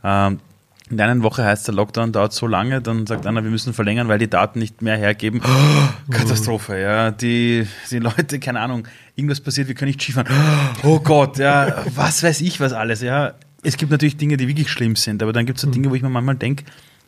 Ähm, 0.05 0.41
in 0.89 1.01
einer 1.01 1.21
Woche 1.23 1.45
heißt 1.45 1.67
der 1.67 1.75
Lockdown 1.75 2.13
dauert 2.13 2.33
so 2.33 2.47
lange, 2.47 2.81
dann 2.81 3.07
sagt 3.07 3.27
einer, 3.27 3.43
wir 3.43 3.51
müssen 3.51 3.75
verlängern, 3.75 4.07
weil 4.07 4.19
die 4.19 4.31
Daten 4.31 4.61
nicht 4.61 4.83
mehr 4.83 4.97
hergeben. 4.97 5.41
Katastrophe, 6.11 6.81
ja. 6.81 7.11
Die, 7.11 7.67
die 7.91 7.99
Leute, 7.99 8.39
keine 8.39 8.61
Ahnung, 8.61 8.87
irgendwas 9.17 9.41
passiert, 9.41 9.67
wir 9.67 9.75
können 9.75 9.89
nicht 9.89 10.01
Skifahren. 10.01 10.29
Oh 10.85 11.01
Gott, 11.01 11.39
ja, 11.39 11.85
was 11.95 12.23
weiß 12.23 12.41
ich 12.41 12.61
was 12.61 12.73
alles, 12.73 13.03
ja. 13.03 13.35
Es 13.65 13.77
gibt 13.77 13.91
natürlich 13.91 14.17
Dinge, 14.17 14.37
die 14.37 14.47
wirklich 14.47 14.71
schlimm 14.71 14.95
sind, 14.95 15.23
aber 15.25 15.33
dann 15.33 15.45
gibt 15.45 15.59
es 15.59 15.63
so 15.63 15.71
Dinge, 15.71 15.91
wo 15.91 15.95
ich 15.97 16.03
mir 16.03 16.09
manchmal 16.09 16.37
denke, 16.37 16.65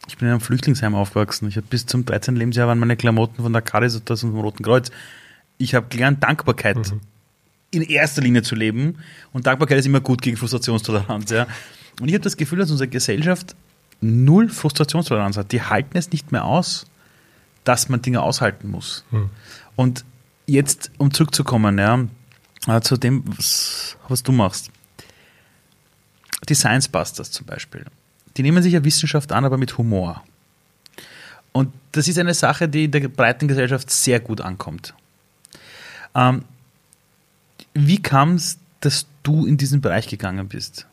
ich 0.08 0.16
bin 0.16 0.26
in 0.26 0.32
einem 0.32 0.40
Flüchtlingsheim 0.40 0.94
aufgewachsen. 0.94 1.48
Ich 1.48 1.56
habe 1.56 1.66
bis 1.68 1.86
zum 1.86 2.04
13. 2.04 2.34
Lebensjahr 2.34 2.66
waren 2.66 2.78
meine 2.78 2.96
Klamotten 2.96 3.42
von 3.42 3.52
der 3.52 3.62
Caritas 3.62 4.24
und 4.24 4.32
vom 4.32 4.40
Roten 4.40 4.64
Kreuz. 4.64 4.90
ich 5.58 5.74
habe 5.74 5.86
gelernt, 5.88 6.22
Dankbarkeit 6.22 6.76
mhm. 6.76 7.00
in 7.70 7.82
erster 7.82 8.22
Linie 8.22 8.42
zu 8.42 8.54
leben. 8.54 8.96
Und 9.32 9.46
Dankbarkeit 9.46 9.78
ist 9.78 9.86
immer 9.86 10.00
gut 10.00 10.22
gegen 10.22 10.36
Frustrationstoleranz. 10.36 11.30
Ja. 11.30 11.46
Und 12.00 12.08
ich 12.08 12.14
habe 12.14 12.24
das 12.24 12.36
Gefühl, 12.36 12.58
dass 12.58 12.70
unsere 12.70 12.88
Gesellschaft 12.88 13.54
null 14.00 14.48
Frustrationstoleranz 14.48 15.36
hat. 15.36 15.52
Die 15.52 15.62
halten 15.62 15.98
es 15.98 16.10
nicht 16.10 16.32
mehr 16.32 16.44
aus, 16.44 16.86
dass 17.64 17.88
man 17.88 18.00
Dinge 18.00 18.22
aushalten 18.22 18.70
muss. 18.70 19.04
Mhm. 19.10 19.30
Und 19.76 20.04
jetzt, 20.46 20.90
um 20.96 21.12
zurückzukommen, 21.12 21.78
ja, 21.78 22.06
äh, 22.66 22.80
zu 22.80 22.96
dem, 22.96 23.24
was, 23.26 23.96
was 24.08 24.22
du 24.22 24.32
machst. 24.32 24.70
Die 26.48 26.54
Science 26.54 26.88
Busters 26.88 27.30
zum 27.30 27.46
Beispiel. 27.46 27.84
Die 28.38 28.42
nehmen 28.42 28.62
sich 28.62 28.72
ja 28.72 28.84
Wissenschaft 28.84 29.32
an, 29.32 29.44
aber 29.44 29.58
mit 29.58 29.76
Humor. 29.78 30.22
Und 31.52 31.72
das 31.92 32.06
ist 32.06 32.18
eine 32.18 32.34
Sache, 32.34 32.68
die 32.68 32.84
in 32.84 32.92
der 32.92 33.08
breiten 33.08 33.48
Gesellschaft 33.48 33.90
sehr 33.90 34.20
gut 34.20 34.40
ankommt. 34.40 34.94
Ähm, 36.14 36.44
wie 37.74 38.00
kam 38.00 38.36
es, 38.36 38.58
dass 38.80 39.06
du 39.24 39.44
in 39.44 39.56
diesen 39.56 39.80
Bereich 39.80 40.06
gegangen 40.06 40.48
bist? 40.48 40.86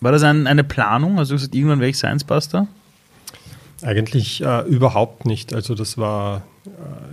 War 0.00 0.12
das 0.12 0.22
ein, 0.22 0.46
eine 0.46 0.62
Planung? 0.62 1.18
Also 1.18 1.34
gesagt, 1.34 1.54
irgendwann 1.54 1.80
wäre 1.80 1.90
ich 1.90 1.96
Science 1.96 2.24
Buster? 2.24 2.68
Eigentlich 3.82 4.40
äh, 4.42 4.60
überhaupt 4.68 5.26
nicht. 5.26 5.52
Also 5.52 5.74
das 5.74 5.98
war 5.98 6.42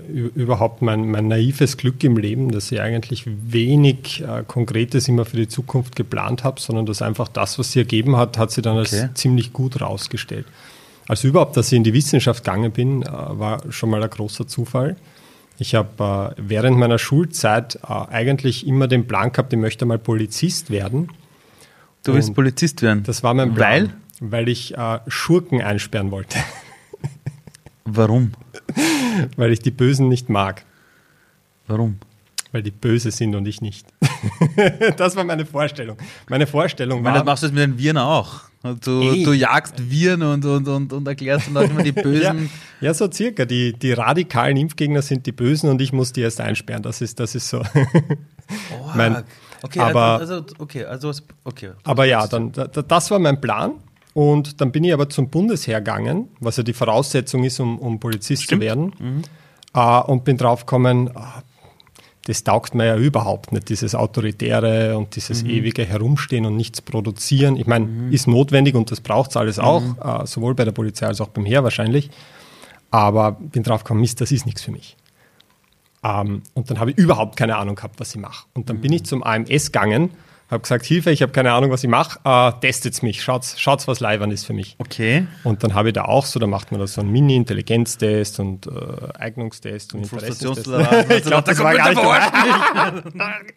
überhaupt 0.10 0.82
mein, 0.82 1.10
mein, 1.10 1.28
naives 1.28 1.78
Glück 1.78 2.04
im 2.04 2.18
Leben, 2.18 2.52
dass 2.52 2.72
ich 2.72 2.80
eigentlich 2.82 3.26
wenig 3.26 4.24
äh, 4.24 4.44
Konkretes 4.48 5.08
immer 5.08 5.26
für 5.26 5.38
die 5.38 5.48
Zukunft 5.48 5.96
geplant 5.96 6.44
habe, 6.44 6.60
sondern 6.60 6.86
dass 6.86 7.02
einfach 7.02 7.28
das, 7.28 7.60
was 7.60 7.72
sie 7.72 7.80
ergeben 7.80 8.16
hat, 8.16 8.38
hat 8.38 8.52
sie 8.52 8.62
dann 8.62 8.78
okay. 8.78 9.02
als 9.02 9.14
ziemlich 9.16 9.54
gut 9.54 9.82
rausgestellt. 9.82 10.46
Also 11.08 11.28
überhaupt, 11.28 11.56
dass 11.56 11.72
ich 11.72 11.78
in 11.78 11.84
die 11.84 11.94
Wissenschaft 11.94 12.44
gegangen 12.44 12.72
bin, 12.72 13.02
äh, 13.02 13.08
war 13.08 13.62
schon 13.72 13.90
mal 13.90 14.04
ein 14.04 14.10
großer 14.10 14.48
Zufall. 14.48 14.98
Ich 15.58 15.74
habe 15.74 16.36
äh, 16.38 16.42
während 16.42 16.78
meiner 16.78 17.00
Schulzeit 17.00 17.80
äh, 17.88 17.94
eigentlich 18.10 18.68
immer 18.68 18.88
den 18.88 19.08
Plan 19.08 19.32
gehabt, 19.32 19.54
ich 19.54 19.60
möchte 19.60 19.86
mal 19.86 19.98
Polizist 19.98 20.70
werden. 20.70 21.10
Du 22.04 22.14
willst 22.14 22.34
Polizist 22.34 22.82
werden? 22.82 23.04
Das 23.04 23.24
war 23.24 23.34
mein 23.34 23.54
Plan. 23.54 23.94
Weil? 24.20 24.32
Weil 24.32 24.50
ich 24.50 24.74
Schurken 25.08 25.62
einsperren 25.62 26.10
wollte. 26.10 26.40
Warum? 27.90 28.34
Weil 29.38 29.54
ich 29.54 29.60
die 29.60 29.72
Bösen 29.72 30.10
nicht 30.10 30.30
mag. 30.30 30.66
Warum? 31.68 32.00
Weil 32.52 32.64
die 32.64 32.72
böse 32.72 33.12
sind 33.12 33.36
und 33.36 33.48
ich 33.48 33.62
nicht. 33.62 33.88
das 34.98 35.16
war 35.16 35.24
meine 35.24 35.46
Vorstellung. 35.46 35.98
Meine 36.30 36.48
Vorstellung 36.48 37.04
war. 37.04 37.12
Ich 37.12 37.14
meine, 37.14 37.18
das 37.18 37.26
machst 37.26 37.44
du 37.44 37.48
mit 37.48 37.58
den 37.58 37.78
Viren 37.78 37.98
auch. 37.98 38.42
Du, 38.82 39.24
du 39.24 39.34
jagst 39.34 39.76
Viren 39.90 40.22
und, 40.24 40.44
und, 40.44 40.68
und, 40.68 40.94
und 40.94 41.08
erklärst 41.08 41.50
dann 41.54 41.70
immer 41.70 41.84
die 41.84 41.92
Bösen. 41.94 42.50
ja, 42.82 42.88
ja, 42.88 42.94
so 42.94 43.10
circa. 43.12 43.46
Die, 43.46 43.74
die 43.74 43.94
radikalen 43.94 44.58
Impfgegner 44.58 45.02
sind 45.02 45.26
die 45.26 45.32
Bösen 45.32 45.70
und 45.70 45.82
ich 45.82 45.94
muss 45.94 46.12
die 46.14 46.22
erst 46.22 46.42
einsperren. 46.42 46.84
Das 46.84 47.02
ist, 47.02 47.20
das 47.20 47.36
ist 47.36 47.48
so. 47.48 47.62
mein, 48.96 49.24
okay, 49.62 49.80
aber, 49.80 50.20
also, 50.20 50.34
also, 50.36 50.46
okay, 50.58 50.86
also, 50.86 51.12
okay. 51.44 51.72
Aber 51.84 52.06
ja, 52.06 52.28
dann, 52.28 52.52
das 52.52 53.12
war 53.12 53.20
mein 53.20 53.40
Plan. 53.40 53.76
Und 54.18 54.62
dann 54.62 54.72
bin 54.72 54.84
ich 54.84 54.92
aber 54.92 55.12
zum 55.12 55.30
Bundesheer 55.30 55.80
gegangen, 55.80 56.30
was 56.40 56.58
ja 56.58 56.64
die 56.64 56.74
Voraussetzung 56.74 57.44
ist, 57.44 57.60
um, 57.60 57.78
um 57.78 58.00
Polizist 58.00 58.46
Stimmt. 58.46 58.64
zu 58.64 58.66
werden. 58.66 58.94
Mhm. 58.98 59.22
Uh, 59.78 60.02
und 60.08 60.24
bin 60.24 60.38
drauf 60.38 60.62
gekommen, 60.62 61.10
uh, 61.10 61.22
das 62.26 62.44
taugt 62.44 62.74
mir 62.74 62.88
ja 62.88 62.98
überhaupt 62.98 63.52
nicht, 63.52 63.70
dieses 63.70 63.94
Autoritäre 63.94 64.98
und 64.98 65.16
dieses 65.16 65.44
mhm. 65.44 65.52
ewige 65.52 65.86
Herumstehen 65.86 66.48
und 66.48 66.56
nichts 66.56 66.82
produzieren. 66.82 67.58
Ich 67.58 67.68
meine, 67.68 67.86
mhm. 67.86 68.12
ist 68.12 68.28
notwendig 68.28 68.74
und 68.74 68.90
das 68.90 69.02
braucht 69.02 69.30
es 69.30 69.38
alles 69.38 69.60
auch, 69.60 69.84
uh, 70.04 70.26
sowohl 70.26 70.56
bei 70.56 70.66
der 70.66 70.72
Polizei 70.72 71.06
als 71.06 71.22
auch 71.22 71.28
beim 71.28 71.46
Heer 71.46 71.64
wahrscheinlich. 71.64 72.10
Aber 72.90 73.34
bin 73.34 73.62
drauf 73.62 73.84
gekommen, 73.84 74.02
Mist, 74.02 74.20
das 74.20 74.32
ist 74.32 74.48
nichts 74.48 74.64
für 74.64 74.72
mich. 74.72 74.98
Ähm, 76.04 76.42
und 76.56 76.72
dann 76.72 76.80
habe 76.80 76.90
ich 76.90 76.98
überhaupt 76.98 77.36
keine 77.36 77.58
Ahnung 77.58 77.76
gehabt, 77.76 78.00
was 78.00 78.16
ich 78.16 78.20
mache. 78.20 78.48
Und 78.56 78.68
dann 78.72 78.82
bin 78.82 78.94
ich 78.94 79.04
zum 79.04 79.22
AMS 79.22 79.72
gegangen 79.72 80.10
habe 80.50 80.62
gesagt, 80.62 80.86
Hilfe, 80.86 81.12
ich 81.12 81.22
habe 81.22 81.32
keine 81.34 81.52
Ahnung, 81.52 81.72
was 81.72 81.84
ich 81.84 81.90
mache, 81.90 82.20
äh, 82.24 82.52
testet's 82.62 83.02
mich, 83.02 83.22
schaut's, 83.22 83.60
schaut's, 83.60 83.88
was 83.88 84.00
leibern 84.00 84.32
ist 84.32 84.46
für 84.46 84.54
mich. 84.54 84.76
Okay. 84.80 85.28
Und 85.44 85.64
dann 85.64 85.74
habe 85.74 85.90
ich 85.90 85.94
da 85.94 86.06
auch 86.06 86.26
so, 86.26 86.40
da 86.40 86.48
macht 86.48 86.72
man 86.72 86.80
da 86.80 86.88
so 86.88 87.02
einen 87.02 87.12
Mini-Intelligenztest 87.12 88.40
und 88.40 88.68
äh, 88.68 88.72
Eignungstest 89.20 89.94
und 89.94 90.04
Interessenstest. 90.04 90.68
ich 91.10 91.24
glaube, 91.24 91.44
das 91.44 91.60
war 91.60 91.76
gar 91.76 91.90
nicht 91.90 92.02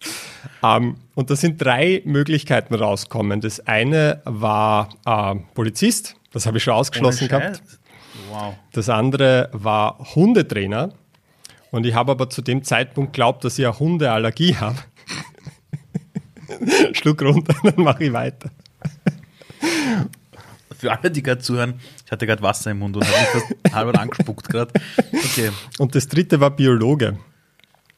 ähm, 0.65 0.97
Und 1.15 1.31
da 1.31 1.37
sind 1.37 1.63
drei 1.63 2.03
Möglichkeiten 2.05 2.75
rausgekommen. 2.75 3.41
Das 3.41 3.65
eine 3.67 4.21
war 4.25 4.89
äh, 5.07 5.37
Polizist, 5.55 6.17
das 6.33 6.47
habe 6.47 6.59
ich 6.59 6.65
schon 6.65 6.75
ausgeschlossen 6.75 7.29
gehabt. 7.29 7.63
Wow. 8.31 8.55
Das 8.73 8.89
andere 8.89 9.49
war 9.53 9.99
Hundetrainer. 10.15 10.91
Und 11.71 11.87
ich 11.87 11.95
habe 11.95 12.11
aber 12.13 12.29
zu 12.29 12.43
dem 12.43 12.65
Zeitpunkt 12.65 13.13
glaubt, 13.13 13.45
dass 13.45 13.59
ich 13.59 13.65
eine 13.65 13.79
Hundeallergie 13.79 14.57
habe. 14.57 14.79
Schluck 16.93 17.23
runter, 17.23 17.55
dann 17.63 17.85
mache 17.85 18.05
ich 18.05 18.13
weiter. 18.13 18.51
Für 20.77 20.93
alle, 20.93 21.11
die 21.11 21.23
gerade 21.23 21.41
zuhören, 21.41 21.75
ich 22.07 22.13
hatte 22.13 22.27
gerade 22.27 22.43
Wasser 22.43 22.71
im 22.71 22.79
Mund 22.79 22.97
und 22.97 23.05
habe 23.07 23.19
mich 23.19 23.29
fast 23.29 23.55
halber 23.75 24.01
angespuckt 24.01 24.49
gerade. 24.49 24.73
Okay. 25.13 25.51
Und 25.79 25.95
das 25.95 26.09
dritte 26.09 26.41
war 26.41 26.51
Biologe. 26.51 27.19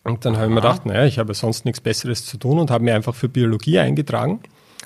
Und 0.04 0.24
dann 0.24 0.36
habe 0.36 0.46
ich 0.46 0.50
mir 0.50 0.60
gedacht, 0.60 0.84
naja, 0.84 1.04
ich 1.04 1.18
habe 1.18 1.32
sonst 1.32 1.64
nichts 1.64 1.80
Besseres 1.80 2.26
zu 2.26 2.36
tun 2.36 2.58
und 2.58 2.70
habe 2.72 2.82
mir 2.82 2.94
einfach 2.94 3.14
für 3.14 3.28
Biologie 3.28 3.78
eingetragen 3.78 4.40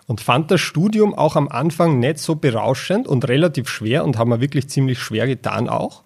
und 0.07 0.21
fand 0.21 0.51
das 0.51 0.61
Studium 0.61 1.15
auch 1.15 1.37
am 1.37 1.49
Anfang 1.49 1.99
nicht 1.99 2.19
so 2.19 2.35
berauschend 2.35 3.09
und 3.09 3.27
relativ 3.27 3.69
schwer 3.69 4.05
und 4.05 4.19
haben 4.19 4.29
mir 4.29 4.41
wirklich 4.41 4.69
ziemlich 4.69 4.99
schwer 4.99 5.27
getan 5.27 5.69
auch. 5.69 6.03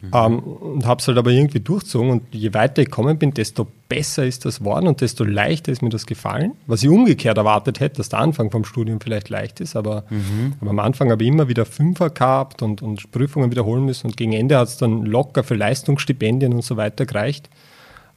Mhm. 0.00 0.10
Ähm, 0.14 0.38
und 0.38 0.86
habe 0.86 1.00
es 1.00 1.08
halt 1.08 1.18
aber 1.18 1.30
irgendwie 1.30 1.60
durchzogen 1.60 2.10
und 2.10 2.22
je 2.32 2.54
weiter 2.54 2.82
ich 2.82 2.88
gekommen 2.88 3.18
bin, 3.18 3.34
desto 3.34 3.66
besser 3.88 4.24
ist 4.24 4.44
das 4.44 4.62
worden 4.62 4.86
und 4.86 5.00
desto 5.00 5.24
leichter 5.24 5.72
ist 5.72 5.82
mir 5.82 5.88
das 5.88 6.06
gefallen. 6.06 6.52
Was 6.66 6.82
ich 6.82 6.88
umgekehrt 6.88 7.36
erwartet 7.36 7.80
hätte, 7.80 7.96
dass 7.96 8.08
der 8.08 8.20
Anfang 8.20 8.50
vom 8.50 8.64
Studium 8.64 9.00
vielleicht 9.00 9.28
leicht 9.28 9.60
ist, 9.60 9.76
aber, 9.76 10.04
mhm. 10.10 10.54
aber 10.60 10.70
am 10.70 10.78
Anfang 10.78 11.10
habe 11.10 11.22
ich 11.22 11.28
immer 11.28 11.48
wieder 11.48 11.64
Fünfer 11.64 12.10
gehabt 12.10 12.62
und, 12.62 12.82
und 12.82 13.10
Prüfungen 13.10 13.50
wiederholen 13.50 13.84
müssen 13.84 14.08
und 14.08 14.16
gegen 14.16 14.32
Ende 14.32 14.58
hat 14.58 14.68
es 14.68 14.76
dann 14.76 15.04
locker 15.04 15.42
für 15.42 15.54
Leistungsstipendien 15.54 16.52
und 16.52 16.64
so 16.64 16.76
weiter 16.76 17.06
gereicht. 17.06 17.48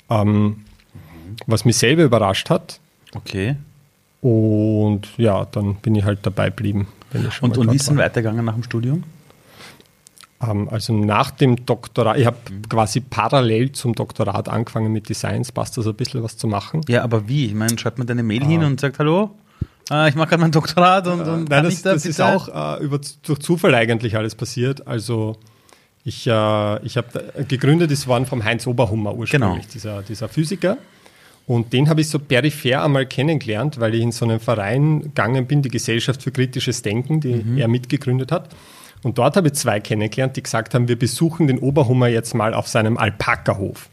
Ähm, 0.09 0.43
mhm. 0.43 0.55
Was 1.47 1.65
mich 1.65 1.77
selber 1.77 2.03
überrascht 2.03 2.49
hat. 2.49 2.79
Okay. 3.15 3.55
Und 4.21 5.07
ja, 5.17 5.45
dann 5.45 5.75
bin 5.75 5.95
ich 5.95 6.03
halt 6.03 6.19
dabei 6.21 6.49
geblieben. 6.49 6.87
und, 7.41 7.57
und 7.57 7.71
wie 7.71 7.75
ist 7.75 7.89
es 7.89 7.97
weitergegangen 7.97 8.45
nach 8.45 8.53
dem 8.53 8.63
Studium? 8.63 9.03
Ähm, 10.41 10.69
also 10.69 10.93
nach 10.93 11.31
dem 11.31 11.65
Doktorat, 11.65 12.17
ich 12.17 12.25
habe 12.25 12.37
mhm. 12.49 12.67
quasi 12.69 13.01
parallel 13.01 13.71
zum 13.71 13.93
Doktorat 13.93 14.49
angefangen 14.49 14.91
mit 14.91 15.09
Designs, 15.09 15.51
passt 15.51 15.77
das 15.77 15.87
ein 15.87 15.95
bisschen 15.95 16.23
was 16.23 16.37
zu 16.37 16.47
machen. 16.47 16.81
Ja, 16.87 17.03
aber 17.03 17.27
wie? 17.27 17.45
Ich 17.45 17.53
meine, 17.53 17.77
schreibt 17.77 17.97
man 17.97 18.07
deine 18.07 18.23
Mail 18.23 18.43
ah. 18.43 18.47
hin 18.47 18.63
und 18.63 18.79
sagt, 18.79 18.99
hallo, 18.99 19.31
äh, 19.89 20.09
ich 20.09 20.15
mache 20.15 20.29
gerade 20.29 20.41
mein 20.41 20.51
Doktorat 20.51 21.07
und, 21.07 21.21
und 21.21 21.49
Nein, 21.49 21.63
das, 21.63 21.81
da 21.81 21.93
das 21.93 22.05
ist 22.05 22.21
auch 22.21 22.79
äh, 22.79 22.83
über, 22.83 22.99
durch 23.23 23.39
Zufall 23.39 23.75
eigentlich 23.75 24.15
alles 24.15 24.35
passiert. 24.35 24.87
Also 24.87 25.37
ich, 26.03 26.25
äh, 26.27 26.85
ich 26.85 26.97
habe 26.97 27.45
gegründet, 27.47 27.91
ist 27.91 28.07
worden 28.07 28.25
vom 28.25 28.43
Heinz 28.43 28.65
Oberhummer 28.65 29.13
ursprünglich, 29.13 29.51
genau. 29.51 29.71
dieser, 29.73 30.01
dieser 30.01 30.29
Physiker. 30.29 30.77
Und 31.47 31.73
den 31.73 31.89
habe 31.89 32.01
ich 32.01 32.09
so 32.09 32.19
peripher 32.19 32.83
einmal 32.83 33.05
kennengelernt, 33.05 33.79
weil 33.79 33.95
ich 33.95 34.01
in 34.01 34.11
so 34.11 34.25
einen 34.25 34.39
Verein 34.39 35.01
gegangen 35.01 35.47
bin, 35.47 35.61
die 35.61 35.69
Gesellschaft 35.69 36.23
für 36.23 36.31
kritisches 36.31 36.81
Denken, 36.81 37.19
die 37.19 37.33
mhm. 37.33 37.57
er 37.57 37.67
mitgegründet 37.67 38.31
hat. 38.31 38.49
Und 39.03 39.17
dort 39.17 39.35
habe 39.35 39.47
ich 39.47 39.53
zwei 39.53 39.79
kennengelernt, 39.79 40.37
die 40.37 40.43
gesagt 40.43 40.73
haben, 40.73 40.87
wir 40.87 40.97
besuchen 40.97 41.47
den 41.47 41.59
Oberhummer 41.59 42.07
jetzt 42.07 42.35
mal 42.35 42.53
auf 42.53 42.67
seinem 42.67 42.97
Alpaka-Hof. 42.97 43.89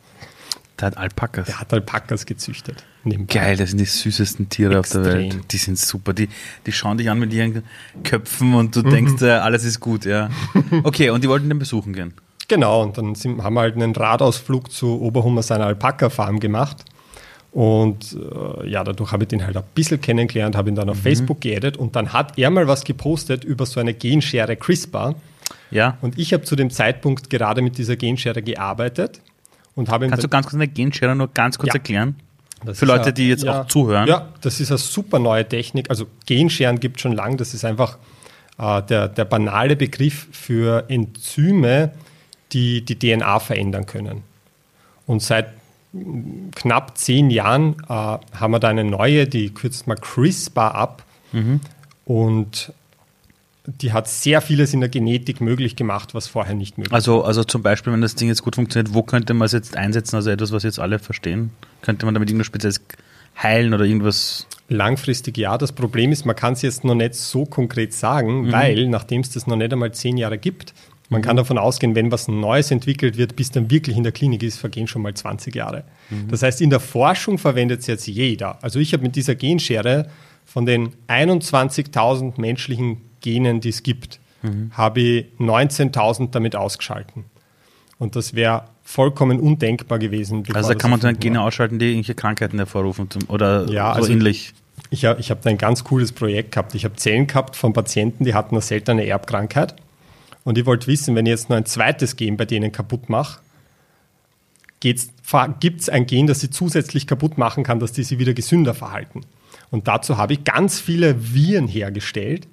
Der 0.79 0.87
hat 0.87 0.97
Alpakas. 0.97 1.47
Der 1.47 1.61
hat 1.61 1.73
Alpakas 1.73 2.25
gezüchtet. 2.25 2.85
Geil, 3.27 3.57
das 3.57 3.71
sind 3.71 3.79
die 3.79 3.85
süßesten 3.85 4.49
Tiere 4.49 4.79
Extrem. 4.79 5.01
auf 5.01 5.09
der 5.09 5.15
Welt. 5.15 5.53
Die 5.53 5.57
sind 5.57 5.79
super. 5.79 6.13
Die, 6.13 6.29
die 6.67 6.73
schauen 6.73 6.99
dich 6.99 7.11
an 7.11 7.19
mit 7.19 7.33
ihren 7.33 7.65
Köpfen 8.05 8.55
und 8.55 8.77
du 8.77 8.83
mhm. 8.83 8.91
denkst, 8.91 9.23
äh, 9.23 9.31
alles 9.31 9.65
ist 9.65 9.81
gut, 9.81 10.05
ja. 10.05 10.31
Okay, 10.85 11.11
und 11.11 11.25
die 11.25 11.29
wollten 11.29 11.49
den 11.49 11.59
besuchen 11.59 11.95
gehen. 11.95 12.15
Genau, 12.47 12.83
und 12.83 12.97
dann 12.97 13.15
sind, 13.15 13.43
haben 13.43 13.55
wir 13.55 13.61
halt 13.61 13.75
einen 13.75 13.95
Radausflug 13.95 14.71
zu 14.71 15.01
Oberhummer 15.01 15.43
seiner 15.43 15.67
Alpaka-Farm 15.67 16.39
gemacht. 16.39 16.85
Und 17.53 18.15
äh, 18.15 18.69
ja, 18.69 18.85
dadurch 18.85 19.11
habe 19.11 19.25
ich 19.25 19.29
den 19.29 19.45
halt 19.45 19.57
ein 19.57 19.63
bisschen 19.75 20.01
kennengelernt, 20.01 20.55
habe 20.55 20.69
ihn 20.69 20.75
dann 20.75 20.89
auf 20.91 20.99
mhm. 20.99 21.03
Facebook 21.03 21.41
geaddet 21.41 21.77
und 21.77 21.97
dann 21.97 22.13
hat 22.13 22.39
er 22.39 22.51
mal 22.51 22.69
was 22.69 22.85
gepostet 22.85 23.45
über 23.45 23.67
so 23.67 23.81
eine 23.81 23.95
Genschere 23.95 24.57
CRISPR. 24.57 25.15
Ja. 25.71 25.97
Und 26.03 26.19
ich 26.19 26.33
habe 26.33 26.45
zu 26.45 26.57
dem 26.57 26.71
Zeitpunkt 26.71 27.31
gerade 27.31 27.63
mit 27.63 27.79
dieser 27.79 27.97
Genschere 27.97 28.43
gearbeitet 28.43 29.21
und 29.75 29.89
habe 29.89 30.09
Kannst 30.09 30.25
du 30.25 30.29
ganz 30.29 30.47
kurz 30.47 30.55
eine 30.55 30.69
Genschere 30.69 31.17
nur 31.17 31.29
ganz 31.29 31.59
kurz 31.59 31.69
ja. 31.69 31.75
erklären? 31.75 32.17
Das 32.65 32.81
Für 32.81 32.87
Leute, 32.87 33.13
die 33.13 33.29
jetzt 33.29 33.45
ja, 33.45 33.63
auch 33.63 33.67
zuhören. 33.69 34.09
Ja, 34.09 34.29
das 34.41 34.61
ist 34.61 34.71
eine 34.71 34.79
super 34.79 35.19
neue 35.19 35.49
Technik. 35.49 35.91
Also 35.91 36.07
Genscheren 36.27 36.81
gibt 36.81 36.97
es 36.97 37.03
schon 37.03 37.13
lange. 37.13 37.37
Das 37.37 37.55
ist 37.55 37.65
einfach 37.65 37.99
äh, 38.59 38.83
der, 38.83 39.09
der 39.09 39.25
banale 39.25 39.77
Begriff 39.77 40.27
für 40.33 40.85
Enzyme, 40.89 41.93
die 42.53 42.85
die 42.85 42.99
DNA 42.99 43.39
verändern 43.39 43.87
können. 43.87 44.23
Und 45.07 45.23
seit 45.23 45.58
knapp 46.55 46.99
zehn 46.99 47.31
Jahren 47.31 47.77
äh, 47.89 47.93
haben 47.93 48.51
wir 48.51 48.59
da 48.59 48.69
eine 48.69 48.85
neue, 48.85 49.27
die 49.27 49.51
kürzt 49.51 49.87
mal 49.87 49.97
CRISPR 49.97 50.75
ab. 50.75 51.05
Mhm. 51.33 51.61
Und 52.05 52.73
die 53.67 53.93
hat 53.93 54.09
sehr 54.09 54.41
vieles 54.41 54.73
in 54.73 54.81
der 54.81 54.89
Genetik 54.89 55.41
möglich 55.41 55.77
gemacht, 55.77 56.15
was 56.15 56.27
vorher 56.27 56.55
nicht 56.55 56.79
möglich 56.79 56.91
war. 56.91 56.97
Also, 56.97 57.23
also 57.23 57.45
zum 57.45 57.63
Beispiel, 57.63 57.93
wenn 57.93 58.01
das 58.01 58.15
Ding 58.15 58.29
jetzt 58.29 58.43
gut 58.43 58.55
funktioniert, 58.55 58.95
wo 58.95 59.03
könnte 59.03 59.35
man 59.35 59.47
es 59.47 59.53
jetzt 59.53 59.77
einsetzen? 59.77 60.17
Also 60.17 60.31
etwas, 60.31 60.53
was 60.53 60.63
jetzt 60.63 60.79
alle 60.79 60.99
verstehen? 60.99 61.51
Könnte 61.83 62.07
man 62.07 62.15
damit 62.15 62.31
irgendwas 62.31 62.47
Spezielles 62.47 62.81
heilen 63.43 63.75
oder 63.75 63.85
irgendwas? 63.85 64.47
Langfristig 64.71 65.37
ja. 65.37 65.59
Das 65.59 65.73
Problem 65.73 66.13
ist, 66.13 66.25
man 66.25 66.37
kann 66.37 66.55
es 66.55 66.63
jetzt 66.63 66.85
noch 66.85 66.95
nicht 66.95 67.15
so 67.15 67.45
konkret 67.45 67.93
sagen, 67.93 68.47
mhm. 68.47 68.53
weil 68.53 68.89
nachdem 68.89 69.21
es 69.21 69.31
das 69.31 69.47
noch 69.47 69.57
nicht 69.57 69.73
einmal 69.73 69.93
zehn 69.93 70.17
Jahre 70.17 70.39
gibt, 70.39 70.73
man 71.09 71.21
mhm. 71.21 71.25
kann 71.25 71.37
davon 71.37 71.59
ausgehen, 71.59 71.95
wenn 71.95 72.13
was 72.13 72.29
Neues 72.29 72.71
entwickelt 72.71 73.17
wird, 73.17 73.37
bis 73.37 73.51
dann 73.51 73.71
wirklich 73.71 73.97
in 73.97 74.03
der 74.03 74.13
Klinik 74.13 74.43
ist, 74.43 74.59
vergehen 74.59 74.87
schon 74.87 75.03
mal 75.03 75.15
20 75.15 75.55
Jahre. 75.55 75.85
Mhm. 76.11 76.29
Das 76.29 76.43
heißt, 76.43 76.61
in 76.61 76.71
der 76.71 76.81
Forschung 76.81 77.39
verwendet 77.39 77.81
es 77.81 77.87
jetzt 77.87 78.07
jeder. 78.07 78.63
Also 78.63 78.79
ich 78.79 78.93
habe 78.93 79.03
mit 79.03 79.17
dieser 79.17 79.35
Genschere 79.35 80.09
von 80.45 80.67
den 80.67 80.91
21.000 81.09 82.41
menschlichen 82.41 82.99
Genen, 83.21 83.61
die 83.61 83.71
es 83.71 83.83
gibt, 83.83 84.21
mhm. 84.43 84.71
habe 84.73 85.01
ich 85.01 85.27
19.000 85.39 86.31
damit 86.31 86.57
ausgeschalten. 86.57 87.25
Und 87.99 88.15
das 88.15 88.35
wäre 88.35 88.65
vollkommen 88.83 89.41
undenkbar 89.41 89.99
gewesen. 89.99 90.45
Also 90.55 90.71
da 90.71 90.75
kann 90.75 90.91
man 90.91 91.01
dann 91.01 91.19
Gene 91.19 91.43
ausschalten, 91.43 91.79
die 91.79 91.87
irgendwelche 91.87 92.15
Krankheiten 92.15 92.59
hervorrufen 92.59 93.09
oder 93.29 93.69
ja, 93.71 93.93
so 93.95 94.01
also 94.01 94.13
ähnlich. 94.13 94.55
Ich, 94.91 95.03
ich 95.03 95.05
habe 95.05 95.21
hab 95.21 95.43
da 95.43 95.51
ein 95.51 95.59
ganz 95.59 95.85
cooles 95.85 96.13
Projekt 96.13 96.53
gehabt. 96.53 96.75
Ich 96.75 96.85
habe 96.85 96.95
Zellen 96.97 97.27
gehabt 97.27 97.57
von 97.57 97.73
Patienten, 97.73 98.25
die 98.25 98.35
hatten 98.35 98.55
eine 98.55 98.63
seltene 98.63 99.05
Erbkrankheit. 99.07 99.75
Und 100.49 100.57
ich 100.57 100.65
wollte 100.65 100.87
wissen, 100.87 101.15
wenn 101.15 101.27
ich 101.27 101.31
jetzt 101.33 101.51
noch 101.51 101.59
ein 101.59 101.67
zweites 101.67 102.17
Gen 102.17 102.39
bei 102.39 102.47
denen 102.47 102.73
kaputt 102.73 103.11
mache, 103.11 103.41
gibt 104.81 105.11
es 105.29 105.89
ein 105.91 106.07
Gen, 106.07 106.27
das 106.27 106.41
sie 106.41 106.49
zusätzlich 106.49 107.07
kaputt 107.07 107.37
machen 107.37 107.65
kann, 107.65 107.81
dass 107.81 107.93
die 107.93 108.03
sie 108.03 108.19
wieder 108.19 108.33
gesünder 108.33 108.73
verhalten. 108.73 109.21
Und 109.71 109.89
dazu 109.89 110.17
habe 110.17 110.33
ich 110.33 110.45
ganz 110.45 110.81
viele 110.81 111.35
Viren 111.35 111.69
hergestellt. 111.69 112.49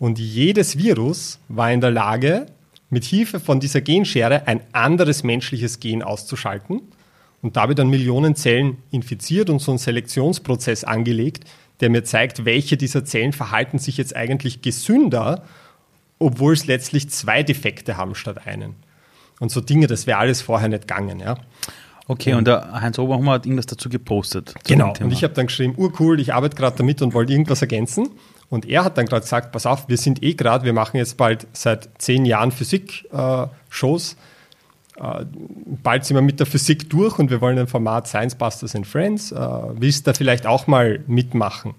Und 0.00 0.18
jedes 0.18 0.76
Virus 0.76 1.38
war 1.46 1.70
in 1.70 1.80
der 1.80 1.92
Lage, 1.92 2.46
mit 2.90 3.04
Hilfe 3.04 3.38
von 3.38 3.60
dieser 3.60 3.80
Genschere 3.80 4.48
ein 4.48 4.62
anderes 4.72 5.22
menschliches 5.22 5.78
Gen 5.78 6.02
auszuschalten 6.02 6.82
und 7.42 7.56
dabei 7.56 7.74
dann 7.74 7.88
Millionen 7.88 8.34
Zellen 8.34 8.78
infiziert 8.90 9.50
und 9.50 9.60
so 9.60 9.70
einen 9.70 9.78
Selektionsprozess 9.78 10.82
angelegt, 10.82 11.44
der 11.78 11.90
mir 11.90 12.02
zeigt, 12.02 12.44
welche 12.44 12.76
dieser 12.76 13.04
Zellen 13.04 13.32
verhalten 13.32 13.78
sich 13.78 13.98
jetzt 13.98 14.16
eigentlich 14.16 14.62
gesünder, 14.62 15.44
obwohl 16.18 16.52
es 16.54 16.66
letztlich 16.66 17.10
zwei 17.10 17.42
Defekte 17.42 17.96
haben 17.96 18.14
statt 18.14 18.46
einen. 18.46 18.76
Und 19.38 19.50
so 19.50 19.60
Dinge, 19.60 19.86
das 19.86 20.06
wäre 20.06 20.18
alles 20.18 20.40
vorher 20.40 20.68
nicht 20.68 20.88
gegangen. 20.88 21.20
Ja. 21.20 21.36
Okay, 22.08 22.32
und, 22.32 22.38
und 22.38 22.48
der 22.48 22.80
Heinz 22.80 22.98
Oberhammer 22.98 23.32
hat 23.32 23.46
irgendwas 23.46 23.66
dazu 23.66 23.88
gepostet. 23.88 24.54
Genau, 24.66 24.94
und 25.00 25.12
ich 25.12 25.24
habe 25.24 25.34
dann 25.34 25.46
geschrieben, 25.46 25.74
urcool, 25.76 26.20
ich 26.20 26.32
arbeite 26.32 26.56
gerade 26.56 26.76
damit 26.76 27.02
und 27.02 27.14
wollte 27.14 27.32
irgendwas 27.32 27.60
ergänzen. 27.60 28.10
Und 28.48 28.64
er 28.64 28.84
hat 28.84 28.96
dann 28.96 29.06
gerade 29.06 29.22
gesagt, 29.22 29.50
pass 29.50 29.66
auf, 29.66 29.88
wir 29.88 29.96
sind 29.96 30.22
eh 30.22 30.34
gerade, 30.34 30.64
wir 30.64 30.72
machen 30.72 30.98
jetzt 30.98 31.16
bald 31.16 31.48
seit 31.52 31.90
zehn 31.98 32.24
Jahren 32.24 32.52
Physik-Shows. 32.52 34.16
Äh, 34.98 35.02
äh, 35.02 35.26
bald 35.82 36.04
sind 36.04 36.16
wir 36.16 36.22
mit 36.22 36.38
der 36.38 36.46
Physik 36.46 36.88
durch 36.88 37.18
und 37.18 37.30
wir 37.30 37.40
wollen 37.40 37.58
ein 37.58 37.66
Format 37.66 38.06
Science 38.06 38.36
Busters 38.36 38.76
and 38.76 38.86
Friends. 38.86 39.32
Äh, 39.32 39.38
willst 39.74 40.06
du 40.06 40.12
da 40.12 40.14
vielleicht 40.16 40.46
auch 40.46 40.68
mal 40.68 41.00
mitmachen? 41.08 41.74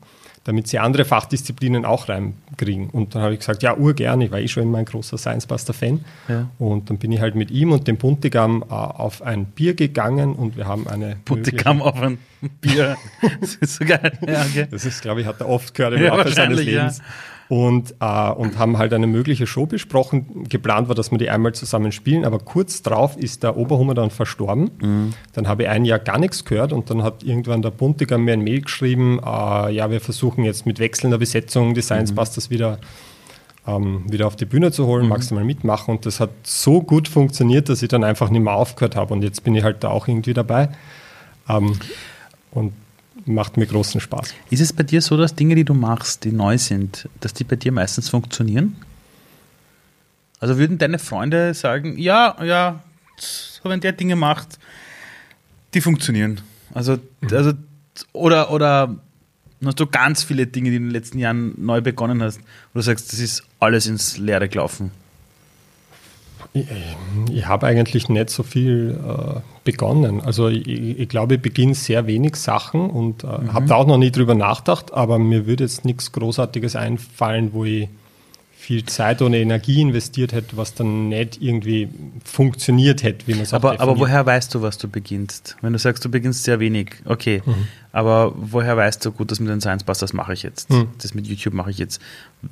Damit 0.48 0.70
sie 0.70 0.80
andere 0.80 1.04
Fachdisziplinen 1.04 1.84
auch 1.84 2.08
reinkriegen. 2.08 2.90
Und 2.90 3.14
dann 3.14 3.22
habe 3.22 3.34
ich 3.34 3.40
gesagt, 3.40 3.64
ja, 3.64 3.76
urgern, 3.76 4.22
ich 4.22 4.32
war 4.32 4.40
eh 4.40 4.48
schon 4.48 4.64
immer 4.64 4.78
ein 4.78 4.86
großer 4.86 5.18
Science-Buster-Fan. 5.18 6.06
Ja. 6.30 6.50
Und 6.58 6.90
dann 6.90 6.98
bin 6.98 7.12
ich 7.12 7.20
halt 7.20 7.36
mit 7.36 7.52
ihm 7.52 7.74
und 7.74 7.86
dem 7.86 7.98
Buntigam 7.98 8.64
äh, 8.64 8.74
auf 8.74 9.22
ein 9.22 9.44
Bier 9.44 9.74
gegangen 9.74 10.34
und 10.34 10.56
wir 10.56 10.66
haben 10.66 10.88
eine... 10.88 11.18
Buntigam 11.26 11.82
auf 11.82 12.02
ein 12.02 12.18
Bier, 12.62 12.96
das 13.42 13.56
ist 13.56 13.76
so 13.76 13.84
geil. 13.84 14.18
Ja, 14.26 14.42
okay. 14.44 14.68
Das 14.72 14.86
ist, 14.86 15.02
glaube 15.02 15.20
ich, 15.20 15.28
hat 15.28 15.42
er 15.42 15.50
oft 15.50 15.74
gehört 15.74 15.96
im 15.96 16.04
ja, 16.04 16.16
Laufe 16.16 16.32
seines 16.32 16.64
Lebens. 16.64 17.00
Ja 17.00 17.04
und, 17.50 17.96
äh, 18.00 18.32
und 18.32 18.58
haben 18.58 18.78
halt 18.78 18.94
eine 18.94 19.08
mögliche 19.08 19.48
Show 19.48 19.66
besprochen. 19.66 20.46
Geplant 20.50 20.88
war, 20.88 20.96
dass 20.96 21.12
wir 21.12 21.18
die 21.18 21.30
einmal 21.30 21.54
zusammen 21.54 21.92
spielen, 21.92 22.26
aber 22.26 22.40
kurz 22.40 22.82
drauf 22.82 23.18
ist 23.18 23.44
der 23.44 23.58
Oberhummer 23.58 23.94
dann 23.94 24.10
verstorben. 24.10 24.72
Mhm. 24.82 25.14
Dann 25.34 25.48
habe 25.48 25.64
ich 25.64 25.70
ein 25.70 25.86
Jahr 25.86 26.00
gar 26.00 26.20
nichts 26.20 26.44
gehört 26.46 26.74
und 26.74 26.90
dann 26.90 27.04
hat 27.04 27.24
irgendwann 27.24 27.62
der 27.62 27.72
Buntiger 27.72 28.18
mir 28.18 28.34
ein 28.34 28.42
Mail 28.42 28.62
geschrieben, 28.62 29.20
äh, 29.24 29.72
ja, 29.72 29.90
wir 29.90 30.02
versuchen 30.02 30.44
jetzt 30.44 30.66
mit 30.66 30.80
wechselnder 30.80 31.18
Besetzung 31.18 31.74
die 31.74 31.82
Science 31.82 32.12
mhm. 32.12 32.16
Busters 32.16 32.50
wieder 32.50 32.80
ähm, 33.68 34.04
wieder 34.08 34.28
auf 34.28 34.38
die 34.38 34.46
Bühne 34.46 34.72
zu 34.72 34.88
holen, 34.88 35.04
mhm. 35.04 35.10
magst 35.10 35.30
du 35.30 35.36
mal 35.36 35.44
mitmachen. 35.44 35.96
Und 35.96 36.06
das 36.06 36.20
hat 36.20 36.30
so 36.44 36.82
gut 36.82 37.08
funktioniert, 37.08 37.70
dass 37.70 37.82
ich 37.82 37.90
dann 37.90 38.04
einfach 38.04 38.30
nicht 38.30 38.42
mehr 38.42 38.54
aufgehört 38.54 38.96
habe. 38.96 39.14
Und 39.14 39.24
jetzt 39.24 39.44
bin 39.44 39.56
ich 39.56 39.64
halt 39.64 39.84
da 39.84 39.90
auch 39.90 40.08
irgendwie 40.08 40.34
dabei. 40.34 40.70
Ähm, 41.50 41.78
und 42.52 42.72
macht 43.28 43.58
mir 43.58 43.66
großen 43.66 44.02
Spaß. 44.02 44.34
Ist 44.50 44.62
es 44.62 44.74
bei 44.74 44.84
dir 44.84 45.02
so, 45.02 45.18
dass 45.18 45.36
Dinge, 45.36 45.56
die 45.56 45.66
du 45.66 45.74
machst, 45.74 46.24
die 46.24 46.32
neu 46.32 46.58
sind, 46.58 47.10
dass 47.20 47.34
die 47.34 47.44
bei 47.44 47.56
dir 47.56 47.72
meistens 47.72 48.10
funktionieren? 48.10 48.78
Also 50.40 50.58
würden 50.58 50.78
deine 50.78 51.00
Freunde 51.00 51.54
sagen, 51.54 51.98
ja, 51.98 52.38
ja, 52.44 52.84
so 53.18 53.70
wenn 53.70 53.80
der 53.80 53.92
Dinge 53.92 54.16
macht, 54.16 54.60
die 55.74 55.82
funktionieren. 55.82 56.42
Also, 56.74 56.98
mhm. 57.22 57.30
also 57.32 57.54
oder, 58.14 58.52
oder 58.52 58.96
hast 59.66 59.80
du 59.80 59.88
ganz 59.88 60.24
viele 60.24 60.48
Dinge, 60.48 60.70
die 60.70 60.78
du 60.78 60.84
in 60.84 60.90
den 60.90 60.92
letzten 60.92 61.20
Jahren 61.20 61.54
neu 61.58 61.82
begonnen 61.82 62.22
hast, 62.22 62.40
wo 62.74 62.80
du 62.80 62.82
sagst, 62.82 63.12
das 63.12 63.20
ist 63.20 63.44
alles 63.60 63.88
ins 63.88 64.18
Leere 64.18 64.48
gelaufen? 64.48 64.92
Ich, 66.54 66.66
ich 67.32 67.46
habe 67.46 67.68
eigentlich 67.68 68.10
nicht 68.10 68.30
so 68.30 68.44
viel 68.44 68.98
äh, 68.98 69.40
begonnen. 69.64 70.22
Also 70.22 70.48
ich, 70.48 70.68
ich, 70.68 71.10
glaube, 71.10 71.36
ich 71.36 71.42
beginne 71.42 71.76
sehr 71.76 72.08
wenig 72.08 72.36
Sachen 72.36 72.90
und 72.90 73.24
äh, 73.24 73.28
mhm. 73.28 73.54
habe 73.54 73.66
da 73.68 73.76
auch 73.76 73.88
noch 73.88 73.98
nie 73.98 74.12
drüber 74.12 74.36
nachgedacht, 74.36 74.94
aber 74.94 75.20
mir 75.20 75.46
würde 75.46 75.64
jetzt 75.64 75.86
nichts 75.86 76.12
Großartiges 76.12 76.76
einfallen, 76.76 77.54
wo 77.54 77.66
ich 77.66 77.90
viel 78.68 78.84
Zeit 78.84 79.22
und 79.22 79.34
Energie 79.34 79.80
investiert 79.80 80.34
hätte, 80.34 80.58
was 80.58 80.74
dann 80.74 81.08
nicht 81.08 81.42
irgendwie 81.42 81.88
funktioniert 82.26 83.02
hätte, 83.02 83.26
wie 83.26 83.34
man 83.34 83.46
sagt. 83.46 83.64
Aber, 83.64 83.80
aber 83.80 83.98
woher 83.98 84.26
weißt 84.26 84.54
du, 84.54 84.62
was 84.62 84.78
du 84.78 84.90
beginnst? 84.90 85.56
Wenn 85.62 85.72
du 85.72 85.80
sagst, 85.80 86.04
du 86.04 86.12
beginnst 86.12 86.44
sehr 86.44 86.60
wenig, 86.60 86.96
okay. 87.06 87.42
Mhm. 87.46 87.70
Aber 87.94 88.34
woher 88.36 88.76
weißt 88.76 89.06
du, 89.06 89.14
gut, 89.14 89.32
das 89.32 89.40
mit 89.40 89.50
den 89.50 89.62
Science 89.62 89.86
Busters 89.86 90.12
mache 90.12 90.34
ich 90.34 90.44
jetzt, 90.44 90.70
mhm. 90.70 90.90
das 91.02 91.14
mit 91.14 91.28
YouTube 91.28 91.54
mache 91.54 91.72
ich 91.72 91.78
jetzt. 91.78 92.02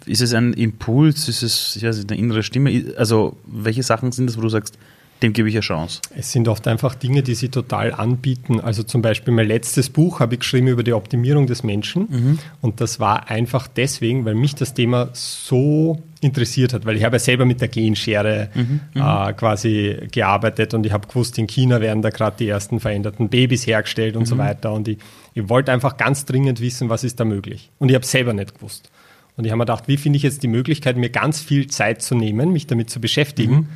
Ist 0.05 0.21
es 0.21 0.33
ein 0.33 0.53
Impuls? 0.53 1.27
Ist 1.27 1.43
es 1.43 1.77
ja, 1.81 1.89
eine 1.89 2.17
innere 2.17 2.43
Stimme? 2.43 2.93
Also 2.95 3.35
welche 3.45 3.83
Sachen 3.83 4.13
sind 4.13 4.27
das, 4.27 4.37
wo 4.37 4.41
du 4.41 4.47
sagst, 4.47 4.77
dem 5.21 5.31
gebe 5.31 5.47
ich 5.47 5.55
eine 5.55 5.61
Chance. 5.61 6.01
Es 6.15 6.33
sind 6.33 6.47
oft 6.49 6.67
einfach 6.67 6.93
Dinge, 6.93 7.23
die 7.23 7.35
sie 7.35 7.47
total 7.47 7.93
anbieten. 7.93 8.59
Also 8.59 8.83
zum 8.83 9.01
Beispiel 9.01 9.33
mein 9.33 9.47
letztes 9.47 9.89
Buch 9.89 10.19
habe 10.19 10.35
ich 10.35 10.41
geschrieben 10.41 10.67
über 10.67 10.83
die 10.83 10.91
Optimierung 10.91 11.47
des 11.47 11.63
Menschen. 11.63 12.07
Mhm. 12.09 12.39
Und 12.61 12.81
das 12.81 12.99
war 12.99 13.29
einfach 13.29 13.67
deswegen, 13.67 14.25
weil 14.25 14.35
mich 14.35 14.55
das 14.55 14.73
Thema 14.73 15.09
so 15.13 16.03
interessiert 16.19 16.73
hat, 16.73 16.85
weil 16.85 16.97
ich 16.97 17.05
habe 17.05 17.15
ja 17.15 17.19
selber 17.19 17.45
mit 17.45 17.61
der 17.61 17.69
Genschere 17.69 18.49
mhm. 18.53 18.81
mhm. 18.93 19.01
äh, 19.01 19.33
quasi 19.33 19.97
gearbeitet 20.11 20.73
und 20.73 20.85
ich 20.85 20.91
habe 20.91 21.07
gewusst, 21.07 21.37
in 21.37 21.47
China 21.47 21.79
werden 21.79 22.01
da 22.01 22.09
gerade 22.09 22.35
die 22.37 22.49
ersten 22.49 22.81
veränderten 22.81 23.29
Babys 23.29 23.65
hergestellt 23.65 24.17
und 24.17 24.23
mhm. 24.23 24.27
so 24.27 24.37
weiter. 24.37 24.73
Und 24.73 24.89
ich, 24.89 24.97
ich 25.33 25.47
wollte 25.47 25.71
einfach 25.71 25.95
ganz 25.95 26.25
dringend 26.25 26.59
wissen, 26.59 26.89
was 26.89 27.05
ist 27.05 27.21
da 27.21 27.25
möglich. 27.25 27.71
Und 27.79 27.89
ich 27.89 27.95
habe 27.95 28.05
selber 28.05 28.33
nicht 28.33 28.55
gewusst. 28.55 28.89
Und 29.37 29.45
ich 29.45 29.51
habe 29.51 29.59
mir 29.59 29.65
gedacht, 29.65 29.87
wie 29.87 29.97
finde 29.97 30.17
ich 30.17 30.23
jetzt 30.23 30.43
die 30.43 30.47
Möglichkeit, 30.47 30.97
mir 30.97 31.09
ganz 31.09 31.41
viel 31.41 31.67
Zeit 31.67 32.01
zu 32.01 32.15
nehmen, 32.15 32.51
mich 32.51 32.67
damit 32.67 32.89
zu 32.89 32.99
beschäftigen 32.99 33.55
mhm 33.55 33.67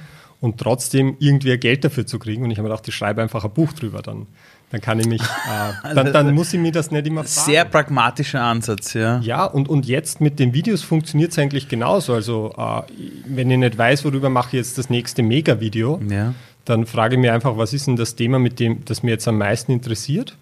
und 0.41 0.57
trotzdem 0.57 1.17
irgendwie 1.19 1.57
Geld 1.57 1.83
dafür 1.83 2.05
zu 2.05 2.17
kriegen. 2.19 2.43
Und 2.43 2.51
ich 2.51 2.57
habe 2.57 2.67
mir 2.67 2.73
gedacht, 2.73 2.87
ich 2.87 2.95
schreibe 2.95 3.21
einfach 3.21 3.43
ein 3.43 3.51
Buch 3.51 3.73
drüber, 3.73 4.01
dann, 4.01 4.27
dann 4.71 4.79
kann 4.79 4.99
ich 4.99 5.07
mich, 5.07 5.21
äh, 5.21 5.93
dann, 5.95 6.13
dann 6.13 6.33
muss 6.33 6.53
ich 6.53 6.59
mir 6.59 6.71
das 6.71 6.91
nicht 6.91 7.07
immer 7.07 7.23
fragen. 7.23 7.45
Sehr 7.45 7.65
pragmatischer 7.65 8.41
Ansatz, 8.41 8.93
ja. 8.93 9.19
Ja, 9.19 9.45
und, 9.45 9.67
und 9.67 9.85
jetzt 9.85 10.21
mit 10.21 10.39
den 10.39 10.53
Videos 10.53 10.81
funktioniert 10.81 11.31
es 11.31 11.39
eigentlich 11.39 11.67
genauso. 11.67 12.13
Also 12.13 12.53
äh, 12.57 12.81
wenn 13.25 13.51
ich 13.51 13.57
nicht 13.57 13.77
weiß, 13.77 14.05
worüber 14.05 14.29
mache 14.29 14.49
ich 14.49 14.53
jetzt 14.53 14.77
das 14.77 14.89
nächste 14.89 15.23
Mega-Video, 15.23 16.01
ja. 16.09 16.33
dann 16.65 16.85
frage 16.85 17.15
ich 17.15 17.21
mir 17.21 17.33
einfach, 17.33 17.57
was 17.57 17.73
ist 17.73 17.87
denn 17.87 17.97
das 17.97 18.15
Thema, 18.15 18.39
mit 18.39 18.59
dem, 18.59 18.85
das 18.85 19.03
mir 19.03 19.11
jetzt 19.11 19.27
am 19.27 19.37
meisten 19.37 19.73
interessiert? 19.73 20.37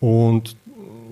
Und 0.00 0.56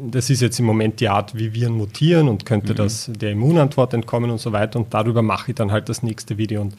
das 0.02 0.30
ist 0.30 0.40
jetzt 0.40 0.58
im 0.58 0.64
Moment 0.64 1.00
die 1.00 1.08
Art, 1.08 1.36
wie 1.36 1.54
Viren 1.54 1.74
mutieren 1.74 2.28
und 2.28 2.46
könnte 2.46 2.72
mhm. 2.72 2.76
das 2.76 3.10
der 3.14 3.32
Immunantwort 3.32 3.94
entkommen 3.94 4.30
und 4.30 4.38
so 4.38 4.52
weiter. 4.52 4.78
Und 4.78 4.92
darüber 4.94 5.22
mache 5.22 5.52
ich 5.52 5.54
dann 5.54 5.70
halt 5.70 5.88
das 5.88 6.02
nächste 6.02 6.38
Video. 6.38 6.62
Und 6.62 6.74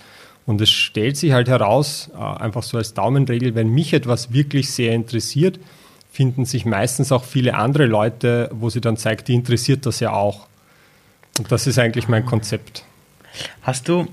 und 0.45 0.61
es 0.61 0.69
stellt 0.69 1.17
sich 1.17 1.31
halt 1.31 1.47
heraus, 1.47 2.09
äh, 2.13 2.17
einfach 2.17 2.63
so 2.63 2.77
als 2.77 2.93
Daumenregel, 2.93 3.55
wenn 3.55 3.69
mich 3.69 3.93
etwas 3.93 4.33
wirklich 4.33 4.71
sehr 4.71 4.93
interessiert, 4.93 5.59
finden 6.11 6.45
sich 6.45 6.65
meistens 6.65 7.11
auch 7.11 7.23
viele 7.23 7.55
andere 7.55 7.85
Leute, 7.85 8.49
wo 8.53 8.69
sie 8.69 8.81
dann 8.81 8.97
zeigt, 8.97 9.27
die 9.27 9.33
interessiert 9.33 9.85
das 9.85 9.99
ja 9.99 10.11
auch. 10.11 10.47
Und 11.37 11.51
das 11.51 11.67
ist 11.67 11.79
eigentlich 11.79 12.07
mein 12.07 12.25
Konzept. 12.25 12.83
Hast 13.61 13.87
du, 13.87 14.07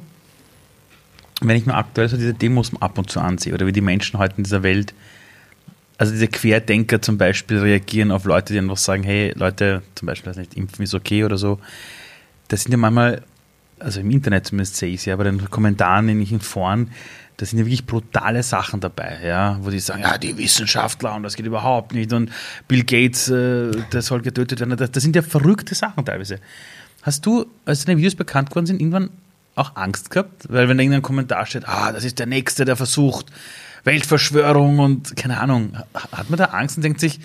wenn 1.40 1.56
ich 1.56 1.66
mir 1.66 1.74
aktuell 1.74 2.08
so 2.08 2.16
diese 2.16 2.34
Demos 2.34 2.70
ab 2.80 2.98
und 2.98 3.10
zu 3.10 3.20
ansehe, 3.20 3.52
oder 3.52 3.66
wie 3.66 3.72
die 3.72 3.80
Menschen 3.80 4.18
heute 4.18 4.36
in 4.36 4.44
dieser 4.44 4.62
Welt, 4.62 4.94
also 5.96 6.12
diese 6.12 6.28
Querdenker 6.28 7.02
zum 7.02 7.18
Beispiel 7.18 7.58
reagieren 7.58 8.12
auf 8.12 8.24
Leute, 8.24 8.52
die 8.52 8.58
einfach 8.60 8.76
sagen, 8.76 9.02
hey 9.02 9.32
Leute, 9.34 9.82
zum 9.96 10.06
Beispiel, 10.06 10.32
nicht, 10.36 10.54
impfen 10.54 10.84
ist 10.84 10.94
okay 10.94 11.24
oder 11.24 11.36
so, 11.36 11.58
das 12.46 12.62
sind 12.62 12.70
ja 12.70 12.78
manchmal 12.78 13.22
also 13.80 14.00
im 14.00 14.10
Internet 14.10 14.46
zumindest 14.46 14.76
sehe 14.76 14.90
ich 14.90 15.00
es 15.00 15.04
ja, 15.06 15.16
bei 15.16 15.24
den 15.24 15.50
Kommentaren 15.50 16.08
in 16.08 16.24
den 16.24 16.40
Foren, 16.40 16.90
da 17.38 17.46
sind 17.46 17.60
ja 17.60 17.64
wirklich 17.64 17.86
brutale 17.86 18.42
Sachen 18.42 18.80
dabei, 18.80 19.20
ja, 19.24 19.58
wo 19.62 19.70
die 19.70 19.78
sagen, 19.78 20.02
ja, 20.02 20.18
die 20.18 20.36
Wissenschaftler 20.36 21.14
und 21.14 21.22
das 21.22 21.36
geht 21.36 21.46
überhaupt 21.46 21.94
nicht 21.94 22.12
und 22.12 22.32
Bill 22.66 22.82
Gates, 22.82 23.28
äh, 23.28 23.70
der 23.92 24.02
soll 24.02 24.22
getötet 24.22 24.58
werden. 24.58 24.76
Das, 24.76 24.90
das, 24.90 25.02
sind 25.02 25.14
ja 25.14 25.22
verrückte 25.22 25.76
Sachen 25.76 26.04
teilweise. 26.04 26.40
Hast 27.02 27.24
du, 27.26 27.46
als 27.64 27.84
deine 27.84 27.98
Videos 27.98 28.16
bekannt 28.16 28.50
geworden 28.50 28.66
sind, 28.66 28.80
irgendwann 28.80 29.10
auch 29.54 29.76
Angst 29.76 30.10
gehabt? 30.10 30.46
Weil 30.48 30.68
wenn 30.68 30.80
irgendein 30.80 31.02
Kommentar 31.02 31.46
steht, 31.46 31.68
ah, 31.68 31.92
das 31.92 32.04
ist 32.04 32.18
der 32.18 32.26
Nächste, 32.26 32.64
der 32.64 32.74
versucht, 32.74 33.26
Weltverschwörung 33.84 34.80
und 34.80 35.16
keine 35.16 35.40
Ahnung, 35.40 35.78
hat 35.94 36.30
man 36.30 36.38
da 36.38 36.46
Angst 36.46 36.76
und 36.76 36.82
denkt 36.82 36.98
sich, 36.98 37.20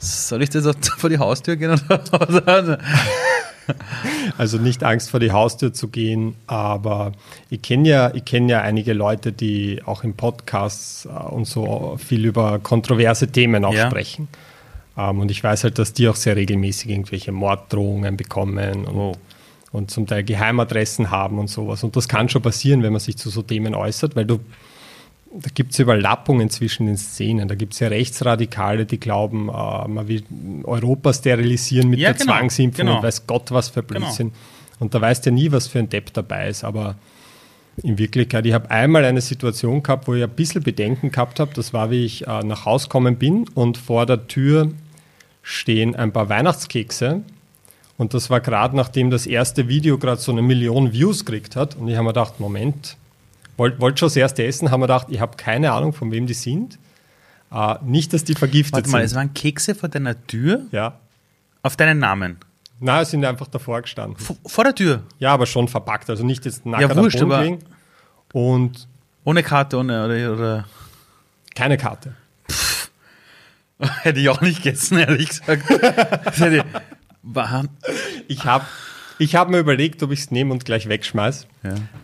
soll 0.00 0.42
ich 0.42 0.50
das 0.50 0.66
vor 0.96 1.10
die 1.10 1.18
Haustür 1.18 1.56
gehen? 1.56 1.70
Oder? 1.70 2.78
Also 4.38 4.58
nicht 4.58 4.82
Angst 4.82 5.10
vor 5.10 5.20
die 5.20 5.32
Haustür 5.32 5.72
zu 5.72 5.88
gehen, 5.88 6.34
aber 6.46 7.12
ich 7.50 7.62
kenne 7.62 7.88
ja, 7.88 8.14
ich 8.14 8.24
kenn 8.24 8.48
ja 8.48 8.62
einige 8.62 8.94
Leute, 8.94 9.32
die 9.32 9.82
auch 9.84 10.02
im 10.02 10.14
Podcast 10.14 11.06
äh, 11.06 11.08
und 11.08 11.46
so 11.46 11.96
viel 12.04 12.24
über 12.24 12.58
kontroverse 12.58 13.28
Themen 13.28 13.64
auch 13.64 13.74
ja. 13.74 13.86
sprechen. 13.86 14.28
Ähm, 14.96 15.20
und 15.20 15.30
ich 15.30 15.44
weiß 15.44 15.64
halt, 15.64 15.78
dass 15.78 15.92
die 15.92 16.08
auch 16.08 16.16
sehr 16.16 16.36
regelmäßig 16.36 16.90
irgendwelche 16.90 17.32
Morddrohungen 17.32 18.16
bekommen 18.16 18.86
und, 18.86 18.96
oh. 18.96 19.12
und 19.72 19.90
zum 19.90 20.06
Teil 20.06 20.24
Geheimadressen 20.24 21.10
haben 21.10 21.38
und 21.38 21.48
sowas. 21.48 21.84
Und 21.84 21.94
das 21.96 22.08
kann 22.08 22.28
schon 22.28 22.42
passieren, 22.42 22.82
wenn 22.82 22.92
man 22.92 23.00
sich 23.00 23.16
zu 23.16 23.30
so 23.30 23.42
Themen 23.42 23.74
äußert, 23.74 24.16
weil 24.16 24.24
du 24.24 24.40
da 25.32 25.48
gibt 25.54 25.72
es 25.72 25.78
Überlappungen 25.78 26.50
zwischen 26.50 26.86
den 26.86 26.96
Szenen. 26.96 27.46
Da 27.46 27.54
gibt 27.54 27.74
es 27.74 27.80
ja 27.80 27.88
Rechtsradikale, 27.88 28.84
die 28.84 28.98
glauben, 28.98 29.48
äh, 29.48 29.88
man 29.88 30.08
will 30.08 30.24
Europa 30.64 31.12
sterilisieren 31.12 31.88
mit 31.88 32.00
ja, 32.00 32.12
der 32.12 32.18
genau, 32.18 32.32
Zwangsimpfung 32.32 32.86
genau. 32.86 32.98
und 32.98 33.04
weiß 33.04 33.26
Gott, 33.26 33.50
was 33.52 33.68
für 33.68 33.82
genau. 33.82 34.00
Blödsinn. 34.00 34.28
Genau. 34.28 34.38
Und 34.80 34.94
da 34.94 35.00
weißt 35.00 35.24
du 35.24 35.30
ja 35.30 35.34
nie, 35.34 35.52
was 35.52 35.68
für 35.68 35.78
ein 35.78 35.88
Depp 35.88 36.12
dabei 36.14 36.48
ist. 36.48 36.64
Aber 36.64 36.96
in 37.82 37.98
Wirklichkeit, 37.98 38.44
ich 38.46 38.52
habe 38.52 38.70
einmal 38.70 39.04
eine 39.04 39.20
Situation 39.20 39.82
gehabt, 39.82 40.08
wo 40.08 40.14
ich 40.14 40.22
ein 40.22 40.30
bisschen 40.30 40.62
Bedenken 40.62 41.12
gehabt 41.12 41.38
habe. 41.38 41.52
Das 41.54 41.72
war, 41.72 41.90
wie 41.90 42.04
ich 42.04 42.26
äh, 42.26 42.42
nach 42.42 42.64
Hause 42.64 42.88
gekommen 42.88 43.16
bin 43.16 43.46
und 43.54 43.78
vor 43.78 44.06
der 44.06 44.26
Tür 44.26 44.72
stehen 45.42 45.94
ein 45.94 46.12
paar 46.12 46.28
Weihnachtskekse. 46.28 47.22
Und 47.96 48.14
das 48.14 48.30
war 48.30 48.40
gerade 48.40 48.76
nachdem 48.76 49.10
das 49.10 49.26
erste 49.26 49.68
Video 49.68 49.98
gerade 49.98 50.20
so 50.20 50.32
eine 50.32 50.42
Million 50.42 50.92
Views 50.92 51.24
gekriegt 51.24 51.54
hat. 51.54 51.76
Und 51.76 51.86
ich 51.88 51.94
habe 51.94 52.04
mir 52.04 52.10
gedacht, 52.10 52.40
Moment, 52.40 52.96
wollte 53.60 53.80
wollt 53.80 53.98
schon 53.98 54.06
das 54.06 54.16
erste 54.16 54.44
essen, 54.44 54.70
haben 54.70 54.80
wir 54.80 54.86
gedacht, 54.86 55.08
ich 55.10 55.20
habe 55.20 55.36
keine 55.36 55.72
Ahnung, 55.72 55.92
von 55.92 56.10
wem 56.10 56.26
die 56.26 56.34
sind. 56.34 56.78
Uh, 57.52 57.74
nicht, 57.82 58.12
dass 58.12 58.24
die 58.24 58.34
vergiftet 58.34 58.74
Warte 58.74 58.88
mal, 58.90 58.98
sind. 58.98 59.06
es 59.06 59.14
waren 59.14 59.34
Kekse 59.34 59.74
vor 59.74 59.88
deiner 59.88 60.26
Tür? 60.26 60.62
Ja. 60.70 60.98
Auf 61.62 61.76
deinen 61.76 61.98
Namen? 61.98 62.38
Nein, 62.78 63.04
sind 63.04 63.24
einfach 63.24 63.48
davor 63.48 63.82
gestanden. 63.82 64.16
V 64.16 64.36
vor 64.46 64.64
der 64.64 64.74
Tür? 64.74 65.02
Ja, 65.18 65.34
aber 65.34 65.46
schon 65.46 65.68
verpackt, 65.68 66.08
also 66.08 66.24
nicht 66.24 66.44
jetzt 66.46 66.64
nackt 66.64 66.80
ja, 66.80 66.96
wurscht, 66.96 67.20
aber 67.20 67.42
liegen. 67.42 67.58
Und 68.32 68.88
ohne 69.24 69.42
Karte, 69.42 69.76
ohne 69.76 70.06
oder, 70.06 70.32
oder? 70.32 70.64
Keine 71.54 71.76
Karte. 71.76 72.14
Pff, 72.50 72.90
hätte 74.02 74.20
ich 74.20 74.28
auch 74.30 74.40
nicht 74.40 74.62
gegessen, 74.62 74.98
ehrlich 74.98 75.28
gesagt. 75.28 75.64
ich 78.28 78.44
habe 78.46 78.64
ich 79.18 79.34
hab 79.34 79.50
mir 79.50 79.58
überlegt, 79.58 80.02
ob 80.02 80.12
ich 80.12 80.20
es 80.20 80.30
nehme 80.30 80.52
und 80.52 80.64
gleich 80.64 80.88
wegschmeiße. 80.88 81.46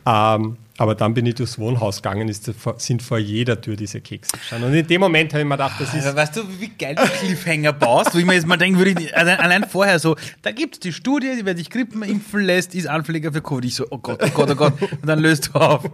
Ja. 0.05 0.35
Ähm, 0.35 0.59
aber 0.79 0.95
dann 0.95 1.15
bin 1.15 1.25
ich 1.25 1.37
durchs 1.37 1.59
Wohnhaus 1.59 2.03
gegangen, 2.03 2.29
ist, 2.29 2.51
sind 2.79 3.03
vor 3.03 3.19
jeder 3.19 3.61
Tür 3.61 3.77
diese 3.77 4.01
Kekse 4.01 4.37
gestanden. 4.37 4.71
Und 4.71 4.77
in 4.77 4.87
dem 4.87 5.01
Moment 5.01 5.33
habe 5.33 5.43
ich 5.43 5.49
mir 5.49 5.55
gedacht, 5.55 5.81
das 5.81 5.95
ist. 5.95 6.07
Aber 6.07 6.17
weißt 6.17 6.37
du, 6.37 6.43
wie 6.61 6.69
geil 6.69 6.95
du 6.95 7.03
Cliffhanger 7.03 7.73
baust, 7.73 8.15
wo 8.15 8.19
ich 8.19 8.27
mir 8.27 8.35
jetzt 8.35 8.47
mal 8.47 8.57
denke, 8.57 8.79
würde 8.79 8.91
ich 9.03 9.17
also 9.17 9.33
allein 9.33 9.65
vorher 9.65 9.99
so, 9.99 10.17
da 10.43 10.51
gibt 10.51 10.75
es 10.75 10.81
die 10.81 10.93
Studie, 10.93 11.33
die 11.39 11.47
wer 11.47 11.57
sich 11.57 11.71
Grippen 11.71 12.03
impfen 12.03 12.43
lässt, 12.43 12.75
ist 12.75 12.87
Anfälliger 12.87 13.33
für 13.33 13.41
Covid. 13.41 13.65
Ich 13.65 13.75
so, 13.75 13.87
oh 13.91 13.99
Gott, 13.99 14.21
oh 14.23 14.29
Gott, 14.29 14.51
oh 14.51 14.55
Gott. 14.55 14.83
Und 14.83 15.07
dann 15.07 15.19
löst 15.19 15.49
du 15.49 15.59
auf. 15.59 15.85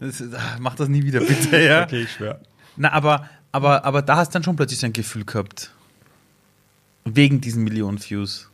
Das, 0.00 0.22
ach, 0.34 0.58
mach 0.58 0.74
das 0.74 0.88
nie 0.88 1.04
wieder, 1.04 1.20
bitte, 1.20 1.60
ja. 1.60 1.82
Okay, 1.82 2.02
ich 2.02 2.12
schwöre. 2.12 2.40
Na, 2.76 2.92
aber, 2.92 3.28
aber, 3.52 3.84
aber 3.84 4.00
da 4.00 4.16
hast 4.16 4.30
du 4.30 4.32
dann 4.34 4.42
schon 4.42 4.56
plötzlich 4.56 4.80
so 4.80 4.86
ein 4.86 4.92
Gefühl 4.94 5.24
gehabt. 5.24 5.70
Wegen 7.04 7.40
diesen 7.40 7.64
Millionen 7.64 7.98
Views. 8.02 8.50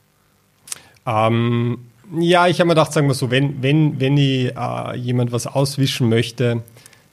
Ähm, 1.07 1.79
ja, 2.19 2.47
ich 2.47 2.61
habe 2.61 2.69
mir 2.69 2.75
gedacht, 2.75 2.93
sagen 2.93 3.09
wir 3.09 3.15
so, 3.15 3.31
wenn, 3.31 3.63
wenn, 3.63 4.01
wenn 4.01 4.17
ich 4.17 4.57
äh, 4.57 4.97
jemand 4.97 5.33
was 5.33 5.47
auswischen 5.47 6.09
möchte, 6.09 6.63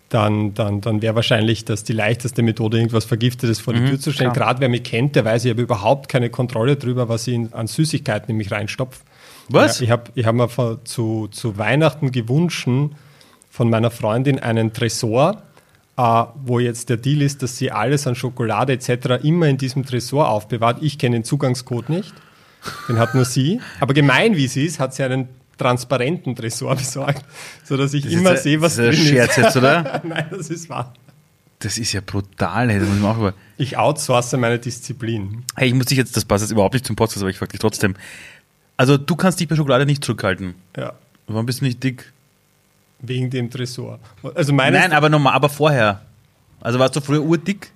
dann, 0.09 0.53
dann, 0.53 0.81
dann 0.81 1.01
wäre 1.01 1.15
wahrscheinlich 1.15 1.65
das 1.65 1.83
die 1.83 1.93
leichteste 1.93 2.43
Methode, 2.43 2.77
irgendwas 2.77 3.05
Vergiftetes 3.05 3.59
vor 3.59 3.73
die 3.73 3.79
mhm, 3.79 3.87
Tür 3.87 3.99
zu 3.99 4.11
stellen. 4.11 4.33
Gerade 4.33 4.59
wer 4.59 4.69
mich 4.69 4.83
kennt, 4.83 5.15
der 5.15 5.25
weiß, 5.25 5.45
ich 5.45 5.51
habe 5.51 5.61
überhaupt 5.61 6.07
keine 6.09 6.29
Kontrolle 6.29 6.75
darüber, 6.75 7.09
was 7.09 7.27
ich 7.27 7.33
in, 7.33 7.53
an 7.53 7.65
Süßigkeiten 7.65 8.29
in 8.29 8.37
mich 8.37 8.51
reinstopfe. 8.51 9.01
Was? 9.49 9.79
Ja, 9.79 9.85
ich 9.85 9.91
habe 9.91 10.03
ich 10.13 10.25
hab 10.25 10.35
mir 10.35 10.79
zu, 10.83 11.27
zu 11.29 11.57
Weihnachten 11.57 12.11
gewünscht 12.11 12.67
von 13.49 13.69
meiner 13.69 13.91
Freundin 13.91 14.39
einen 14.39 14.73
Tresor, 14.73 15.41
äh, 15.97 16.23
wo 16.45 16.59
jetzt 16.59 16.89
der 16.89 16.97
Deal 16.97 17.21
ist, 17.23 17.41
dass 17.41 17.57
sie 17.57 17.71
alles 17.71 18.05
an 18.05 18.15
Schokolade 18.15 18.73
etc. 18.73 19.23
immer 19.23 19.47
in 19.47 19.57
diesem 19.57 19.85
Tresor 19.85 20.29
aufbewahrt. 20.29 20.77
Ich 20.81 20.99
kenne 20.99 21.17
den 21.17 21.23
Zugangscode 21.23 21.89
nicht. 21.89 22.13
Den 22.87 22.97
hat 22.99 23.15
nur 23.15 23.25
sie. 23.25 23.59
Aber 23.79 23.93
gemein 23.93 24.35
wie 24.35 24.47
sie 24.47 24.65
ist, 24.65 24.79
hat 24.79 24.93
sie 24.93 25.03
einen 25.03 25.27
transparenten 25.57 26.35
Tresor 26.35 26.75
besorgt, 26.77 27.23
sodass 27.63 27.93
ich 27.93 28.11
immer 28.11 28.37
sehe, 28.37 28.61
was 28.61 28.75
das 28.75 28.87
ist. 28.87 28.99
Das 28.99 28.99
ist 28.99 29.05
ein 29.05 29.15
Scherz 29.15 29.35
jetzt, 29.37 29.57
oder? 29.57 30.01
Nein, 30.03 30.25
das 30.31 30.49
ist 30.49 30.69
wahr. 30.69 30.93
Das 31.59 31.77
ist 31.77 31.93
ja 31.93 32.01
brutal, 32.01 32.69
hey, 32.69 32.79
das 32.79 32.89
muss 32.89 32.99
man 32.99 33.15
auch 33.15 33.33
Ich 33.57 33.77
outsource 33.77 34.33
meine 34.33 34.59
Disziplin. 34.59 35.43
Hey, 35.55 35.69
ich 35.69 35.73
muss 35.73 35.85
dich 35.85 35.97
jetzt, 35.97 36.17
das 36.17 36.25
passt 36.25 36.43
jetzt 36.43 36.51
überhaupt 36.51 36.73
nicht 36.73 36.85
zum 36.85 36.95
Podcast, 36.97 37.21
aber 37.21 37.29
ich 37.29 37.37
frage 37.37 37.51
dich 37.51 37.61
trotzdem. 37.61 37.95
Also, 38.75 38.97
du 38.97 39.15
kannst 39.15 39.39
dich 39.39 39.47
bei 39.47 39.55
Schokolade 39.55 39.85
nicht 39.85 40.03
zurückhalten. 40.03 40.55
Ja. 40.75 40.93
Warum 41.27 41.45
bist 41.45 41.61
du 41.61 41.65
nicht 41.65 41.81
dick? 41.81 42.11
Wegen 42.99 43.29
dem 43.29 43.49
Tresor. 43.49 43.99
Also 44.35 44.53
Nein, 44.53 44.91
aber 44.91 45.09
nochmal, 45.09 45.33
aber 45.33 45.49
vorher. 45.49 46.01
Also 46.59 46.79
warst 46.79 46.95
du 46.95 47.01
früher 47.01 47.21
urdick? 47.21 47.71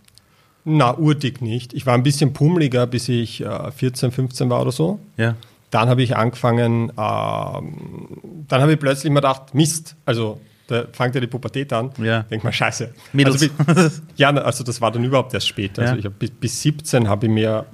Na, 0.69 0.97
urdick 0.97 1.41
nicht. 1.41 1.73
Ich 1.73 1.85
war 1.85 1.93
ein 1.93 2.03
bisschen 2.03 2.33
pummeliger, 2.33 2.87
bis 2.87 3.07
ich 3.07 3.39
äh, 3.39 3.71
14, 3.71 4.11
15 4.11 4.49
war 4.49 4.61
oder 4.61 4.73
so. 4.73 4.99
Ja. 5.15 5.35
Dann 5.71 5.87
habe 5.87 6.03
ich 6.03 6.17
angefangen, 6.17 6.89
äh, 6.89 6.93
dann 6.93 8.61
habe 8.61 8.73
ich 8.73 8.79
plötzlich 8.79 9.09
mal 9.13 9.21
gedacht, 9.21 9.55
Mist, 9.55 9.95
also 10.05 10.41
da 10.67 10.83
fängt 10.91 11.15
ja 11.15 11.21
die 11.21 11.27
Pubertät 11.27 11.71
an. 11.71 11.91
Ja. 12.03 12.23
Denk 12.23 12.43
mal, 12.43 12.51
scheiße. 12.51 12.93
Mädels. 13.13 13.49
Also, 13.65 14.01
ja, 14.17 14.29
also 14.31 14.65
das 14.65 14.81
war 14.81 14.91
dann 14.91 15.05
überhaupt 15.05 15.33
erst 15.33 15.47
später. 15.47 15.83
Also 15.83 15.95
ja. 15.95 15.99
ich 15.99 16.11
bis, 16.11 16.31
bis 16.31 16.61
17 16.63 17.07
habe 17.07 17.27
ich 17.27 17.31
mir 17.31 17.65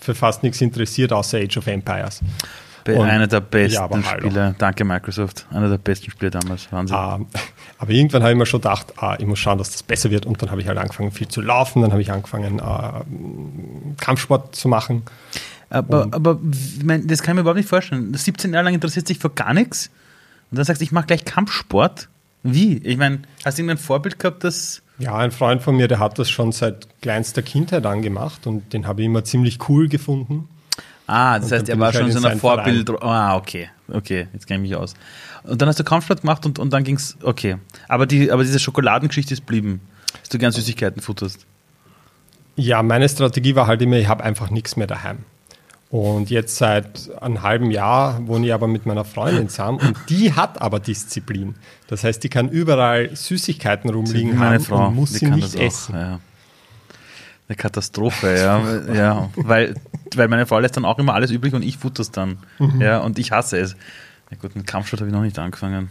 für 0.00 0.14
fast 0.14 0.44
nichts 0.44 0.60
interessiert, 0.60 1.12
außer 1.12 1.38
Age 1.38 1.56
of 1.56 1.66
Empires. 1.66 2.20
Und, 2.94 3.08
einer 3.08 3.26
der 3.26 3.40
besten 3.40 3.90
ja, 3.92 4.02
Spieler. 4.02 4.54
Danke, 4.58 4.84
Microsoft. 4.84 5.46
Einer 5.50 5.68
der 5.68 5.78
besten 5.78 6.10
Spieler 6.10 6.30
damals. 6.30 6.70
Wahnsinn. 6.70 6.96
Ähm, 6.96 7.26
aber 7.78 7.90
irgendwann 7.90 8.22
habe 8.22 8.32
ich 8.32 8.38
mir 8.38 8.46
schon 8.46 8.60
gedacht, 8.60 8.94
ah, 8.96 9.16
ich 9.18 9.26
muss 9.26 9.38
schauen, 9.38 9.58
dass 9.58 9.70
das 9.70 9.82
besser 9.82 10.10
wird. 10.10 10.26
Und 10.26 10.40
dann 10.42 10.50
habe 10.50 10.60
ich 10.60 10.68
halt 10.68 10.78
angefangen, 10.78 11.12
viel 11.12 11.28
zu 11.28 11.40
laufen. 11.40 11.82
Dann 11.82 11.92
habe 11.92 12.02
ich 12.02 12.12
angefangen, 12.12 12.58
äh, 12.58 14.02
Kampfsport 14.02 14.54
zu 14.54 14.68
machen. 14.68 15.02
Aber, 15.68 16.08
aber 16.12 16.38
mein, 16.84 17.06
das 17.06 17.22
kann 17.22 17.32
ich 17.32 17.36
mir 17.36 17.40
überhaupt 17.40 17.58
nicht 17.58 17.68
vorstellen. 17.68 18.14
17 18.14 18.52
Jahre 18.52 18.66
lang 18.66 18.74
interessiert 18.74 19.08
sich 19.08 19.18
für 19.18 19.30
gar 19.30 19.52
nichts. 19.52 19.90
Und 20.50 20.58
dann 20.58 20.64
sagst 20.64 20.80
du, 20.80 20.84
ich 20.84 20.92
mache 20.92 21.06
gleich 21.06 21.24
Kampfsport. 21.24 22.08
Wie? 22.42 22.78
Ich 22.78 22.96
meine, 22.96 23.20
hast 23.44 23.58
du 23.58 23.62
irgendein 23.62 23.82
Vorbild 23.82 24.18
gehabt, 24.18 24.44
das. 24.44 24.82
Ja, 24.98 25.16
ein 25.16 25.32
Freund 25.32 25.62
von 25.62 25.76
mir, 25.76 25.88
der 25.88 25.98
hat 25.98 26.18
das 26.18 26.30
schon 26.30 26.52
seit 26.52 26.86
kleinster 27.02 27.42
Kindheit 27.42 27.84
angemacht 27.84 28.46
und 28.46 28.72
den 28.72 28.86
habe 28.86 29.02
ich 29.02 29.06
immer 29.06 29.24
ziemlich 29.24 29.68
cool 29.68 29.88
gefunden. 29.88 30.48
Ah, 31.06 31.38
das 31.38 31.50
und 31.50 31.58
heißt, 31.58 31.68
er 31.68 31.78
war 31.78 31.92
schon 31.92 32.10
so 32.10 32.26
ein 32.26 32.38
Vorbild. 32.38 32.88
Verein. 32.88 33.08
Ah, 33.08 33.36
okay. 33.36 33.70
Okay, 33.88 34.26
jetzt 34.32 34.46
kenne 34.46 34.64
ich 34.64 34.70
mich 34.70 34.78
aus. 34.78 34.94
Und 35.44 35.62
dann 35.62 35.68
hast 35.68 35.78
du 35.78 35.84
Kampfsport 35.84 36.22
gemacht 36.22 36.44
und, 36.44 36.58
und 36.58 36.72
dann 36.72 36.82
ging 36.82 36.96
es, 36.96 37.16
okay. 37.22 37.56
Aber, 37.88 38.06
die, 38.06 38.32
aber 38.32 38.42
diese 38.42 38.58
Schokoladengeschichte 38.58 39.32
ist 39.32 39.46
blieben, 39.46 39.80
dass 40.20 40.28
du 40.28 40.38
gern 40.38 40.52
Süßigkeiten 40.52 41.00
futterst. 41.00 41.46
Ja, 42.56 42.82
meine 42.82 43.08
Strategie 43.08 43.54
war 43.54 43.66
halt 43.66 43.82
immer, 43.82 43.96
ich 43.96 44.08
habe 44.08 44.24
einfach 44.24 44.50
nichts 44.50 44.76
mehr 44.76 44.86
daheim. 44.86 45.18
Und 45.88 46.30
jetzt 46.30 46.56
seit 46.56 47.10
einem 47.20 47.42
halben 47.42 47.70
Jahr 47.70 48.26
wohne 48.26 48.46
ich 48.46 48.52
aber 48.52 48.66
mit 48.66 48.86
meiner 48.86 49.04
Freundin 49.04 49.48
zusammen 49.48 49.78
und 49.78 49.96
die 50.08 50.32
hat 50.32 50.60
aber 50.60 50.80
Disziplin. 50.80 51.54
Das 51.86 52.02
heißt, 52.02 52.24
die 52.24 52.28
kann 52.28 52.48
überall 52.48 53.14
Süßigkeiten 53.14 53.88
rumliegen 53.90 54.36
meine 54.36 54.56
haben 54.56 54.64
Frau, 54.64 54.88
und 54.88 54.96
muss 54.96 55.12
sie 55.12 55.30
nicht 55.30 55.54
essen. 55.54 55.94
Ja. 55.94 56.20
Eine 57.48 57.56
Katastrophe, 57.56 58.36
ja. 58.36 58.94
ja. 58.94 59.30
Weil, 59.36 59.76
weil 60.14 60.28
meine 60.28 60.46
Frau 60.46 60.58
lässt 60.58 60.76
dann 60.76 60.84
auch 60.84 60.98
immer 60.98 61.14
alles 61.14 61.30
übrig 61.30 61.54
und 61.54 61.62
ich 61.62 61.78
futter 61.78 62.02
es 62.02 62.10
dann. 62.10 62.38
Mhm. 62.58 62.80
Ja, 62.80 62.98
und 62.98 63.18
ich 63.18 63.32
hasse 63.32 63.58
es. 63.58 63.76
Na 64.30 64.36
gut, 64.40 64.54
mit 64.56 64.66
Kampfsport 64.66 65.00
habe 65.00 65.08
ich 65.08 65.14
noch 65.14 65.22
nicht 65.22 65.38
angefangen. 65.38 65.90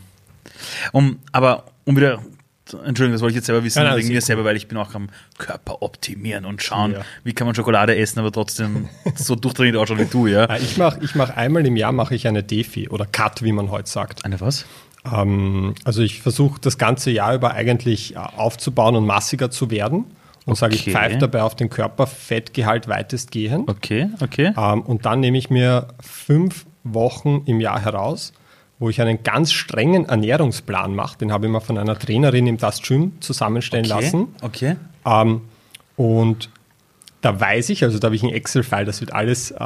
Um, 0.92 1.20
aber 1.32 1.66
um 1.86 1.98
wieder, 1.98 2.20
Entschuldigung, 2.66 3.12
das 3.12 3.22
wollte 3.22 3.32
ich 3.32 3.36
jetzt 3.36 3.46
selber 3.46 3.64
wissen, 3.64 3.84
ja, 3.84 3.96
wegen 3.96 4.08
mir 4.08 4.22
selber, 4.22 4.44
weil 4.46 4.56
ich 4.56 4.68
bin 4.68 4.78
auch 4.78 4.94
am 4.96 5.10
Körper 5.38 5.82
optimieren 5.82 6.46
und 6.46 6.62
schauen, 6.62 6.94
ja. 6.94 7.02
wie 7.24 7.34
kann 7.34 7.48
man 7.48 7.56
Schokolade 7.56 7.96
essen, 7.96 8.20
aber 8.20 8.32
trotzdem 8.32 8.90
so 9.16 9.36
durchdringend 9.36 9.78
ausschauen 9.78 10.00
wie 10.00 10.06
du, 10.06 10.28
ja. 10.28 10.56
Ich 10.58 10.78
mache 10.78 11.00
ich 11.02 11.16
mach 11.16 11.30
einmal 11.36 11.66
im 11.66 11.76
Jahr 11.76 11.92
mache 11.92 12.16
ich 12.16 12.28
eine 12.28 12.44
Defi 12.44 12.90
oder 12.90 13.06
Cut, 13.06 13.44
wie 13.44 13.52
man 13.52 13.70
heute 13.72 13.90
sagt. 13.90 14.26
Eine 14.26 14.40
was? 14.42 14.66
Ähm, 15.12 15.76
also 15.84 16.02
ich 16.02 16.22
versuche 16.22 16.60
das 16.60 16.78
ganze 16.78 17.12
Jahr 17.12 17.36
über 17.36 17.52
eigentlich 17.52 18.16
äh, 18.16 18.18
aufzubauen 18.18 18.96
und 18.96 19.06
massiger 19.06 19.52
zu 19.52 19.70
werden 19.70 20.06
und 20.46 20.54
okay. 20.54 20.60
sage, 20.60 20.76
ich 20.76 20.84
pfeife 20.92 21.18
dabei 21.18 21.42
auf 21.42 21.56
den 21.56 21.70
Körperfettgehalt 21.70 22.88
weitestgehend. 22.88 23.70
Okay, 23.70 24.10
okay. 24.22 24.54
Ähm, 24.58 24.82
und 24.82 25.06
dann 25.06 25.20
nehme 25.20 25.38
ich 25.38 25.50
mir 25.50 25.88
fünf 26.00 26.66
Wochen 26.84 27.42
im 27.46 27.60
Jahr 27.60 27.82
heraus, 27.82 28.32
wo 28.78 28.90
ich 28.90 29.02
einen 29.02 29.24
ganz 29.24 29.52
strengen 29.52 30.06
Ernährungsplan 30.06 30.94
mache. 30.94 31.18
Den 31.18 31.32
habe 31.32 31.48
ich 31.48 31.52
mal 31.52 31.62
von 31.62 31.78
einer 31.78 31.98
Trainerin 31.98 32.46
im 32.46 32.58
Das 32.58 32.82
Gym 32.82 33.14
zusammenstellen 33.22 33.86
okay, 33.92 34.04
lassen. 34.04 34.28
Okay. 34.42 34.76
Ähm, 35.06 35.42
und 35.96 36.50
da 37.22 37.40
weiß 37.40 37.70
ich, 37.70 37.84
also 37.84 37.98
da 37.98 38.06
habe 38.06 38.16
ich 38.16 38.22
einen 38.22 38.34
Excel-File, 38.34 38.86
das 38.86 39.02
wird 39.02 39.12
alles 39.12 39.50
äh, 39.50 39.58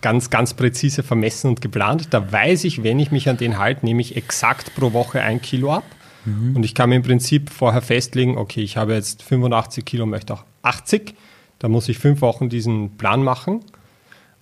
ganz, 0.00 0.30
ganz 0.30 0.54
präzise 0.54 1.02
vermessen 1.02 1.48
und 1.48 1.60
geplant. 1.60 2.08
Da 2.14 2.32
weiß 2.32 2.64
ich, 2.64 2.82
wenn 2.82 2.98
ich 2.98 3.10
mich 3.10 3.28
an 3.28 3.36
den 3.36 3.58
halte, 3.58 3.84
nehme 3.84 4.00
ich 4.00 4.16
exakt 4.16 4.74
pro 4.74 4.94
Woche 4.94 5.20
ein 5.20 5.42
Kilo 5.42 5.74
ab. 5.74 5.84
Mhm. 6.24 6.56
Und 6.56 6.64
ich 6.64 6.74
kann 6.74 6.88
mir 6.88 6.96
im 6.96 7.02
Prinzip 7.02 7.50
vorher 7.50 7.82
festlegen, 7.82 8.36
okay, 8.38 8.62
ich 8.62 8.76
habe 8.76 8.94
jetzt 8.94 9.22
85 9.22 9.84
Kilo, 9.84 10.06
möchte 10.06 10.34
auch 10.34 10.44
80. 10.62 11.14
Da 11.58 11.68
muss 11.68 11.88
ich 11.88 11.98
fünf 11.98 12.20
Wochen 12.20 12.48
diesen 12.48 12.96
Plan 12.96 13.22
machen. 13.22 13.60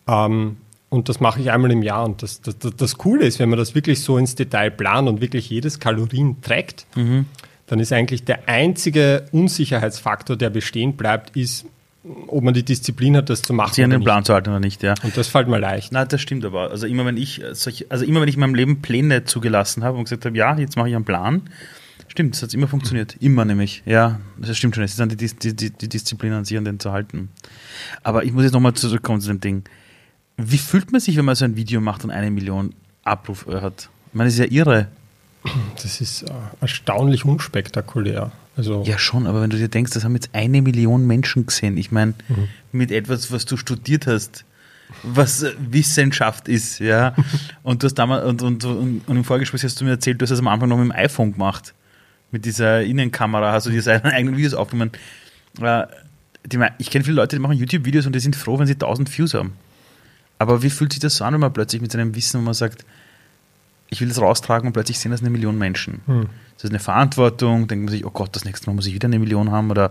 Ähm, 0.07 0.57
und 0.89 1.09
das 1.09 1.21
mache 1.21 1.41
ich 1.41 1.51
einmal 1.51 1.71
im 1.71 1.83
Jahr. 1.83 2.05
Und 2.05 2.23
das, 2.23 2.41
das, 2.41 2.57
das, 2.59 2.99
Coole 2.99 3.25
ist, 3.25 3.39
wenn 3.39 3.49
man 3.49 3.59
das 3.59 3.75
wirklich 3.75 4.03
so 4.03 4.19
ins 4.19 4.35
Detail 4.35 4.71
plant 4.71 5.09
und 5.09 5.21
wirklich 5.21 5.49
jedes 5.49 5.79
Kalorien 5.79 6.41
trägt, 6.43 6.87
mhm. 6.97 7.27
dann 7.67 7.79
ist 7.79 7.93
eigentlich 7.93 8.25
der 8.25 8.49
einzige 8.49 9.27
Unsicherheitsfaktor, 9.33 10.37
der 10.37 10.51
bestehen 10.51 10.95
bleibt, 10.95 11.37
ist, 11.37 11.67
ob 12.03 12.43
man 12.43 12.55
die 12.55 12.65
Disziplin 12.65 13.17
hat, 13.17 13.29
das 13.29 13.43
zu 13.43 13.53
machen. 13.53 13.75
Sie 13.75 13.85
an 13.85 13.91
den 13.91 14.03
Plan 14.03 14.25
zu 14.25 14.33
halten 14.33 14.51
oder 14.51 14.61
nicht, 14.61 14.83
ja. 14.83 14.95
Und 15.03 15.17
das 15.17 15.29
fällt 15.29 15.49
mir 15.49 15.59
leicht. 15.59 15.93
Na, 15.93 16.05
das 16.05 16.21
stimmt 16.21 16.45
aber. 16.45 16.71
Also 16.71 16.87
immer 16.87 17.05
wenn 17.05 17.17
ich 17.17 17.43
solche, 17.53 17.87
also 17.91 18.05
immer 18.05 18.21
wenn 18.21 18.29
ich 18.29 18.37
in 18.37 18.41
meinem 18.41 18.55
Leben 18.55 18.81
Pläne 18.81 19.25
zugelassen 19.25 19.85
habe 19.85 19.99
und 19.99 20.05
gesagt 20.05 20.25
habe, 20.25 20.37
ja, 20.37 20.57
jetzt 20.57 20.77
mache 20.77 20.89
ich 20.89 20.97
einen 20.97 21.05
Plan, 21.05 21.43
stimmt, 22.09 22.35
das 22.35 22.43
hat 22.43 22.55
immer 22.55 22.69
funktioniert. 22.69 23.17
Immer 23.21 23.45
nämlich. 23.45 23.83
Ja, 23.85 24.21
das 24.39 24.57
stimmt 24.57 24.75
schon. 24.75 24.85
Es 24.85 24.93
ist 24.93 25.01
dann 25.01 25.11
die, 25.11 25.17
die, 25.17 25.55
die, 25.55 25.71
die 25.71 25.89
Disziplin 25.89 26.33
an 26.33 26.45
sich, 26.45 26.57
an 26.57 26.65
den 26.65 26.81
zu 26.81 26.91
halten. 26.93 27.29
Aber 28.03 28.25
ich 28.25 28.33
muss 28.33 28.45
jetzt 28.45 28.53
nochmal 28.53 28.75
zurückkommen 28.75 29.21
zu 29.21 29.29
dem 29.29 29.41
Ding. 29.41 29.65
Wie 30.37 30.59
fühlt 30.59 30.93
man 30.93 31.01
sich, 31.01 31.17
wenn 31.17 31.25
man 31.27 31.35
so 31.35 31.45
ein 31.45 31.57
Video 31.57 31.81
macht 31.81 32.05
und 32.05 32.11
eine 32.11 32.31
Million 32.31 32.75
Abrufe 33.05 33.61
hat? 33.61 33.91
Ich 34.09 34.15
meine, 34.15 34.29
das 34.29 34.39
ist 34.39 34.41
ja 34.41 34.51
irre. 34.51 34.89
Das 35.83 36.01
ist 36.01 36.23
äh, 36.23 36.33
erstaunlich 36.61 37.25
unspektakulär. 37.25 38.33
Also 38.57 38.83
ja, 38.87 38.99
schon, 38.99 39.27
aber 39.27 39.41
wenn 39.41 39.51
du 39.51 39.57
dir 39.57 39.69
denkst, 39.69 39.93
das 39.93 40.05
haben 40.05 40.15
jetzt 40.15 40.31
eine 40.33 40.61
Million 40.61 41.07
Menschen 41.07 41.47
gesehen. 41.47 41.77
Ich 41.79 41.91
meine, 41.91 42.15
mhm. 42.29 42.49
mit 42.73 42.91
etwas, 42.91 43.33
was 43.33 43.47
du 43.47 43.57
studiert 43.57 44.07
hast, 44.07 44.45
was 45.03 45.47
Wissenschaft 45.59 46.49
ist, 46.49 46.79
ja. 46.79 47.15
und 47.63 47.83
du 47.83 47.87
hast 47.87 47.95
damals, 47.95 48.27
und, 48.27 48.43
und, 48.43 48.65
und, 48.65 49.09
und 49.09 49.17
im 49.17 49.25
Vorgespräch 49.25 49.63
hast 49.65 49.81
du 49.81 49.85
mir 49.85 49.93
erzählt, 49.93 50.21
du 50.21 50.25
hast 50.25 50.31
das 50.31 50.41
am 50.41 50.49
Anfang 50.49 50.69
noch 50.69 50.77
mit 50.77 50.87
dem 50.87 50.93
iPhone 50.93 51.33
gemacht. 51.33 51.75
Mit 52.33 52.45
dieser 52.45 52.83
Innenkamera 52.83 53.53
hast 53.53 53.67
du 53.67 53.71
dir 53.71 53.83
seine 53.83 54.05
eigenen 54.13 54.37
Videos 54.37 54.55
aufgenommen. 54.55 54.93
Äh, 55.61 55.87
ich 56.79 56.91
kenne 56.91 57.05
viele 57.05 57.17
Leute, 57.17 57.37
die 57.37 57.41
machen 57.41 57.57
YouTube-Videos 57.57 58.07
und 58.07 58.15
die 58.15 58.21
sind 58.21 58.37
froh, 58.37 58.59
wenn 58.59 58.67
sie 58.67 58.75
1000 58.75 59.17
Views 59.17 59.35
haben. 59.35 59.53
Aber 60.39 60.63
wie 60.63 60.71
fühlt 60.71 60.93
sich 60.93 61.01
das 61.01 61.17
so 61.17 61.25
an, 61.25 61.35
wenn 61.35 61.41
man 61.41 61.53
plötzlich 61.53 61.83
mit 61.83 61.93
seinem 61.93 62.15
Wissen, 62.15 62.41
wo 62.41 62.45
man 62.45 62.55
sagt, 62.55 62.85
ich 63.91 64.01
will 64.01 64.09
das 64.09 64.21
raustragen 64.21 64.69
und 64.69 64.73
plötzlich 64.73 64.99
sehen 64.99 65.11
das 65.11 65.21
eine 65.21 65.31
Million 65.31 65.59
Menschen. 65.59 66.01
Hm. 66.07 66.27
Das 66.55 66.65
ist 66.65 66.71
eine 66.71 66.79
Verantwortung, 66.79 67.67
denkt 67.67 67.87
man 67.87 67.93
sich, 67.93 68.05
oh 68.05 68.11
Gott, 68.11 68.37
das 68.37 68.45
nächste 68.45 68.69
Mal 68.69 68.75
muss 68.75 68.87
ich 68.87 68.95
wieder 68.95 69.07
eine 69.07 69.19
Million 69.19 69.51
haben 69.51 69.71
oder 69.71 69.91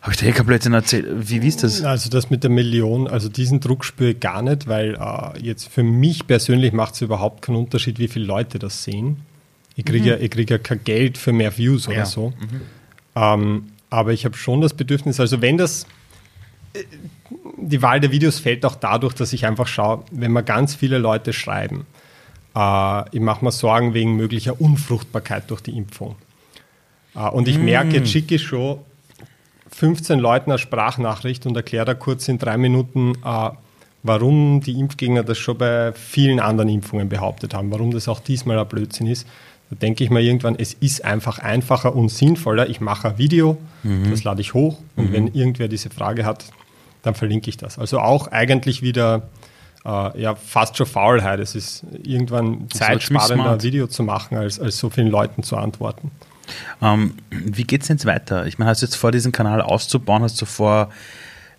habe 0.00 0.12
ich 0.12 0.18
da 0.18 0.26
eh 0.26 0.32
komplett 0.32 0.64
erzählt? 0.66 1.06
Wie, 1.10 1.42
wie 1.42 1.48
ist 1.48 1.62
das? 1.62 1.82
Also 1.82 2.08
das 2.10 2.30
mit 2.30 2.44
der 2.44 2.50
Million, 2.50 3.08
also 3.08 3.28
diesen 3.28 3.60
Druck 3.60 3.84
spüre 3.84 4.10
ich 4.10 4.20
gar 4.20 4.42
nicht, 4.42 4.68
weil 4.68 4.94
äh, 4.94 5.40
jetzt 5.40 5.68
für 5.68 5.82
mich 5.82 6.26
persönlich 6.26 6.72
macht 6.72 6.94
es 6.94 7.00
überhaupt 7.00 7.42
keinen 7.42 7.56
Unterschied, 7.56 7.98
wie 7.98 8.08
viele 8.08 8.26
Leute 8.26 8.58
das 8.58 8.84
sehen. 8.84 9.22
Ich 9.74 9.84
kriege 9.84 10.16
mhm. 10.16 10.22
ja, 10.22 10.28
krieg 10.28 10.50
ja 10.50 10.58
kein 10.58 10.84
Geld 10.84 11.18
für 11.18 11.32
mehr 11.32 11.56
Views 11.56 11.88
oder 11.88 11.96
ja. 11.96 12.06
so. 12.06 12.30
Mhm. 12.30 12.60
Ähm, 13.16 13.64
aber 13.90 14.12
ich 14.12 14.24
habe 14.24 14.36
schon 14.36 14.60
das 14.60 14.74
Bedürfnis, 14.74 15.18
also 15.18 15.40
wenn 15.42 15.56
das, 15.56 15.86
äh, 16.74 16.84
die 17.56 17.82
Wahl 17.82 18.00
der 18.00 18.12
Videos 18.12 18.38
fällt 18.38 18.64
auch 18.64 18.76
dadurch, 18.76 19.14
dass 19.14 19.32
ich 19.32 19.46
einfach 19.46 19.66
schaue, 19.66 20.04
wenn 20.10 20.32
mir 20.32 20.42
ganz 20.42 20.74
viele 20.74 20.98
Leute 20.98 21.32
schreiben, 21.32 21.86
ich 22.54 23.20
mache 23.20 23.44
mir 23.44 23.52
Sorgen 23.52 23.94
wegen 23.94 24.16
möglicher 24.16 24.60
Unfruchtbarkeit 24.60 25.50
durch 25.50 25.62
die 25.62 25.76
Impfung. 25.76 26.16
Äh, 27.14 27.28
und 27.28 27.48
ich 27.48 27.58
mm. 27.58 27.64
merke, 27.64 27.96
jetzt 27.96 28.10
schicke 28.10 28.36
ich 28.36 28.42
schon 28.42 28.78
15 29.70 30.18
Leuten 30.18 30.50
eine 30.50 30.58
Sprachnachricht 30.58 31.46
und 31.46 31.56
erkläre 31.56 31.84
da 31.84 31.94
kurz 31.94 32.28
in 32.28 32.38
drei 32.38 32.56
Minuten, 32.56 33.14
äh, 33.24 33.50
warum 34.02 34.60
die 34.60 34.78
Impfgegner 34.78 35.22
das 35.22 35.38
schon 35.38 35.58
bei 35.58 35.92
vielen 35.92 36.40
anderen 36.40 36.68
Impfungen 36.68 37.08
behauptet 37.08 37.54
haben, 37.54 37.70
warum 37.70 37.90
das 37.90 38.08
auch 38.08 38.20
diesmal 38.20 38.58
ein 38.58 38.68
Blödsinn 38.68 39.06
ist. 39.06 39.26
Da 39.70 39.76
denke 39.76 40.04
ich 40.04 40.10
mir 40.10 40.20
irgendwann, 40.20 40.56
es 40.56 40.74
ist 40.74 41.04
einfach 41.04 41.38
einfacher 41.38 41.96
und 41.96 42.10
sinnvoller. 42.10 42.68
Ich 42.68 42.80
mache 42.80 43.08
ein 43.08 43.18
Video, 43.18 43.56
mhm. 43.82 44.10
das 44.10 44.24
lade 44.24 44.40
ich 44.40 44.52
hoch 44.52 44.78
und 44.96 45.10
mhm. 45.10 45.12
wenn 45.14 45.26
irgendwer 45.28 45.68
diese 45.68 45.88
Frage 45.88 46.26
hat, 46.26 46.44
dann 47.02 47.14
verlinke 47.14 47.48
ich 47.48 47.56
das. 47.56 47.78
Also 47.78 47.98
auch 47.98 48.28
eigentlich 48.28 48.82
wieder 48.82 49.28
äh, 49.84 50.20
ja 50.20 50.34
fast 50.34 50.76
schon 50.76 50.86
Faulheit. 50.86 51.40
Es 51.40 51.54
ist 51.54 51.84
irgendwann 52.02 52.68
zeitsparender, 52.70 53.52
ein 53.52 53.62
Video 53.62 53.86
zu 53.86 54.02
machen, 54.02 54.36
als, 54.36 54.60
als 54.60 54.78
so 54.78 54.90
vielen 54.90 55.08
Leuten 55.08 55.42
zu 55.42 55.56
antworten. 55.56 56.10
Ähm, 56.80 57.14
wie 57.30 57.64
geht 57.64 57.82
es 57.82 57.88
jetzt 57.88 58.04
weiter? 58.04 58.46
Ich 58.46 58.58
meine, 58.58 58.70
hast 58.70 58.82
du 58.82 58.86
jetzt 58.86 58.96
vor, 58.96 59.12
diesen 59.12 59.32
Kanal 59.32 59.62
auszubauen, 59.62 60.22
hast 60.22 60.40
du 60.40 60.46
vor, 60.46 60.90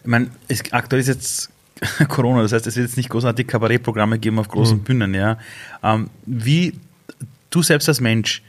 ich 0.02 0.08
meine, 0.08 0.30
es, 0.48 0.62
aktuell 0.72 1.02
ist 1.02 1.08
jetzt 1.08 1.50
Corona, 2.08 2.42
das 2.42 2.52
heißt, 2.52 2.68
es 2.68 2.76
wird 2.76 2.88
jetzt 2.88 2.98
nicht 2.98 3.10
großartig 3.10 3.48
Kabarettprogramme 3.48 4.20
geben 4.20 4.40
auf 4.40 4.48
großen 4.48 4.78
mhm. 4.78 4.84
Bühnen, 4.84 5.14
ja. 5.14 5.38
Ähm, 5.82 6.10
wie, 6.26 6.74
du 7.50 7.62
selbst 7.62 7.88
als 7.88 8.02
Mensch, 8.02 8.42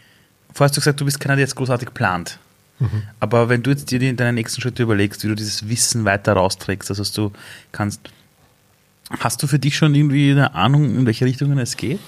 vorher 0.52 0.68
hast 0.68 0.76
du 0.76 0.80
gesagt, 0.80 1.00
du 1.00 1.04
bist 1.04 1.20
keiner, 1.20 1.36
der 1.36 1.44
jetzt 1.44 1.56
großartig 1.56 1.94
plant. 1.94 2.38
Mhm. 2.78 3.02
Aber 3.20 3.48
wenn 3.48 3.62
du 3.62 3.70
jetzt 3.70 3.90
dir 3.90 4.00
in 4.00 4.16
deinen 4.16 4.34
nächsten 4.34 4.60
Schritte 4.60 4.82
überlegst, 4.82 5.22
wie 5.24 5.28
du 5.28 5.34
dieses 5.34 5.68
Wissen 5.68 6.04
weiter 6.04 6.34
rausträgst, 6.34 6.90
also 6.90 7.04
du 7.28 7.32
kannst 7.72 8.00
Hast 9.10 9.42
du 9.42 9.46
für 9.46 9.58
dich 9.58 9.76
schon 9.76 9.94
irgendwie 9.94 10.30
eine 10.30 10.54
Ahnung, 10.54 10.84
in 10.84 11.06
welche 11.06 11.24
Richtungen 11.24 11.58
es 11.58 11.76
geht? 11.76 12.00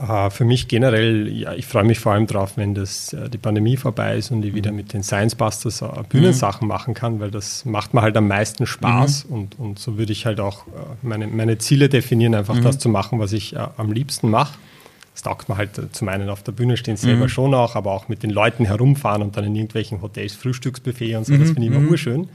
Uh, 0.00 0.30
für 0.30 0.44
mich 0.44 0.68
generell, 0.68 1.26
ja, 1.26 1.54
ich 1.54 1.66
freue 1.66 1.82
mich 1.82 1.98
vor 1.98 2.12
allem 2.12 2.28
drauf, 2.28 2.52
wenn 2.54 2.72
das, 2.72 3.12
uh, 3.14 3.26
die 3.26 3.38
Pandemie 3.38 3.76
vorbei 3.76 4.16
ist 4.16 4.30
und 4.30 4.44
ich 4.44 4.54
wieder 4.54 4.70
mit 4.70 4.92
den 4.92 5.02
Science 5.02 5.34
Busters 5.34 5.82
uh, 5.82 5.88
Bühnensachen 6.08 6.66
mhm. 6.66 6.68
machen 6.68 6.94
kann, 6.94 7.18
weil 7.18 7.32
das 7.32 7.64
macht 7.64 7.94
mir 7.94 8.02
halt 8.02 8.16
am 8.16 8.28
meisten 8.28 8.64
Spaß 8.64 9.26
mhm. 9.28 9.34
und, 9.34 9.58
und 9.58 9.78
so 9.80 9.98
würde 9.98 10.12
ich 10.12 10.24
halt 10.24 10.38
auch 10.38 10.66
meine, 11.02 11.26
meine 11.26 11.58
Ziele 11.58 11.88
definieren, 11.88 12.36
einfach 12.36 12.54
mhm. 12.54 12.62
das 12.62 12.78
zu 12.78 12.88
machen, 12.88 13.18
was 13.18 13.32
ich 13.32 13.58
am 13.58 13.90
liebsten 13.90 14.30
mache. 14.30 14.56
Das 15.14 15.24
taugt 15.24 15.48
mir 15.48 15.56
halt 15.56 15.80
zum 15.90 16.08
einen 16.08 16.28
auf 16.28 16.44
der 16.44 16.52
Bühne 16.52 16.76
stehen 16.76 16.96
selber 16.96 17.24
mhm. 17.24 17.30
schon 17.30 17.52
auch, 17.52 17.74
aber 17.74 17.90
auch 17.90 18.08
mit 18.08 18.22
den 18.22 18.30
Leuten 18.30 18.66
herumfahren 18.66 19.20
und 19.20 19.36
dann 19.36 19.42
in 19.46 19.56
irgendwelchen 19.56 20.00
Hotels 20.00 20.36
Frühstücksbuffet 20.36 21.16
und 21.16 21.26
so, 21.26 21.32
das 21.32 21.48
mhm. 21.48 21.54
finde 21.54 21.62
ich 21.62 21.68
immer 21.72 21.80
mhm. 21.80 21.88
urschön. 21.88 22.28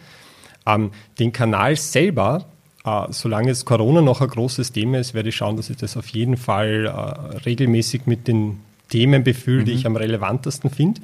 Um, 0.65 0.91
den 1.17 1.31
Kanal 1.31 1.77
selber, 1.77 2.45
Uh, 2.85 3.05
solange 3.11 3.49
es 3.49 3.63
Corona 3.63 4.01
noch 4.01 4.19
ein 4.19 4.27
großes 4.27 4.73
Thema 4.73 4.99
ist, 4.99 5.13
werde 5.13 5.29
ich 5.29 5.37
schauen, 5.37 5.55
dass 5.55 5.69
ich 5.69 5.77
das 5.77 5.95
auf 5.95 6.07
jeden 6.09 6.35
Fall 6.35 6.85
uh, 6.87 7.37
regelmäßig 7.45 8.07
mit 8.07 8.27
den 8.27 8.59
Themen 8.89 9.23
befülle, 9.23 9.61
mhm. 9.61 9.65
die 9.65 9.71
ich 9.71 9.85
am 9.85 9.95
relevantesten 9.95 10.69
finde. 10.69 10.99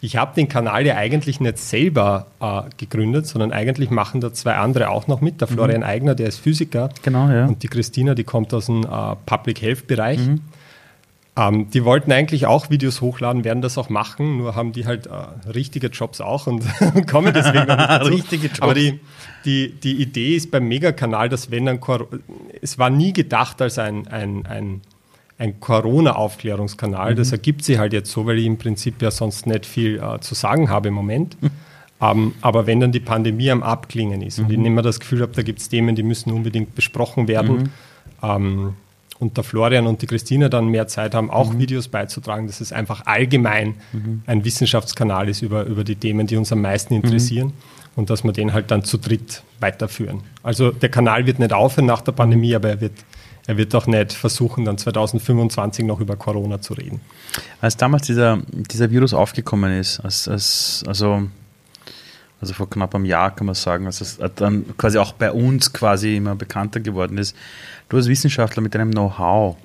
Ich 0.00 0.16
habe 0.16 0.34
den 0.34 0.48
Kanal 0.48 0.84
ja 0.86 0.96
eigentlich 0.96 1.38
nicht 1.38 1.58
selber 1.58 2.26
uh, 2.42 2.62
gegründet, 2.78 3.28
sondern 3.28 3.52
eigentlich 3.52 3.90
machen 3.90 4.20
da 4.20 4.32
zwei 4.32 4.54
andere 4.56 4.88
auch 4.88 5.06
noch 5.06 5.20
mit. 5.20 5.40
Der 5.40 5.48
mhm. 5.48 5.54
Florian 5.54 5.80
mhm. 5.82 5.86
Eigner, 5.86 6.14
der 6.16 6.26
ist 6.26 6.38
Physiker. 6.38 6.88
Genau, 7.02 7.28
ja. 7.28 7.46
Und 7.46 7.62
die 7.62 7.68
Christina, 7.68 8.16
die 8.16 8.24
kommt 8.24 8.52
aus 8.52 8.66
dem 8.66 8.84
Public 9.26 9.62
Health 9.62 9.86
Bereich. 9.86 10.18
Mhm. 10.18 10.40
Ähm, 11.36 11.70
die 11.70 11.84
wollten 11.84 12.10
eigentlich 12.10 12.46
auch 12.46 12.70
Videos 12.70 13.00
hochladen, 13.00 13.44
werden 13.44 13.62
das 13.62 13.78
auch 13.78 13.88
machen, 13.88 14.38
nur 14.38 14.56
haben 14.56 14.72
die 14.72 14.84
halt 14.84 15.06
äh, 15.06 15.48
richtige 15.48 15.86
Jobs 15.86 16.20
auch 16.20 16.46
und 16.48 16.64
kommen 17.06 17.32
deswegen 17.32 17.66
noch 17.66 17.76
nicht 17.76 17.88
dazu. 17.88 18.10
richtige 18.10 18.46
Jobs. 18.48 18.62
Aber 18.62 18.74
die, 18.74 18.98
die, 19.44 19.72
die 19.72 20.02
Idee 20.02 20.34
ist 20.34 20.50
beim 20.50 20.66
Megakanal, 20.66 21.28
dass 21.28 21.50
wenn 21.50 21.68
ein 21.68 21.78
Cor 21.78 22.08
es 22.60 22.78
war 22.78 22.90
nie 22.90 23.12
gedacht 23.12 23.62
als 23.62 23.78
ein, 23.78 24.08
ein, 24.08 24.44
ein, 24.46 24.80
ein 25.38 25.60
Corona-Aufklärungskanal. 25.60 27.12
Mhm. 27.12 27.16
Das 27.16 27.30
ergibt 27.30 27.64
sich 27.64 27.78
halt 27.78 27.92
jetzt 27.92 28.10
so, 28.10 28.26
weil 28.26 28.38
ich 28.38 28.46
im 28.46 28.58
Prinzip 28.58 29.00
ja 29.00 29.12
sonst 29.12 29.46
nicht 29.46 29.66
viel 29.66 29.98
äh, 29.98 30.18
zu 30.20 30.34
sagen 30.34 30.68
habe 30.68 30.88
im 30.88 30.94
Moment. 30.94 31.40
Mhm. 31.40 31.50
Um, 32.02 32.34
aber 32.40 32.66
wenn 32.66 32.80
dann 32.80 32.92
die 32.92 33.00
Pandemie 33.00 33.50
am 33.50 33.62
Abklingen 33.62 34.22
ist 34.22 34.38
mhm. 34.38 34.46
und 34.46 34.50
ich 34.52 34.58
nicht 34.58 34.70
mehr 34.70 34.82
das 34.82 35.00
Gefühl 35.00 35.20
habe, 35.20 35.32
da 35.34 35.42
gibt 35.42 35.58
es 35.58 35.68
Themen, 35.68 35.94
die 35.94 36.02
müssen 36.02 36.32
unbedingt 36.32 36.74
besprochen 36.74 37.28
werden, 37.28 37.56
mhm. 37.56 37.70
ähm, 38.22 38.74
und 39.20 39.36
der 39.36 39.44
Florian 39.44 39.86
und 39.86 40.02
die 40.02 40.06
Christina 40.06 40.48
dann 40.48 40.68
mehr 40.68 40.88
Zeit 40.88 41.14
haben, 41.14 41.30
auch 41.30 41.52
mhm. 41.52 41.58
Videos 41.60 41.88
beizutragen, 41.88 42.46
dass 42.46 42.60
es 42.60 42.72
einfach 42.72 43.06
allgemein 43.06 43.74
mhm. 43.92 44.22
ein 44.26 44.44
Wissenschaftskanal 44.44 45.28
ist 45.28 45.42
über, 45.42 45.64
über 45.64 45.84
die 45.84 45.94
Themen, 45.94 46.26
die 46.26 46.36
uns 46.36 46.50
am 46.52 46.62
meisten 46.62 46.94
interessieren 46.94 47.48
mhm. 47.48 47.52
und 47.96 48.10
dass 48.10 48.24
wir 48.24 48.32
den 48.32 48.52
halt 48.54 48.70
dann 48.70 48.82
zu 48.82 48.96
dritt 48.96 49.42
weiterführen. 49.60 50.22
Also 50.42 50.70
der 50.70 50.88
Kanal 50.88 51.26
wird 51.26 51.38
nicht 51.38 51.52
aufhören 51.52 51.86
nach 51.86 52.00
der 52.00 52.12
Pandemie, 52.12 52.54
aber 52.54 52.70
er 52.70 52.80
wird, 52.80 52.94
er 53.46 53.58
wird 53.58 53.74
auch 53.74 53.86
nicht 53.86 54.14
versuchen, 54.14 54.64
dann 54.64 54.78
2025 54.78 55.84
noch 55.84 56.00
über 56.00 56.16
Corona 56.16 56.62
zu 56.62 56.72
reden. 56.72 57.02
Als 57.60 57.76
damals 57.76 58.06
dieser, 58.06 58.38
dieser 58.48 58.90
Virus 58.90 59.12
aufgekommen 59.12 59.78
ist, 59.78 60.00
als, 60.00 60.28
als, 60.28 60.82
also 60.86 61.28
also 62.40 62.54
vor 62.54 62.70
knapp 62.70 62.94
einem 62.94 63.04
Jahr 63.04 63.34
kann 63.34 63.46
man 63.46 63.54
sagen, 63.54 63.86
als 63.86 64.00
es 64.00 64.18
dann 64.36 64.76
quasi 64.78 64.98
auch 64.98 65.12
bei 65.12 65.30
uns 65.30 65.72
quasi 65.72 66.16
immer 66.16 66.34
bekannter 66.34 66.80
geworden 66.80 67.18
ist. 67.18 67.36
Du 67.88 67.96
als 67.96 68.08
Wissenschaftler 68.08 68.62
mit 68.62 68.74
deinem 68.74 68.90
Know-how, 68.92 69.56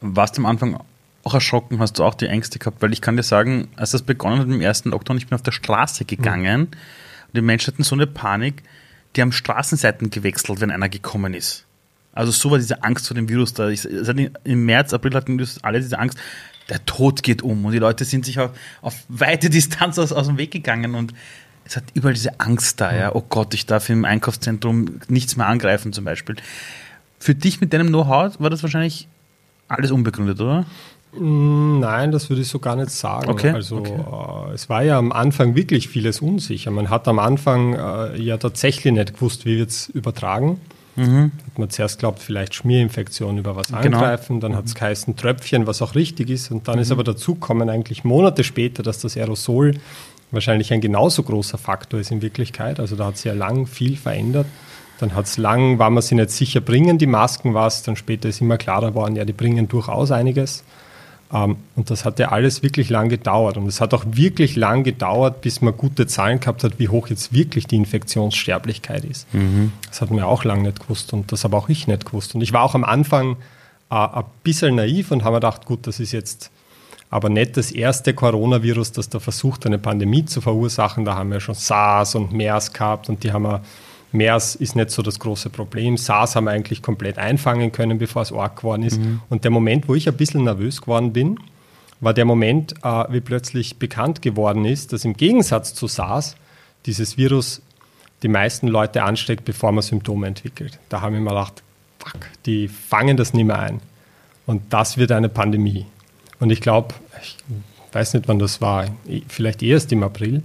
warst 0.00 0.36
du 0.36 0.42
am 0.42 0.46
Anfang 0.46 0.78
auch 1.24 1.34
erschrocken, 1.34 1.78
hast 1.80 1.98
du 1.98 2.04
auch 2.04 2.14
die 2.14 2.26
Ängste 2.26 2.58
gehabt, 2.58 2.82
weil 2.82 2.92
ich 2.92 3.00
kann 3.00 3.16
dir 3.16 3.22
sagen, 3.22 3.68
als 3.76 3.92
das 3.92 4.02
begonnen 4.02 4.38
hat 4.38 4.46
mit 4.46 4.56
dem 4.56 4.62
ersten 4.62 4.90
Lockdown, 4.90 5.16
ich 5.16 5.26
bin 5.26 5.34
auf 5.34 5.42
der 5.42 5.52
Straße 5.52 6.04
gegangen 6.04 6.60
mhm. 6.60 6.66
und 7.28 7.36
die 7.36 7.42
Menschen 7.42 7.72
hatten 7.72 7.82
so 7.82 7.94
eine 7.94 8.06
Panik, 8.06 8.62
die 9.16 9.22
haben 9.22 9.32
Straßenseiten 9.32 10.10
gewechselt, 10.10 10.60
wenn 10.60 10.70
einer 10.70 10.88
gekommen 10.88 11.34
ist. 11.34 11.64
Also 12.12 12.32
so 12.32 12.50
war 12.50 12.58
diese 12.58 12.82
Angst 12.82 13.06
vor 13.06 13.14
dem 13.14 13.28
Virus 13.28 13.54
da. 13.54 13.68
Ich, 13.68 13.86
Im 14.44 14.64
März, 14.64 14.92
April 14.92 15.14
hatten 15.14 15.40
alle 15.62 15.80
diese 15.80 15.98
Angst, 15.98 16.18
der 16.68 16.84
Tod 16.84 17.22
geht 17.22 17.42
um 17.42 17.64
und 17.64 17.72
die 17.72 17.78
Leute 17.78 18.04
sind 18.04 18.24
sich 18.24 18.38
auf, 18.38 18.50
auf 18.82 18.94
weite 19.08 19.50
Distanz 19.50 19.98
aus, 19.98 20.12
aus 20.12 20.26
dem 20.26 20.38
Weg 20.38 20.50
gegangen 20.50 20.94
und 20.94 21.14
es 21.64 21.76
hat 21.76 21.84
überall 21.92 22.14
diese 22.14 22.40
Angst 22.40 22.80
da, 22.80 22.96
ja. 22.96 23.14
Oh 23.14 23.22
Gott, 23.28 23.52
ich 23.52 23.66
darf 23.66 23.90
im 23.90 24.06
Einkaufszentrum 24.06 25.00
nichts 25.08 25.36
mehr 25.36 25.46
angreifen 25.46 25.92
zum 25.92 26.04
Beispiel. 26.04 26.36
Für 27.18 27.34
dich 27.34 27.60
mit 27.60 27.72
deinem 27.72 27.88
Know-how 27.88 28.40
war 28.40 28.48
das 28.48 28.62
wahrscheinlich 28.62 29.06
alles 29.68 29.90
unbegründet, 29.90 30.40
oder? 30.40 30.64
Mm, 31.12 31.80
nein, 31.80 32.10
das 32.10 32.30
würde 32.30 32.42
ich 32.42 32.48
so 32.48 32.58
gar 32.58 32.76
nicht 32.76 32.90
sagen. 32.90 33.28
Okay, 33.30 33.50
Also 33.50 33.78
okay. 33.78 33.92
Äh, 33.92 34.54
es 34.54 34.68
war 34.68 34.82
ja 34.82 34.98
am 34.98 35.12
Anfang 35.12 35.54
wirklich 35.54 35.88
vieles 35.88 36.20
unsicher. 36.20 36.70
Man 36.70 36.90
hat 36.90 37.06
am 37.06 37.18
Anfang 37.18 37.74
äh, 37.74 38.16
ja 38.20 38.36
tatsächlich 38.38 38.92
nicht 38.92 39.14
gewusst, 39.14 39.44
wie 39.44 39.58
wird 39.58 39.70
es 39.70 39.88
übertragen. 39.88 40.60
Hat 41.46 41.58
man 41.58 41.70
zuerst 41.70 41.98
glaubt, 41.98 42.20
vielleicht 42.20 42.54
Schmierinfektion 42.54 43.38
über 43.38 43.56
was 43.56 43.70
Mhm. 43.70 43.80
Genau. 43.82 43.98
angreifen, 43.98 44.40
dann 44.40 44.56
hat 44.56 44.66
es 44.66 44.74
geheißen 44.74 45.16
Tröpfchen, 45.16 45.66
was 45.66 45.82
auch 45.82 45.94
richtig 45.94 46.30
ist. 46.30 46.50
Und 46.50 46.68
dann 46.68 46.78
ist 46.78 46.90
aber 46.90 47.04
dazu 47.04 47.34
gekommen, 47.34 47.70
eigentlich 47.70 48.04
Monate 48.04 48.44
später, 48.44 48.82
dass 48.82 49.00
das 49.00 49.16
Aerosol 49.16 49.74
wahrscheinlich 50.30 50.72
ein 50.72 50.80
genauso 50.80 51.22
großer 51.22 51.58
Faktor 51.58 52.00
ist 52.00 52.10
in 52.10 52.20
Wirklichkeit. 52.22 52.80
Also 52.80 52.96
da 52.96 53.06
hat 53.06 53.16
sich 53.16 53.26
ja 53.26 53.34
lang 53.34 53.66
viel 53.66 53.96
verändert. 53.96 54.46
Dann 55.00 55.14
hat 55.14 55.26
es 55.26 55.38
lang, 55.38 55.78
war 55.78 55.90
man 55.90 56.02
sich 56.02 56.16
nicht 56.16 56.30
sicher, 56.30 56.60
bringen 56.60 56.98
die 56.98 57.06
Masken 57.06 57.54
was. 57.54 57.82
Dann 57.82 57.96
später 57.96 58.28
ist 58.28 58.40
immer 58.40 58.58
klarer 58.58 58.90
geworden, 58.90 59.16
ja, 59.16 59.24
die 59.24 59.32
bringen 59.32 59.68
durchaus 59.68 60.10
einiges. 60.10 60.64
Ähm, 61.32 61.56
und 61.76 61.90
das 61.90 62.04
hat 62.04 62.18
ja 62.18 62.30
alles 62.30 62.62
wirklich 62.62 62.90
lang 62.90 63.08
gedauert. 63.08 63.56
Und 63.56 63.66
es 63.66 63.80
hat 63.80 63.94
auch 63.94 64.04
wirklich 64.06 64.56
lang 64.56 64.84
gedauert, 64.84 65.40
bis 65.40 65.60
man 65.60 65.76
gute 65.76 66.06
Zahlen 66.06 66.40
gehabt 66.40 66.64
hat, 66.64 66.78
wie 66.78 66.88
hoch 66.88 67.08
jetzt 67.08 67.32
wirklich 67.32 67.66
die 67.66 67.76
Infektionssterblichkeit 67.76 69.04
ist. 69.04 69.26
Das 69.88 70.00
hat 70.00 70.10
man 70.10 70.20
ja 70.20 70.26
auch 70.26 70.44
lange 70.44 70.62
nicht 70.62 70.80
gewusst 70.80 71.12
und 71.12 71.32
das 71.32 71.44
habe 71.44 71.56
auch 71.56 71.68
ich 71.68 71.86
nicht 71.86 72.06
gewusst. 72.06 72.34
Und 72.34 72.40
ich 72.40 72.52
war 72.52 72.62
auch 72.62 72.74
am 72.74 72.84
Anfang 72.84 73.36
äh, 73.90 73.94
ein 73.94 74.24
bisschen 74.42 74.76
naiv 74.76 75.10
und 75.10 75.24
habe 75.24 75.34
mir 75.34 75.40
gedacht, 75.40 75.64
gut, 75.64 75.86
das 75.86 76.00
ist 76.00 76.12
jetzt 76.12 76.50
aber 77.10 77.30
nicht 77.30 77.56
das 77.56 77.70
erste 77.70 78.12
Coronavirus, 78.12 78.92
das 78.92 79.08
da 79.08 79.18
versucht, 79.18 79.64
eine 79.64 79.78
Pandemie 79.78 80.26
zu 80.26 80.40
verursachen. 80.40 81.04
Da 81.04 81.14
haben 81.14 81.30
wir 81.30 81.40
schon 81.40 81.54
SARS 81.54 82.14
und 82.14 82.32
MERS 82.32 82.72
gehabt 82.72 83.08
und 83.08 83.24
die 83.24 83.32
haben 83.32 83.44
wir, 83.44 83.62
MERS 84.12 84.54
ist 84.54 84.76
nicht 84.76 84.90
so 84.90 85.02
das 85.02 85.18
große 85.18 85.50
Problem. 85.50 85.96
SARS 85.96 86.34
haben 86.34 86.44
wir 86.44 86.52
eigentlich 86.52 86.82
komplett 86.82 87.18
einfangen 87.18 87.72
können, 87.72 87.98
bevor 87.98 88.22
es 88.22 88.32
arg 88.32 88.56
geworden 88.56 88.82
ist. 88.82 88.98
Und 89.28 89.44
der 89.44 89.50
Moment, 89.50 89.88
wo 89.88 89.94
ich 89.94 90.08
ein 90.08 90.16
bisschen 90.16 90.44
nervös 90.44 90.80
geworden 90.80 91.12
bin, 91.12 91.38
war 92.00 92.14
der 92.14 92.24
Moment, 92.24 92.74
äh, 92.84 93.04
wie 93.10 93.20
plötzlich 93.20 93.78
bekannt 93.78 94.22
geworden 94.22 94.64
ist, 94.64 94.92
dass 94.92 95.04
im 95.04 95.14
Gegensatz 95.14 95.74
zu 95.74 95.88
SARS 95.88 96.36
dieses 96.86 97.16
Virus 97.16 97.60
die 98.22 98.28
meisten 98.28 98.68
Leute 98.68 99.02
ansteckt, 99.02 99.44
bevor 99.44 99.72
man 99.72 99.82
Symptome 99.82 100.26
entwickelt. 100.26 100.78
Da 100.88 101.00
haben 101.00 101.14
wir 101.14 101.20
mir 101.20 101.30
gedacht, 101.30 101.62
fuck, 101.98 102.20
die 102.46 102.68
fangen 102.68 103.16
das 103.16 103.34
nicht 103.34 103.44
mehr 103.44 103.58
ein. 103.58 103.80
Und 104.46 104.72
das 104.72 104.96
wird 104.96 105.12
eine 105.12 105.28
Pandemie. 105.28 105.86
Und 106.40 106.50
ich 106.50 106.60
glaube, 106.60 106.94
ich 107.22 107.36
weiß 107.92 108.14
nicht, 108.14 108.28
wann 108.28 108.38
das 108.38 108.60
war, 108.60 108.86
vielleicht 109.28 109.62
erst 109.62 109.92
im 109.92 110.02
April. 110.02 110.42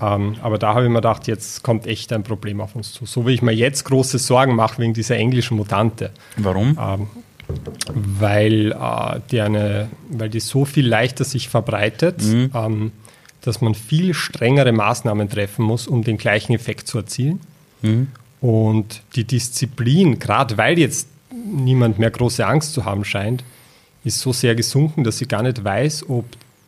Ähm, 0.00 0.36
aber 0.42 0.58
da 0.58 0.74
habe 0.74 0.84
ich 0.84 0.88
mir 0.88 0.96
gedacht, 0.96 1.26
jetzt 1.26 1.62
kommt 1.62 1.86
echt 1.86 2.12
ein 2.12 2.22
Problem 2.22 2.60
auf 2.60 2.74
uns 2.74 2.92
zu. 2.92 3.06
So 3.06 3.26
wie 3.26 3.32
ich 3.32 3.42
mir 3.42 3.52
jetzt 3.52 3.84
große 3.84 4.18
Sorgen 4.18 4.54
mache 4.54 4.80
wegen 4.80 4.94
dieser 4.94 5.16
englischen 5.16 5.56
Mutante 5.56 6.10
Warum? 6.36 6.78
ähm, 6.80 7.06
weil, 7.94 8.72
äh, 8.72 9.20
die 9.30 9.40
eine, 9.40 9.88
weil 10.08 10.30
die 10.30 10.40
so 10.40 10.64
viel 10.64 10.86
leichter 10.86 11.24
sich 11.24 11.48
verbreitet, 11.48 12.22
ähm, 12.22 12.92
dass 13.42 13.60
man 13.60 13.74
viel 13.74 14.14
strengere 14.14 14.72
Maßnahmen 14.72 15.28
treffen 15.28 15.64
muss, 15.64 15.86
um 15.86 16.02
den 16.02 16.16
gleichen 16.16 16.54
Effekt 16.54 16.86
zu 16.88 16.98
erzielen. 16.98 17.40
Und 18.40 19.02
die 19.16 19.24
Disziplin, 19.24 20.18
gerade 20.18 20.56
weil 20.56 20.78
jetzt 20.78 21.08
niemand 21.30 21.98
mehr 21.98 22.10
große 22.10 22.46
Angst 22.46 22.72
zu 22.72 22.84
haben 22.84 23.04
scheint, 23.04 23.44
ist 24.04 24.20
so 24.20 24.32
sehr 24.32 24.54
gesunken, 24.54 25.04
dass 25.04 25.20
ich 25.20 25.28
gar 25.28 25.42
nicht 25.42 25.62
weiß, 25.64 26.08
ob 26.08 26.24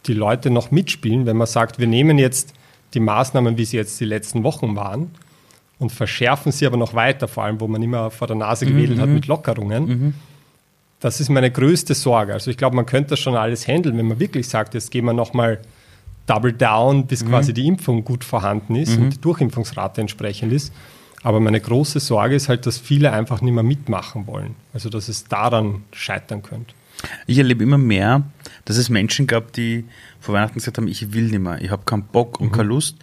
die 0.07 0.14
Leute 0.14 0.51
noch 0.51 0.70
mitspielen, 0.70 1.26
wenn 1.26 1.37
man 1.37 1.47
sagt, 1.47 1.78
wir 1.78 1.87
nehmen 1.87 2.18
jetzt 2.18 2.53
die 2.95 3.01
Maßnahmen, 3.01 3.59
wie 3.59 3.64
sie 3.64 3.76
jetzt 3.76 4.01
die 4.01 4.05
letzten 4.05 4.45
Wochen 4.45 4.76
waren, 4.76 5.11
und 5.78 5.90
verschärfen 5.90 6.53
sie 6.53 6.66
aber 6.66 6.76
noch 6.76 6.95
weiter, 6.95 7.26
vor 7.26 7.45
allem 7.45 7.61
wo 7.61 7.66
man 7.66 7.82
immer 7.82 8.11
vor 8.11 8.26
der 8.26 8.36
Nase 8.36 8.64
gewedelt 8.64 9.01
hat 9.01 9.09
mit 9.09 9.26
Lockerungen. 9.26 10.14
Das 11.01 11.20
ist 11.20 11.28
meine 11.28 11.51
größte 11.51 11.95
Sorge. 11.95 12.32
Also 12.32 12.51
ich 12.51 12.57
glaube, 12.57 12.76
man 12.76 12.86
könnte 12.86 13.11
das 13.11 13.20
schon 13.20 13.34
alles 13.34 13.66
handeln, 13.68 13.99
wenn 13.99 14.07
man 14.07 14.20
wirklich 14.20 14.49
sagt, 14.49 14.74
jetzt 14.74 14.90
gehen 14.90 15.05
wir 15.05 15.12
nochmal 15.12 15.61
double 16.26 16.53
down, 16.53 17.07
bis 17.07 17.26
quasi 17.26 17.53
die 17.53 17.66
Impfung 17.66 18.05
gut 18.05 18.24
vorhanden 18.24 18.76
ist 18.76 18.97
und 18.97 19.11
die 19.11 19.20
Durchimpfungsrate 19.20 20.01
entsprechend 20.01 20.53
ist. 20.53 20.72
Aber 21.22 21.40
meine 21.40 21.61
große 21.61 22.01
Sorge 22.01 22.34
ist 22.34 22.49
halt, 22.49 22.66
dass 22.66 22.78
viele 22.78 23.12
einfach 23.12 23.40
nicht 23.40 23.53
mehr 23.53 23.62
mitmachen 23.62 24.26
wollen. 24.26 24.55
Also 24.72 24.88
dass 24.90 25.09
es 25.09 25.24
daran 25.24 25.82
scheitern 25.92 26.42
könnte. 26.42 26.74
Ich 27.26 27.38
erlebe 27.38 27.62
immer 27.62 27.78
mehr, 27.78 28.22
dass 28.64 28.76
es 28.76 28.88
Menschen 28.88 29.26
gab, 29.26 29.53
die 29.53 29.84
vor 30.20 30.34
Weihnachten 30.34 30.55
gesagt 30.55 30.78
haben, 30.78 30.88
ich 30.88 31.12
will 31.12 31.24
nicht 31.24 31.40
mehr, 31.40 31.61
ich 31.61 31.70
habe 31.70 31.84
keinen 31.84 32.05
Bock 32.05 32.40
und 32.40 32.53
keine 32.53 32.68
Lust. 32.68 32.97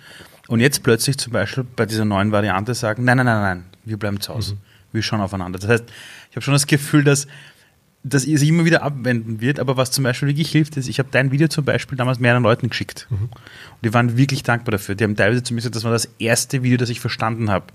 Und 0.48 0.60
jetzt 0.60 0.84
plötzlich 0.84 1.18
zum 1.18 1.34
Beispiel 1.34 1.64
bei 1.64 1.86
dieser 1.86 2.06
neuen 2.06 2.32
Variante 2.32 2.74
sagen, 2.74 3.04
nein, 3.06 3.18
nein, 3.18 3.26
nein, 3.26 3.42
nein, 3.42 3.64
wir 3.86 3.98
bleiben 3.98 4.20
zu 4.20 4.34
Hause. 4.34 4.58
Wir 4.92 5.02
schauen 5.02 5.22
aufeinander. 5.22 5.60
Das 5.60 5.70
heißt, 5.70 5.86
ich 6.30 6.36
habe 6.36 6.42
schon 6.42 6.54
das 6.54 6.68
Gefühl, 6.68 7.04
dass, 7.04 7.28
dass 8.04 8.26
ihr 8.26 8.38
sich 8.38 8.50
immer 8.50 8.66
wieder 8.66 8.84
abwenden 8.84 9.40
wird, 9.40 9.60
aber 9.60 9.78
was 9.78 9.92
zum 9.92 10.04
Beispiel 10.04 10.28
wirklich 10.28 10.52
hilft, 10.52 10.76
ist, 10.76 10.90
ich 10.90 11.00
habe 11.00 11.10
dein 11.12 11.32
Video 11.32 11.48
zum 11.48 11.64
Beispiel 11.64 11.98
damals 11.98 12.20
mehreren 12.20 12.44
Leuten 12.44 12.70
geschickt. 12.70 13.08
Und 13.12 13.86
die 13.86 13.94
waren 13.94 14.18
wirklich 14.18 14.44
dankbar 14.44 14.72
dafür. 14.72 14.96
Die 14.96 15.04
haben 15.04 15.16
teilweise 15.16 15.44
zu 15.44 15.54
mir 15.54 15.60
gesagt, 15.60 15.76
das 15.76 15.84
war 15.84 15.92
das 15.92 16.10
erste 16.20 16.64
Video, 16.64 16.78
das 16.78 16.90
ich 16.90 17.00
verstanden 17.00 17.50
habe. 17.50 17.68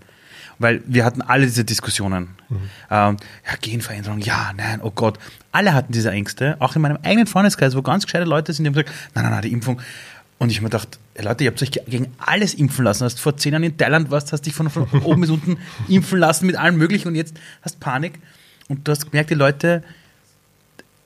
Weil 0.59 0.83
wir 0.87 1.05
hatten 1.05 1.21
alle 1.23 1.45
diese 1.45 1.65
Diskussionen. 1.65 2.29
Ähm, 2.51 2.61
ja, 2.91 3.17
Genveränderung, 3.61 4.21
ja, 4.21 4.53
nein, 4.57 4.81
oh 4.83 4.91
Gott. 4.91 5.19
Alle 5.53 5.75
hatten 5.75 5.93
diese 5.93 6.11
Ängste, 6.11 6.57
auch 6.61 6.77
in 6.77 6.83
meinem 6.83 6.99
eigenen 7.03 7.27
Freundeskreis, 7.27 7.77
wo 7.77 7.83
ganz 7.83 8.05
gescheite 8.05 8.25
Leute 8.25 8.53
sind, 8.53 8.65
die 8.65 8.69
haben 8.69 8.75
gesagt, 8.75 8.91
nein, 9.15 9.25
nein, 9.25 9.33
nein, 9.33 9.43
die 9.43 9.53
Impfung. 9.53 9.81
Und 10.39 10.51
ich 10.51 10.57
habe 10.57 10.65
mir 10.65 10.71
gedacht, 10.71 10.99
Leute, 11.19 11.45
ihr 11.45 11.51
habt 11.51 11.63
euch 11.63 11.71
ge- 11.71 11.83
gegen 11.87 12.13
alles 12.19 12.53
impfen 12.55 12.85
lassen. 12.85 13.05
Hast 13.05 13.21
vor 13.21 13.37
zehn 13.39 13.53
Jahren 13.53 13.63
in 13.65 13.77
Thailand 13.77 14.11
warst, 14.11 14.33
hast 14.33 14.43
dich 14.43 14.55
von, 14.55 14.69
von 14.71 14.87
oben 15.05 15.23
bis 15.23 15.31
unten 15.31 15.57
impfen 15.89 16.19
lassen 16.19 16.47
mit 16.47 16.57
allem 16.57 16.77
Möglichen 16.77 17.09
und 17.09 17.15
jetzt 17.15 17.35
hast 17.63 17.81
Panik. 17.81 18.19
Und 18.69 18.87
du 18.87 18.93
hast 18.93 19.11
gemerkt, 19.11 19.31
die 19.31 19.35
Leute 19.35 19.83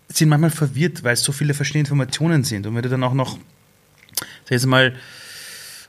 sind 0.09 0.29
manchmal 0.29 0.51
verwirrt, 0.51 1.05
weil 1.05 1.13
es 1.15 1.23
so 1.23 1.31
viele 1.33 1.55
verschiedene 1.55 1.81
Informationen 1.83 2.43
sind. 2.45 2.67
Und 2.67 2.75
wenn 2.75 2.83
du 2.83 2.89
dann 2.89 3.05
auch 3.05 3.15
noch, 3.15 3.33
sag 4.17 4.27
ich 4.47 4.51
jetzt 4.51 4.67
mal, 4.67 4.95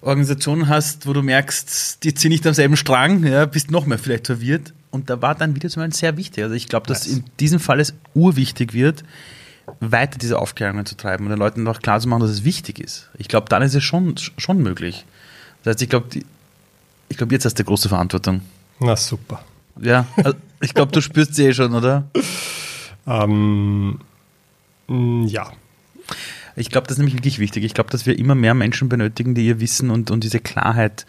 Organisationen 0.02 0.68
hast, 0.68 1.08
wo 1.08 1.14
du 1.14 1.22
merkst, 1.22 2.04
die 2.04 2.14
ziehen 2.14 2.32
nicht 2.32 2.46
am 2.48 2.54
selben 2.54 2.76
Strang, 2.76 3.24
ja, 3.24 3.46
bist 3.46 3.72
noch 3.72 3.86
mehr 3.86 4.00
vielleicht 4.00 4.28
verwirrt. 4.28 4.74
Und 4.90 5.10
da 5.10 5.22
war 5.22 5.36
dann 5.36 5.56
wieder 5.56 5.70
zum 5.70 5.82
Beispiel 5.82 5.96
sehr 5.96 6.18
wichtig. 6.18 6.44
Also 6.44 6.56
ich 6.56 6.68
glaube, 6.68 6.88
dass 6.88 7.08
in 7.08 7.24
diesem 7.40 7.60
Fall 7.60 7.80
es 7.80 7.94
urwichtig 8.14 8.74
wird, 8.74 9.04
weiter 9.80 10.18
diese 10.18 10.40
Aufklärungen 10.40 10.86
zu 10.86 10.96
treiben 10.96 11.26
und 11.26 11.30
den 11.30 11.40
Leuten 11.40 11.64
noch 11.64 11.82
klar 11.82 12.00
zu 12.00 12.10
machen, 12.10 12.22
dass 12.22 12.32
es 12.32 12.44
wichtig 12.44 12.80
ist. 12.80 13.10
Ich 13.18 13.28
glaube, 13.28 13.48
dann 13.48 13.62
ist 13.62 13.76
es 13.76 13.84
schon, 13.84 14.16
schon 14.38 14.62
möglich. 14.62 15.06
Das 15.64 15.76
heißt, 15.76 15.84
ich 15.84 15.90
glaube, 15.90 16.08
ich 17.08 17.18
glaube, 17.18 17.34
jetzt 17.34 17.46
hast 17.46 17.60
du 17.60 17.64
große 17.64 17.90
Verantwortung. 17.90 18.42
Na 18.80 18.96
super. 18.96 19.44
Ja, 19.80 20.08
also 20.18 20.34
ich 20.60 20.74
glaube, 20.74 20.92
du 20.92 21.02
spürst 21.02 21.36
sie 21.36 21.48
eh 21.48 21.54
schon, 21.54 21.74
oder? 21.74 22.04
Ähm, 23.08 24.00
ja, 24.88 25.52
Ich 26.56 26.70
glaube, 26.70 26.88
das 26.88 26.96
ist 26.96 27.00
nämlich 27.00 27.16
wirklich 27.16 27.40
wichtig. 27.40 27.64
Ich 27.64 27.74
glaube, 27.74 27.90
dass 27.90 28.06
wir 28.06 28.18
immer 28.18 28.36
mehr 28.36 28.54
Menschen 28.54 28.90
benötigen, 28.90 29.36
die 29.36 29.48
ihr 29.48 29.60
Wissen 29.60 29.90
und, 29.90 30.12
und 30.12 30.24
diese 30.24 30.40
Klarheit 30.40 31.06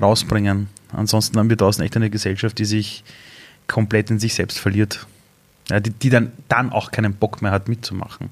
rausbringen. 0.00 0.68
Ansonsten 0.92 1.38
haben 1.38 1.48
wir 1.48 1.56
draußen 1.56 1.84
echt 1.84 1.96
eine 1.96 2.10
Gesellschaft, 2.10 2.58
die 2.58 2.64
sich 2.64 3.04
komplett 3.66 4.10
in 4.10 4.18
sich 4.18 4.34
selbst 4.34 4.58
verliert. 4.58 5.06
Ja, 5.70 5.80
die, 5.80 5.90
die 5.90 6.10
dann, 6.10 6.32
dann 6.48 6.70
auch 6.70 6.90
keinen 6.90 7.14
Bock 7.14 7.40
mehr 7.40 7.52
hat, 7.52 7.68
mitzumachen. 7.68 8.30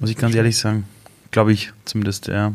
Muss 0.00 0.10
ich 0.10 0.16
ganz 0.16 0.34
ehrlich 0.34 0.56
sagen. 0.56 0.84
Glaube 1.30 1.52
ich 1.52 1.72
zumindest, 1.84 2.26
ja. 2.26 2.54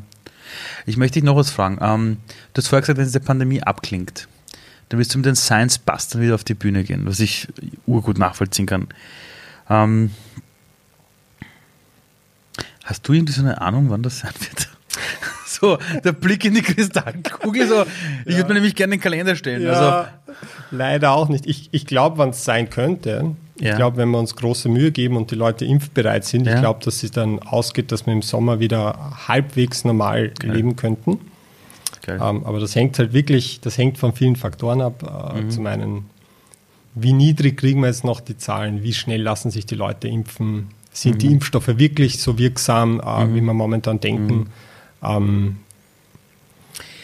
Ich 0.85 0.97
möchte 0.97 1.15
dich 1.15 1.23
noch 1.23 1.35
was 1.35 1.49
fragen. 1.49 1.77
Ähm, 1.81 2.17
du 2.53 2.61
hast 2.61 2.67
vorher 2.67 2.81
gesagt, 2.81 2.97
wenn 2.97 3.05
diese 3.05 3.19
Pandemie 3.19 3.61
abklingt, 3.61 4.27
dann 4.89 4.99
wirst 4.99 5.13
du 5.13 5.19
mit 5.19 5.25
den 5.25 5.35
Science 5.35 5.77
Bustern 5.77 6.21
wieder 6.21 6.35
auf 6.35 6.43
die 6.43 6.55
Bühne 6.55 6.83
gehen, 6.83 7.05
was 7.05 7.19
ich 7.19 7.47
urgut 7.85 8.17
nachvollziehen 8.17 8.65
kann. 8.65 8.87
Ähm, 9.69 10.11
Hast 12.89 13.07
du 13.07 13.13
irgendwie 13.13 13.33
so 13.33 13.41
eine 13.41 13.61
Ahnung, 13.61 13.89
wann 13.89 14.01
das 14.03 14.19
sein 14.19 14.31
wird? 14.39 14.69
So, 15.45 15.77
der 16.05 16.13
Blick 16.13 16.45
in 16.45 16.53
die 16.53 16.61
Kristallkugel, 16.61 17.67
so. 17.67 17.83
Ich 18.25 18.35
würde 18.37 18.47
mir 18.49 18.53
nämlich 18.55 18.75
gerne 18.75 18.91
den 18.95 19.01
Kalender 19.01 19.35
stellen. 19.35 19.67
Also, 19.67 19.81
Ja, 19.83 20.07
leider 20.71 21.11
auch 21.11 21.27
nicht. 21.27 21.45
Ich, 21.47 21.67
ich 21.73 21.85
glaube, 21.85 22.17
wann 22.17 22.29
es 22.29 22.45
sein 22.45 22.69
könnte. 22.69 23.35
Ich 23.57 23.63
Ja. 23.65 23.75
glaube, 23.75 23.97
wenn 23.97 24.09
wir 24.09 24.19
uns 24.19 24.35
große 24.37 24.69
Mühe 24.69 24.91
geben 24.91 25.17
und 25.17 25.31
die 25.31 25.35
Leute 25.35 25.65
impfbereit 25.65 26.23
sind, 26.23 26.45
Ja. 26.45 26.53
ich 26.53 26.59
glaube, 26.61 26.85
dass 26.85 27.03
es 27.03 27.11
dann 27.11 27.39
ausgeht, 27.39 27.91
dass 27.91 28.05
wir 28.05 28.13
im 28.13 28.21
Sommer 28.21 28.59
wieder 28.61 29.27
halbwegs 29.27 29.83
normal 29.83 30.31
leben 30.41 30.75
könnten. 30.77 31.19
geil. 32.05 32.19
Ähm, 32.23 32.45
aber 32.45 32.59
das 32.61 32.73
hängt 32.75 32.97
halt 32.97 33.11
wirklich, 33.11 33.59
das 33.59 33.77
hängt 33.77 33.97
von 33.97 34.13
vielen 34.13 34.37
Faktoren 34.37 34.79
ab. 34.81 35.33
Äh, 35.35 35.41
Mhm. 35.41 35.49
Zum 35.51 35.65
einen, 35.65 36.05
wie 36.95 37.11
niedrig 37.11 37.57
kriegen 37.57 37.81
wir 37.81 37.87
jetzt 37.87 38.05
noch 38.05 38.21
die 38.21 38.37
Zahlen? 38.37 38.81
Wie 38.83 38.93
schnell 38.93 39.21
lassen 39.21 39.51
sich 39.51 39.65
die 39.65 39.75
Leute 39.75 40.07
impfen? 40.07 40.69
Sind 40.99 41.15
Mhm. 41.15 41.19
die 41.19 41.27
Impfstoffe 41.27 41.67
wirklich 41.77 42.19
so 42.19 42.37
wirksam, 42.37 42.99
äh, 42.99 43.33
wie 43.33 43.41
wir 43.41 43.53
momentan 43.53 43.99
denken? 43.99 44.47
Ähm, 45.01 45.57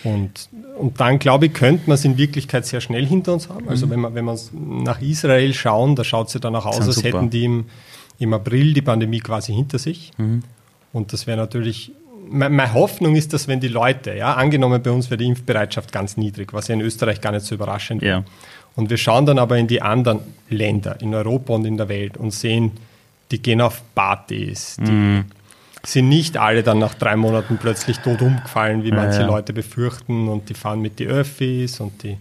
und, 0.04 0.50
und 0.78 1.00
dann, 1.00 1.18
glaube 1.18 1.48
ich, 1.48 1.54
könnte 1.54 1.84
man 1.88 1.96
es 1.96 2.06
in 2.06 2.18
Wirklichkeit 2.18 2.66
sehr 2.66 2.82
schnell 2.82 3.06
hinter 3.06 3.34
uns 3.34 3.50
haben. 3.50 3.68
Also 3.70 3.90
wenn 3.90 4.02
wir 4.02 4.14
wenn 4.14 4.26
wir 4.26 4.38
nach 4.84 5.02
Israel 5.02 5.54
schauen, 5.54 5.96
da 5.96 6.04
schaut 6.04 6.28
es 6.28 6.34
ja 6.36 6.40
dann 6.40 6.56
auch 6.56 6.66
aus, 6.66 6.82
als 6.82 6.96
super. 6.96 7.08
hätten 7.08 7.30
die 7.30 7.46
im, 7.46 7.66
im 8.20 8.34
April 8.34 8.74
die 8.74 8.82
Pandemie 8.82 9.20
quasi 9.20 9.54
hinter 9.54 9.80
sich. 9.80 10.12
Und 10.94 11.14
das 11.14 11.26
wäre 11.26 11.38
natürlich 11.38 11.92
meine 12.30 12.74
Hoffnung 12.74 13.16
ist, 13.16 13.34
dass 13.34 13.48
wenn 13.48 13.60
die 13.60 13.68
Leute, 13.68 14.14
ja, 14.16 14.34
angenommen 14.34 14.82
bei 14.82 14.92
uns 14.92 15.10
wäre 15.12 15.18
die 15.20 15.26
Impfbereitschaft 15.28 15.92
ganz 15.92 16.18
niedrig, 16.18 16.54
was 16.54 16.68
ja 16.68 16.74
in 16.74 16.82
Österreich 16.82 17.22
gar 17.22 17.32
nicht 17.32 17.46
so 17.46 17.54
überraschend 17.56 18.02
Ja. 18.02 18.24
Und 18.76 18.90
wir 18.90 18.98
schauen 18.98 19.26
dann 19.26 19.40
aber 19.40 19.58
in 19.58 19.68
die 19.68 19.82
anderen 19.82 20.20
Länder, 20.50 21.00
in 21.02 21.14
Europa 21.14 21.54
und 21.54 21.66
in 21.66 21.78
der 21.78 21.88
Welt 21.88 22.18
und 22.18 22.32
sehen, 22.32 22.72
die 23.32 23.42
gehen 23.42 23.62
auf 23.62 23.82
Partys, 23.96 24.78
die 24.80 24.92
Mhm. 24.92 25.26
sind 25.84 26.10
nicht 26.10 26.38
alle 26.38 26.64
dann 26.64 26.80
nach 26.80 26.94
drei 26.94 27.16
Monaten 27.16 27.58
plötzlich 27.58 27.98
tot 28.00 28.22
umgefallen, 28.22 28.84
wie 28.84 28.92
manche 28.92 29.22
ja. 29.22 29.28
Leute 29.28 29.54
befürchten 29.54 30.28
und 30.28 30.50
die 30.50 30.54
fahren 30.54 30.82
mit 30.82 31.00
die 31.00 31.08
Öffis 31.08 31.80
und 31.80 32.02
die, 32.04 32.18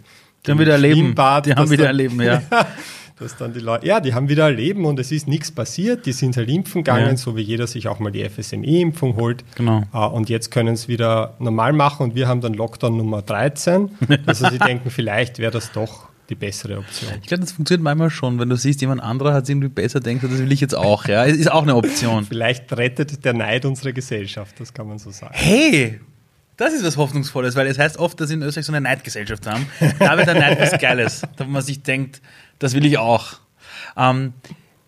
Die 0.46 0.50
haben 0.50 0.58
wieder 0.58 0.72
erleben. 0.72 1.14
Die 1.14 1.20
haben 1.54 1.70
wieder 1.70 1.84
dann- 1.84 1.86
erleben, 1.86 2.20
ja. 2.22 2.42
dass 3.18 3.36
dann 3.36 3.52
die 3.52 3.60
Leute, 3.60 3.86
ja, 3.86 4.00
die 4.00 4.12
haben 4.12 4.28
wieder 4.28 4.44
erleben 4.44 4.84
und 4.86 4.98
es 4.98 5.12
ist 5.12 5.28
nichts 5.28 5.52
passiert, 5.52 6.04
die 6.04 6.10
sind 6.12 6.36
halt 6.36 6.48
impfen 6.48 6.82
gegangen, 6.82 7.10
Ja. 7.10 7.16
so 7.16 7.36
wie 7.36 7.42
jeder 7.42 7.66
sich 7.68 7.86
auch 7.86 8.00
mal 8.00 8.10
die 8.10 8.24
FSME-Impfung 8.28 9.14
holt. 9.16 9.44
Genau. 9.54 9.84
Äh, 9.94 9.98
Und 9.98 10.28
jetzt 10.28 10.50
können 10.50 10.74
es 10.74 10.88
wieder 10.88 11.34
normal 11.38 11.72
machen 11.72 12.02
und 12.02 12.14
wir 12.16 12.26
haben 12.26 12.40
dann 12.40 12.54
Lockdown 12.54 12.96
Nummer 12.96 13.22
13. 13.22 13.90
Also 14.26 14.48
sie 14.50 14.58
denken, 14.58 14.90
vielleicht 14.90 15.38
wäre 15.38 15.52
das 15.52 15.70
doch 15.70 16.08
die 16.28 16.34
bessere 16.34 16.78
Option. 16.78 17.12
Ich 17.20 17.28
glaube, 17.28 17.42
das 17.42 17.52
funktioniert 17.52 17.82
manchmal 17.82 18.10
schon, 18.10 18.38
wenn 18.38 18.48
du 18.48 18.56
siehst, 18.56 18.80
jemand 18.80 19.02
anderer 19.02 19.34
hat 19.34 19.44
es 19.44 19.50
irgendwie 19.50 19.68
besser, 19.68 20.00
denkst 20.00 20.22
du, 20.22 20.28
das 20.28 20.38
will 20.38 20.52
ich 20.52 20.60
jetzt 20.60 20.74
auch. 20.74 21.06
Ja, 21.06 21.24
ist 21.24 21.50
auch 21.50 21.62
eine 21.62 21.76
Option. 21.76 22.24
Vielleicht 22.28 22.72
rettet 22.72 23.24
der 23.24 23.34
Neid 23.34 23.64
unsere 23.64 23.92
Gesellschaft, 23.92 24.58
das 24.58 24.72
kann 24.72 24.88
man 24.88 24.98
so 24.98 25.10
sagen. 25.10 25.34
Hey, 25.34 26.00
das 26.56 26.72
ist 26.72 26.84
was 26.84 26.96
Hoffnungsvolles, 26.96 27.56
weil 27.56 27.66
es 27.66 27.78
heißt 27.78 27.98
oft, 27.98 28.20
dass 28.20 28.30
wir 28.30 28.36
in 28.36 28.42
Österreich 28.42 28.66
so 28.66 28.72
eine 28.72 28.80
Neidgesellschaft 28.80 29.46
haben. 29.46 29.66
Da 29.98 30.16
wird 30.16 30.26
der 30.26 30.34
Neid 30.34 30.60
was 30.60 30.78
Geiles, 30.80 31.22
da 31.36 31.44
man 31.44 31.62
sich 31.62 31.82
denkt, 31.82 32.22
das 32.58 32.74
will 32.74 32.84
ich 32.86 32.98
auch. 32.98 33.34
Ähm, 33.96 34.32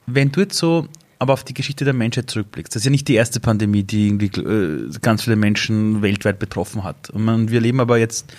wenn 0.06 0.30
du 0.32 0.40
jetzt 0.40 0.56
so 0.56 0.88
aber 1.18 1.32
auf 1.32 1.44
die 1.44 1.54
Geschichte 1.54 1.84
der 1.84 1.94
Menschheit 1.94 2.30
zurückblickst, 2.30 2.74
das 2.74 2.82
ist 2.82 2.84
ja 2.84 2.90
nicht 2.90 3.08
die 3.08 3.14
erste 3.14 3.40
Pandemie, 3.40 3.82
die 3.82 4.06
irgendwie 4.08 4.26
äh, 4.26 4.90
ganz 5.00 5.24
viele 5.24 5.36
Menschen 5.36 6.02
weltweit 6.02 6.38
betroffen 6.38 6.84
hat. 6.84 7.10
Und 7.10 7.50
wir 7.50 7.60
leben 7.60 7.80
aber 7.80 7.98
jetzt 7.98 8.32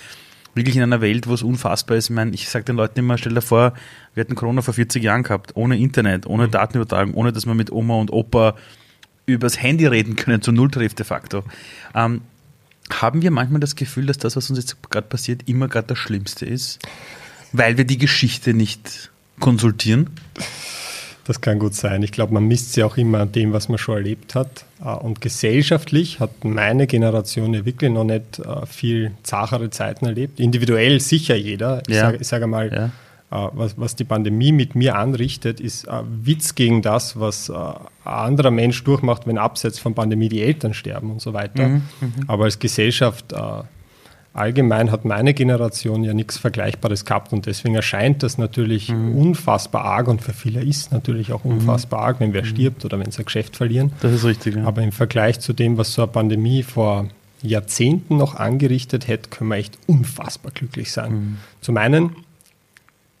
wirklich 0.58 0.76
in 0.76 0.82
einer 0.82 1.00
Welt, 1.00 1.26
wo 1.26 1.34
es 1.34 1.42
unfassbar 1.42 1.96
ist. 1.96 2.10
Ich 2.10 2.14
meine, 2.14 2.32
ich 2.32 2.48
sage 2.48 2.64
den 2.64 2.76
Leuten 2.76 2.98
immer, 2.98 3.16
stell 3.18 3.34
dir 3.34 3.42
vor, 3.42 3.72
wir 4.14 4.22
hätten 4.22 4.34
Corona 4.34 4.62
vor 4.62 4.74
40 4.74 5.02
Jahren 5.02 5.22
gehabt, 5.22 5.52
ohne 5.54 5.78
Internet, 5.78 6.26
ohne 6.26 6.48
Datenübertragung, 6.48 7.14
ohne 7.14 7.32
dass 7.32 7.46
man 7.46 7.56
mit 7.56 7.72
Oma 7.72 7.94
und 7.94 8.12
Opa 8.12 8.54
übers 9.26 9.60
Handy 9.60 9.86
reden 9.86 10.16
können, 10.16 10.42
zu 10.42 10.52
Null 10.52 10.70
trifft 10.70 10.98
de 10.98 11.06
facto. 11.06 11.44
Ähm, 11.94 12.22
haben 12.90 13.22
wir 13.22 13.30
manchmal 13.30 13.60
das 13.60 13.76
Gefühl, 13.76 14.06
dass 14.06 14.18
das, 14.18 14.36
was 14.36 14.48
uns 14.50 14.58
jetzt 14.58 14.90
gerade 14.90 15.06
passiert, 15.06 15.48
immer 15.48 15.68
gerade 15.68 15.88
das 15.88 15.98
Schlimmste 15.98 16.46
ist? 16.46 16.78
Weil 17.52 17.76
wir 17.76 17.84
die 17.84 17.98
Geschichte 17.98 18.54
nicht 18.54 19.10
konsultieren? 19.40 20.10
Das 21.28 21.40
kann 21.42 21.58
gut 21.58 21.74
sein. 21.74 22.02
Ich 22.02 22.10
glaube, 22.10 22.32
man 22.34 22.44
misst 22.48 22.72
sie 22.72 22.82
auch 22.82 22.96
immer 22.96 23.20
an 23.20 23.32
dem, 23.32 23.52
was 23.52 23.68
man 23.68 23.76
schon 23.78 23.96
erlebt 23.96 24.34
hat. 24.34 24.64
Äh, 24.84 24.88
Und 24.88 25.20
gesellschaftlich 25.20 26.20
hat 26.20 26.42
meine 26.44 26.86
Generation 26.86 27.52
ja 27.54 27.64
wirklich 27.64 27.90
noch 27.92 28.04
nicht 28.04 28.38
äh, 28.40 28.64
viel 28.66 29.12
zachere 29.22 29.68
Zeiten 29.70 30.06
erlebt. 30.06 30.40
Individuell 30.40 30.98
sicher 31.00 31.36
jeder. 31.36 31.82
Ich 31.86 31.94
Ja. 31.94 32.00
sage 32.10 32.24
sag 32.24 32.42
einmal, 32.42 32.72
Ja. 33.30 33.46
äh, 33.46 33.50
was, 33.52 33.78
was 33.78 33.94
die 33.94 34.04
Pandemie 34.04 34.52
mit 34.52 34.74
mir 34.74 34.96
anrichtet, 34.96 35.60
ist 35.60 35.86
äh, 35.86 36.00
Witz 36.24 36.54
gegen 36.54 36.80
das, 36.80 37.20
was 37.20 37.50
ein 37.50 37.74
anderer 38.04 38.50
Mensch 38.50 38.82
durchmacht, 38.84 39.26
wenn 39.26 39.36
abseits 39.36 39.78
von 39.78 39.94
Pandemie 39.94 40.30
die 40.30 40.40
Eltern 40.42 40.72
sterben 40.72 41.10
und 41.10 41.20
so 41.20 41.34
weiter. 41.34 41.82
Aber 42.26 42.44
als 42.44 42.58
Gesellschaft 42.58 43.34
allgemein 44.32 44.90
hat 44.90 45.04
meine 45.04 45.34
Generation 45.34 46.04
ja 46.04 46.14
nichts 46.14 46.38
Vergleichbares 46.38 47.04
gehabt 47.04 47.32
und 47.32 47.46
deswegen 47.46 47.74
erscheint 47.74 48.22
das 48.22 48.38
natürlich 48.38 48.90
unfassbar 48.90 49.84
arg 49.84 50.08
und 50.08 50.22
für 50.22 50.32
viele 50.32 50.62
ist 50.62 50.92
natürlich 50.92 51.32
auch 51.32 51.44
unfassbar 51.44 52.00
arg, 52.00 52.20
wenn 52.20 52.32
wer 52.32 52.44
stirbt 52.44 52.84
oder 52.84 52.98
wenn 52.98 53.10
sie 53.10 53.20
ein 53.22 53.24
Geschäft 53.24 53.56
verlieren. 53.56 53.92
Das 54.00 54.12
ist 54.12 54.24
richtig. 54.24 54.56
Ja. 54.56 54.64
Aber 54.64 54.82
im 54.82 54.92
Vergleich 54.92 55.40
zu 55.40 55.52
dem, 55.52 55.76
was 55.76 55.92
so 55.92 56.02
eine 56.02 56.12
Pandemie 56.12 56.62
vor 56.62 57.08
Jahrzehnten 57.42 58.16
noch 58.16 58.34
angerichtet 58.34 59.08
hätte, 59.08 59.30
können 59.30 59.50
wir 59.50 59.56
echt 59.56 59.78
unfassbar 59.86 60.52
glücklich 60.52 60.92
sein. 60.92 61.38
Zum 61.60 61.76
einen, 61.76 62.16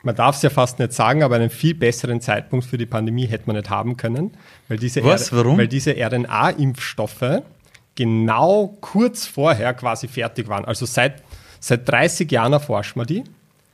man 0.02 0.14
darf 0.14 0.36
es 0.36 0.42
ja 0.42 0.50
fast 0.50 0.78
nicht 0.78 0.92
sagen, 0.92 1.22
aber 1.22 1.36
einen 1.36 1.50
viel 1.50 1.74
besseren 1.74 2.20
Zeitpunkt 2.20 2.66
für 2.66 2.78
die 2.78 2.86
Pandemie 2.86 3.26
hätte 3.26 3.44
man 3.46 3.56
nicht 3.56 3.70
haben 3.70 3.96
können, 3.96 4.32
weil 4.68 4.78
diese, 4.78 5.04
Was? 5.04 5.32
Warum? 5.32 5.58
Weil 5.58 5.68
diese 5.68 5.94
RNA-Impfstoffe 5.96 7.42
genau 7.98 8.76
kurz 8.80 9.26
vorher 9.26 9.74
quasi 9.74 10.06
fertig 10.06 10.46
waren. 10.46 10.64
Also 10.64 10.86
seit, 10.86 11.20
seit 11.58 11.88
30 11.88 12.30
Jahren 12.30 12.52
erforscht 12.52 12.94
man 12.94 13.06
die. 13.06 13.24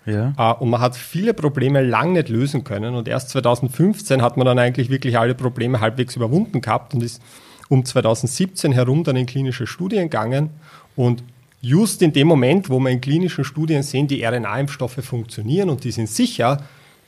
ja. 0.06 0.32
Äh, 0.38 0.54
Und 0.54 0.70
man 0.70 0.80
hat 0.80 0.96
viele 0.96 1.34
Probleme 1.34 1.82
lang 1.82 2.14
nicht 2.14 2.30
lösen 2.30 2.64
können. 2.64 2.94
Und 2.94 3.06
erst 3.06 3.28
2015 3.28 4.22
hat 4.22 4.38
man 4.38 4.46
dann 4.46 4.58
eigentlich 4.58 4.88
wirklich 4.88 5.18
alle 5.18 5.34
Probleme 5.34 5.80
halbwegs 5.80 6.16
überwunden 6.16 6.62
gehabt 6.62 6.94
und 6.94 7.02
ist 7.02 7.20
um 7.68 7.84
2017 7.84 8.72
herum 8.72 9.04
dann 9.04 9.16
in 9.16 9.26
klinische 9.26 9.66
Studien 9.66 10.04
gegangen. 10.04 10.48
Und 10.96 11.22
just 11.60 12.00
in 12.00 12.14
dem 12.14 12.26
Moment, 12.26 12.70
wo 12.70 12.80
wir 12.80 12.90
in 12.90 13.02
klinischen 13.02 13.44
Studien 13.44 13.82
sehen, 13.82 14.08
die 14.08 14.24
RNA-Impfstoffe 14.24 15.04
funktionieren 15.04 15.68
und 15.68 15.84
die 15.84 15.90
sind 15.90 16.08
sicher, 16.08 16.62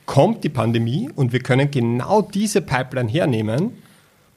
kommt 0.05 0.43
die 0.43 0.49
Pandemie 0.49 1.09
und 1.15 1.33
wir 1.33 1.39
können 1.39 1.71
genau 1.71 2.21
diese 2.21 2.61
Pipeline 2.61 3.09
hernehmen, 3.09 3.71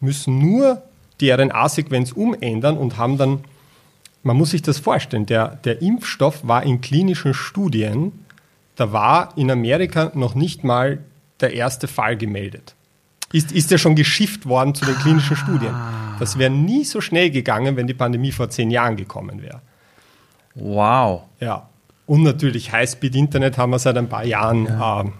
müssen 0.00 0.38
nur 0.38 0.82
die 1.20 1.30
RNA-Sequenz 1.30 2.12
umändern 2.12 2.76
und 2.76 2.96
haben 2.96 3.18
dann 3.18 3.40
man 4.22 4.36
muss 4.36 4.50
sich 4.50 4.62
das 4.62 4.78
vorstellen, 4.78 5.26
der, 5.26 5.56
der 5.56 5.80
Impfstoff 5.82 6.46
war 6.46 6.62
in 6.62 6.80
klinischen 6.80 7.34
Studien, 7.34 8.12
da 8.76 8.92
war 8.92 9.36
in 9.36 9.50
Amerika 9.50 10.12
noch 10.14 10.34
nicht 10.34 10.64
mal 10.64 10.98
der 11.40 11.54
erste 11.54 11.88
Fall 11.88 12.16
gemeldet. 12.16 12.74
Ist, 13.32 13.52
ist 13.52 13.70
ja 13.70 13.78
schon 13.78 13.94
geschifft 13.94 14.46
worden 14.46 14.74
zu 14.74 14.84
den 14.84 14.96
klinischen 14.96 15.36
Studien. 15.36 15.74
Das 16.18 16.36
wäre 16.38 16.50
nie 16.50 16.84
so 16.84 17.00
schnell 17.00 17.30
gegangen, 17.30 17.76
wenn 17.76 17.86
die 17.86 17.94
Pandemie 17.94 18.32
vor 18.32 18.50
zehn 18.50 18.70
Jahren 18.70 18.96
gekommen 18.96 19.40
wäre. 19.40 19.60
Wow. 20.54 21.22
Ja. 21.38 21.68
Und 22.06 22.24
natürlich 22.24 22.72
Highspeed-Internet 22.72 23.56
haben 23.56 23.70
wir 23.70 23.78
seit 23.78 23.96
ein 23.96 24.08
paar 24.08 24.24
Jahren. 24.24 24.66
ähm, 24.66 25.12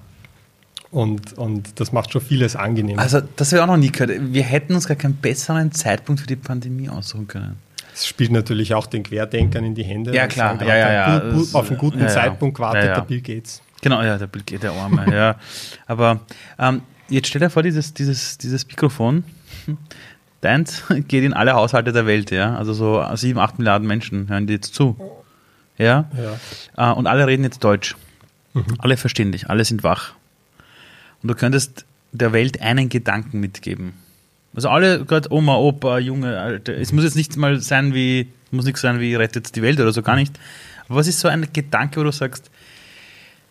und, 0.91 1.35
und 1.39 1.79
das 1.81 1.93
macht 1.93 2.13
schon 2.13 2.21
vieles 2.21 2.57
angenehmer. 2.57 3.01
Also, 3.01 3.21
das 3.37 3.53
wäre 3.53 3.63
auch 3.63 3.69
noch 3.69 3.77
nie 3.77 3.91
gehört. 3.93 4.11
Wir 4.33 4.43
hätten 4.43 4.75
uns 4.75 4.87
gar 4.89 4.97
keinen 4.97 5.15
besseren 5.15 5.71
Zeitpunkt 5.73 6.21
für 6.21 6.27
die 6.27 6.37
Pandemie 6.37 6.89
aussuchen 6.89 7.29
können. 7.29 7.57
Es 7.95 8.07
spielt 8.07 8.31
natürlich 8.33 8.75
auch 8.75 8.87
den 8.87 9.03
Querdenkern 9.03 9.65
in 9.65 9.75
die 9.75 9.85
Hände. 9.85 10.15
Ja, 10.15 10.27
klar. 10.27 10.61
Ja, 10.63 10.77
ja, 10.77 10.93
ja. 10.93 11.19
gut- 11.19 11.35
gut- 11.35 11.55
Auf 11.55 11.69
einen 11.69 11.79
guten 11.79 12.01
Ja. 12.01 12.09
Zeitpunkt 12.09 12.59
ja. 12.59 12.73
der 12.73 13.01
Bill 13.03 13.21
Gates. 13.21 13.63
Genau, 13.83 14.03
ja, 14.03 14.17
der 14.19 14.27
Bill 14.27 14.43
Gates, 14.43 14.61
der 14.61 14.73
Arme, 14.73 15.07
ja. 15.15 15.37
Aber 15.87 16.21
ähm, 16.59 16.83
jetzt 17.09 17.29
stell 17.29 17.41
dir 17.41 17.51
vor, 17.51 17.63
dieses, 17.63 17.93
dieses, 17.95 18.39
dieses 18.39 18.67
Mikrofon, 18.67 19.25
deins 20.41 20.83
geht 21.09 21.25
in 21.25 21.33
alle 21.33 21.55
Haushalte 21.55 21.93
der 21.93 22.07
Welt, 22.07 22.31
ja. 22.31 22.57
Also 22.57 22.73
so 22.73 23.05
sieben, 23.15 23.39
acht 23.39 23.59
Milliarden 23.59 23.87
Menschen 23.87 24.29
hören 24.29 24.47
dir 24.47 24.55
jetzt 24.55 24.75
zu. 24.75 24.97
Ja. 25.79 26.11
Ja. 26.77 26.93
Äh, 26.93 26.95
und 26.95 27.07
alle 27.07 27.27
reden 27.27 27.43
jetzt 27.45 27.63
Deutsch. 27.65 27.97
Alle 28.79 28.97
verstehen 28.97 29.31
dich, 29.33 29.49
alle 29.49 29.65
sind 29.65 29.83
wach. 29.85 30.15
Und 31.23 31.29
du 31.29 31.35
könntest 31.35 31.85
der 32.13 32.33
Welt 32.33 32.61
einen 32.61 32.89
Gedanken 32.89 33.41
mitgeben. 33.41 33.95
Also 34.55 34.69
alle, 34.69 35.05
gerade 35.05 35.33
Oma, 35.33 35.57
Opa, 35.57 35.99
Junge, 35.99 36.41
Alte. 36.41 36.73
Es 36.73 36.93
muss 36.93 37.05
jetzt 37.05 37.17
nicht 37.17 37.37
mal 37.37 37.61
sein 37.61 37.95
wie, 37.95 38.29
muss 38.51 38.65
nichts 38.65 38.81
sein 38.81 38.99
wie 38.99 39.15
rettet 39.15 39.55
die 39.55 39.63
Welt 39.63 39.79
oder 39.81 39.93
so, 39.93 40.03
gar 40.03 40.17
nicht. 40.17 40.39
Aber 40.89 40.97
was 40.97 41.07
ist 41.07 41.21
so 41.21 41.29
ein 41.29 41.47
Gedanke, 41.53 42.01
wo 42.01 42.05
du 42.05 42.11
sagst, 42.11 42.51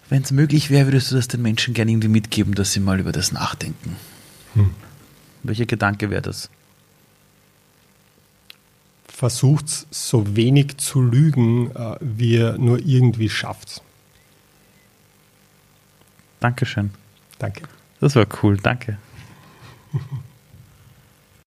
wenn 0.09 0.23
es 0.23 0.31
möglich 0.31 0.69
wäre, 0.69 0.87
würdest 0.87 1.11
du 1.11 1.15
das 1.15 1.27
den 1.27 1.41
Menschen 1.41 1.73
gerne 1.73 1.91
irgendwie 1.91 2.07
mitgeben, 2.07 2.55
dass 2.55 2.73
sie 2.73 2.79
mal 2.79 2.99
über 2.99 3.11
das 3.11 3.31
nachdenken? 3.31 3.95
Welcher 5.43 5.67
Gedanke 5.67 6.09
wäre 6.09 6.23
das? 6.23 6.49
versucht 9.19 9.67
so 9.91 10.37
wenig 10.37 10.77
zu 10.77 11.01
lügen, 11.01 11.75
äh, 11.75 11.97
wie 11.99 12.35
ihr 12.35 12.57
nur 12.57 12.79
irgendwie 12.79 13.27
schafft. 13.27 13.81
Dankeschön. 16.39 16.91
Danke. 17.39 17.63
Das 17.99 18.15
war 18.15 18.27
cool, 18.43 18.57
danke. 18.57 18.97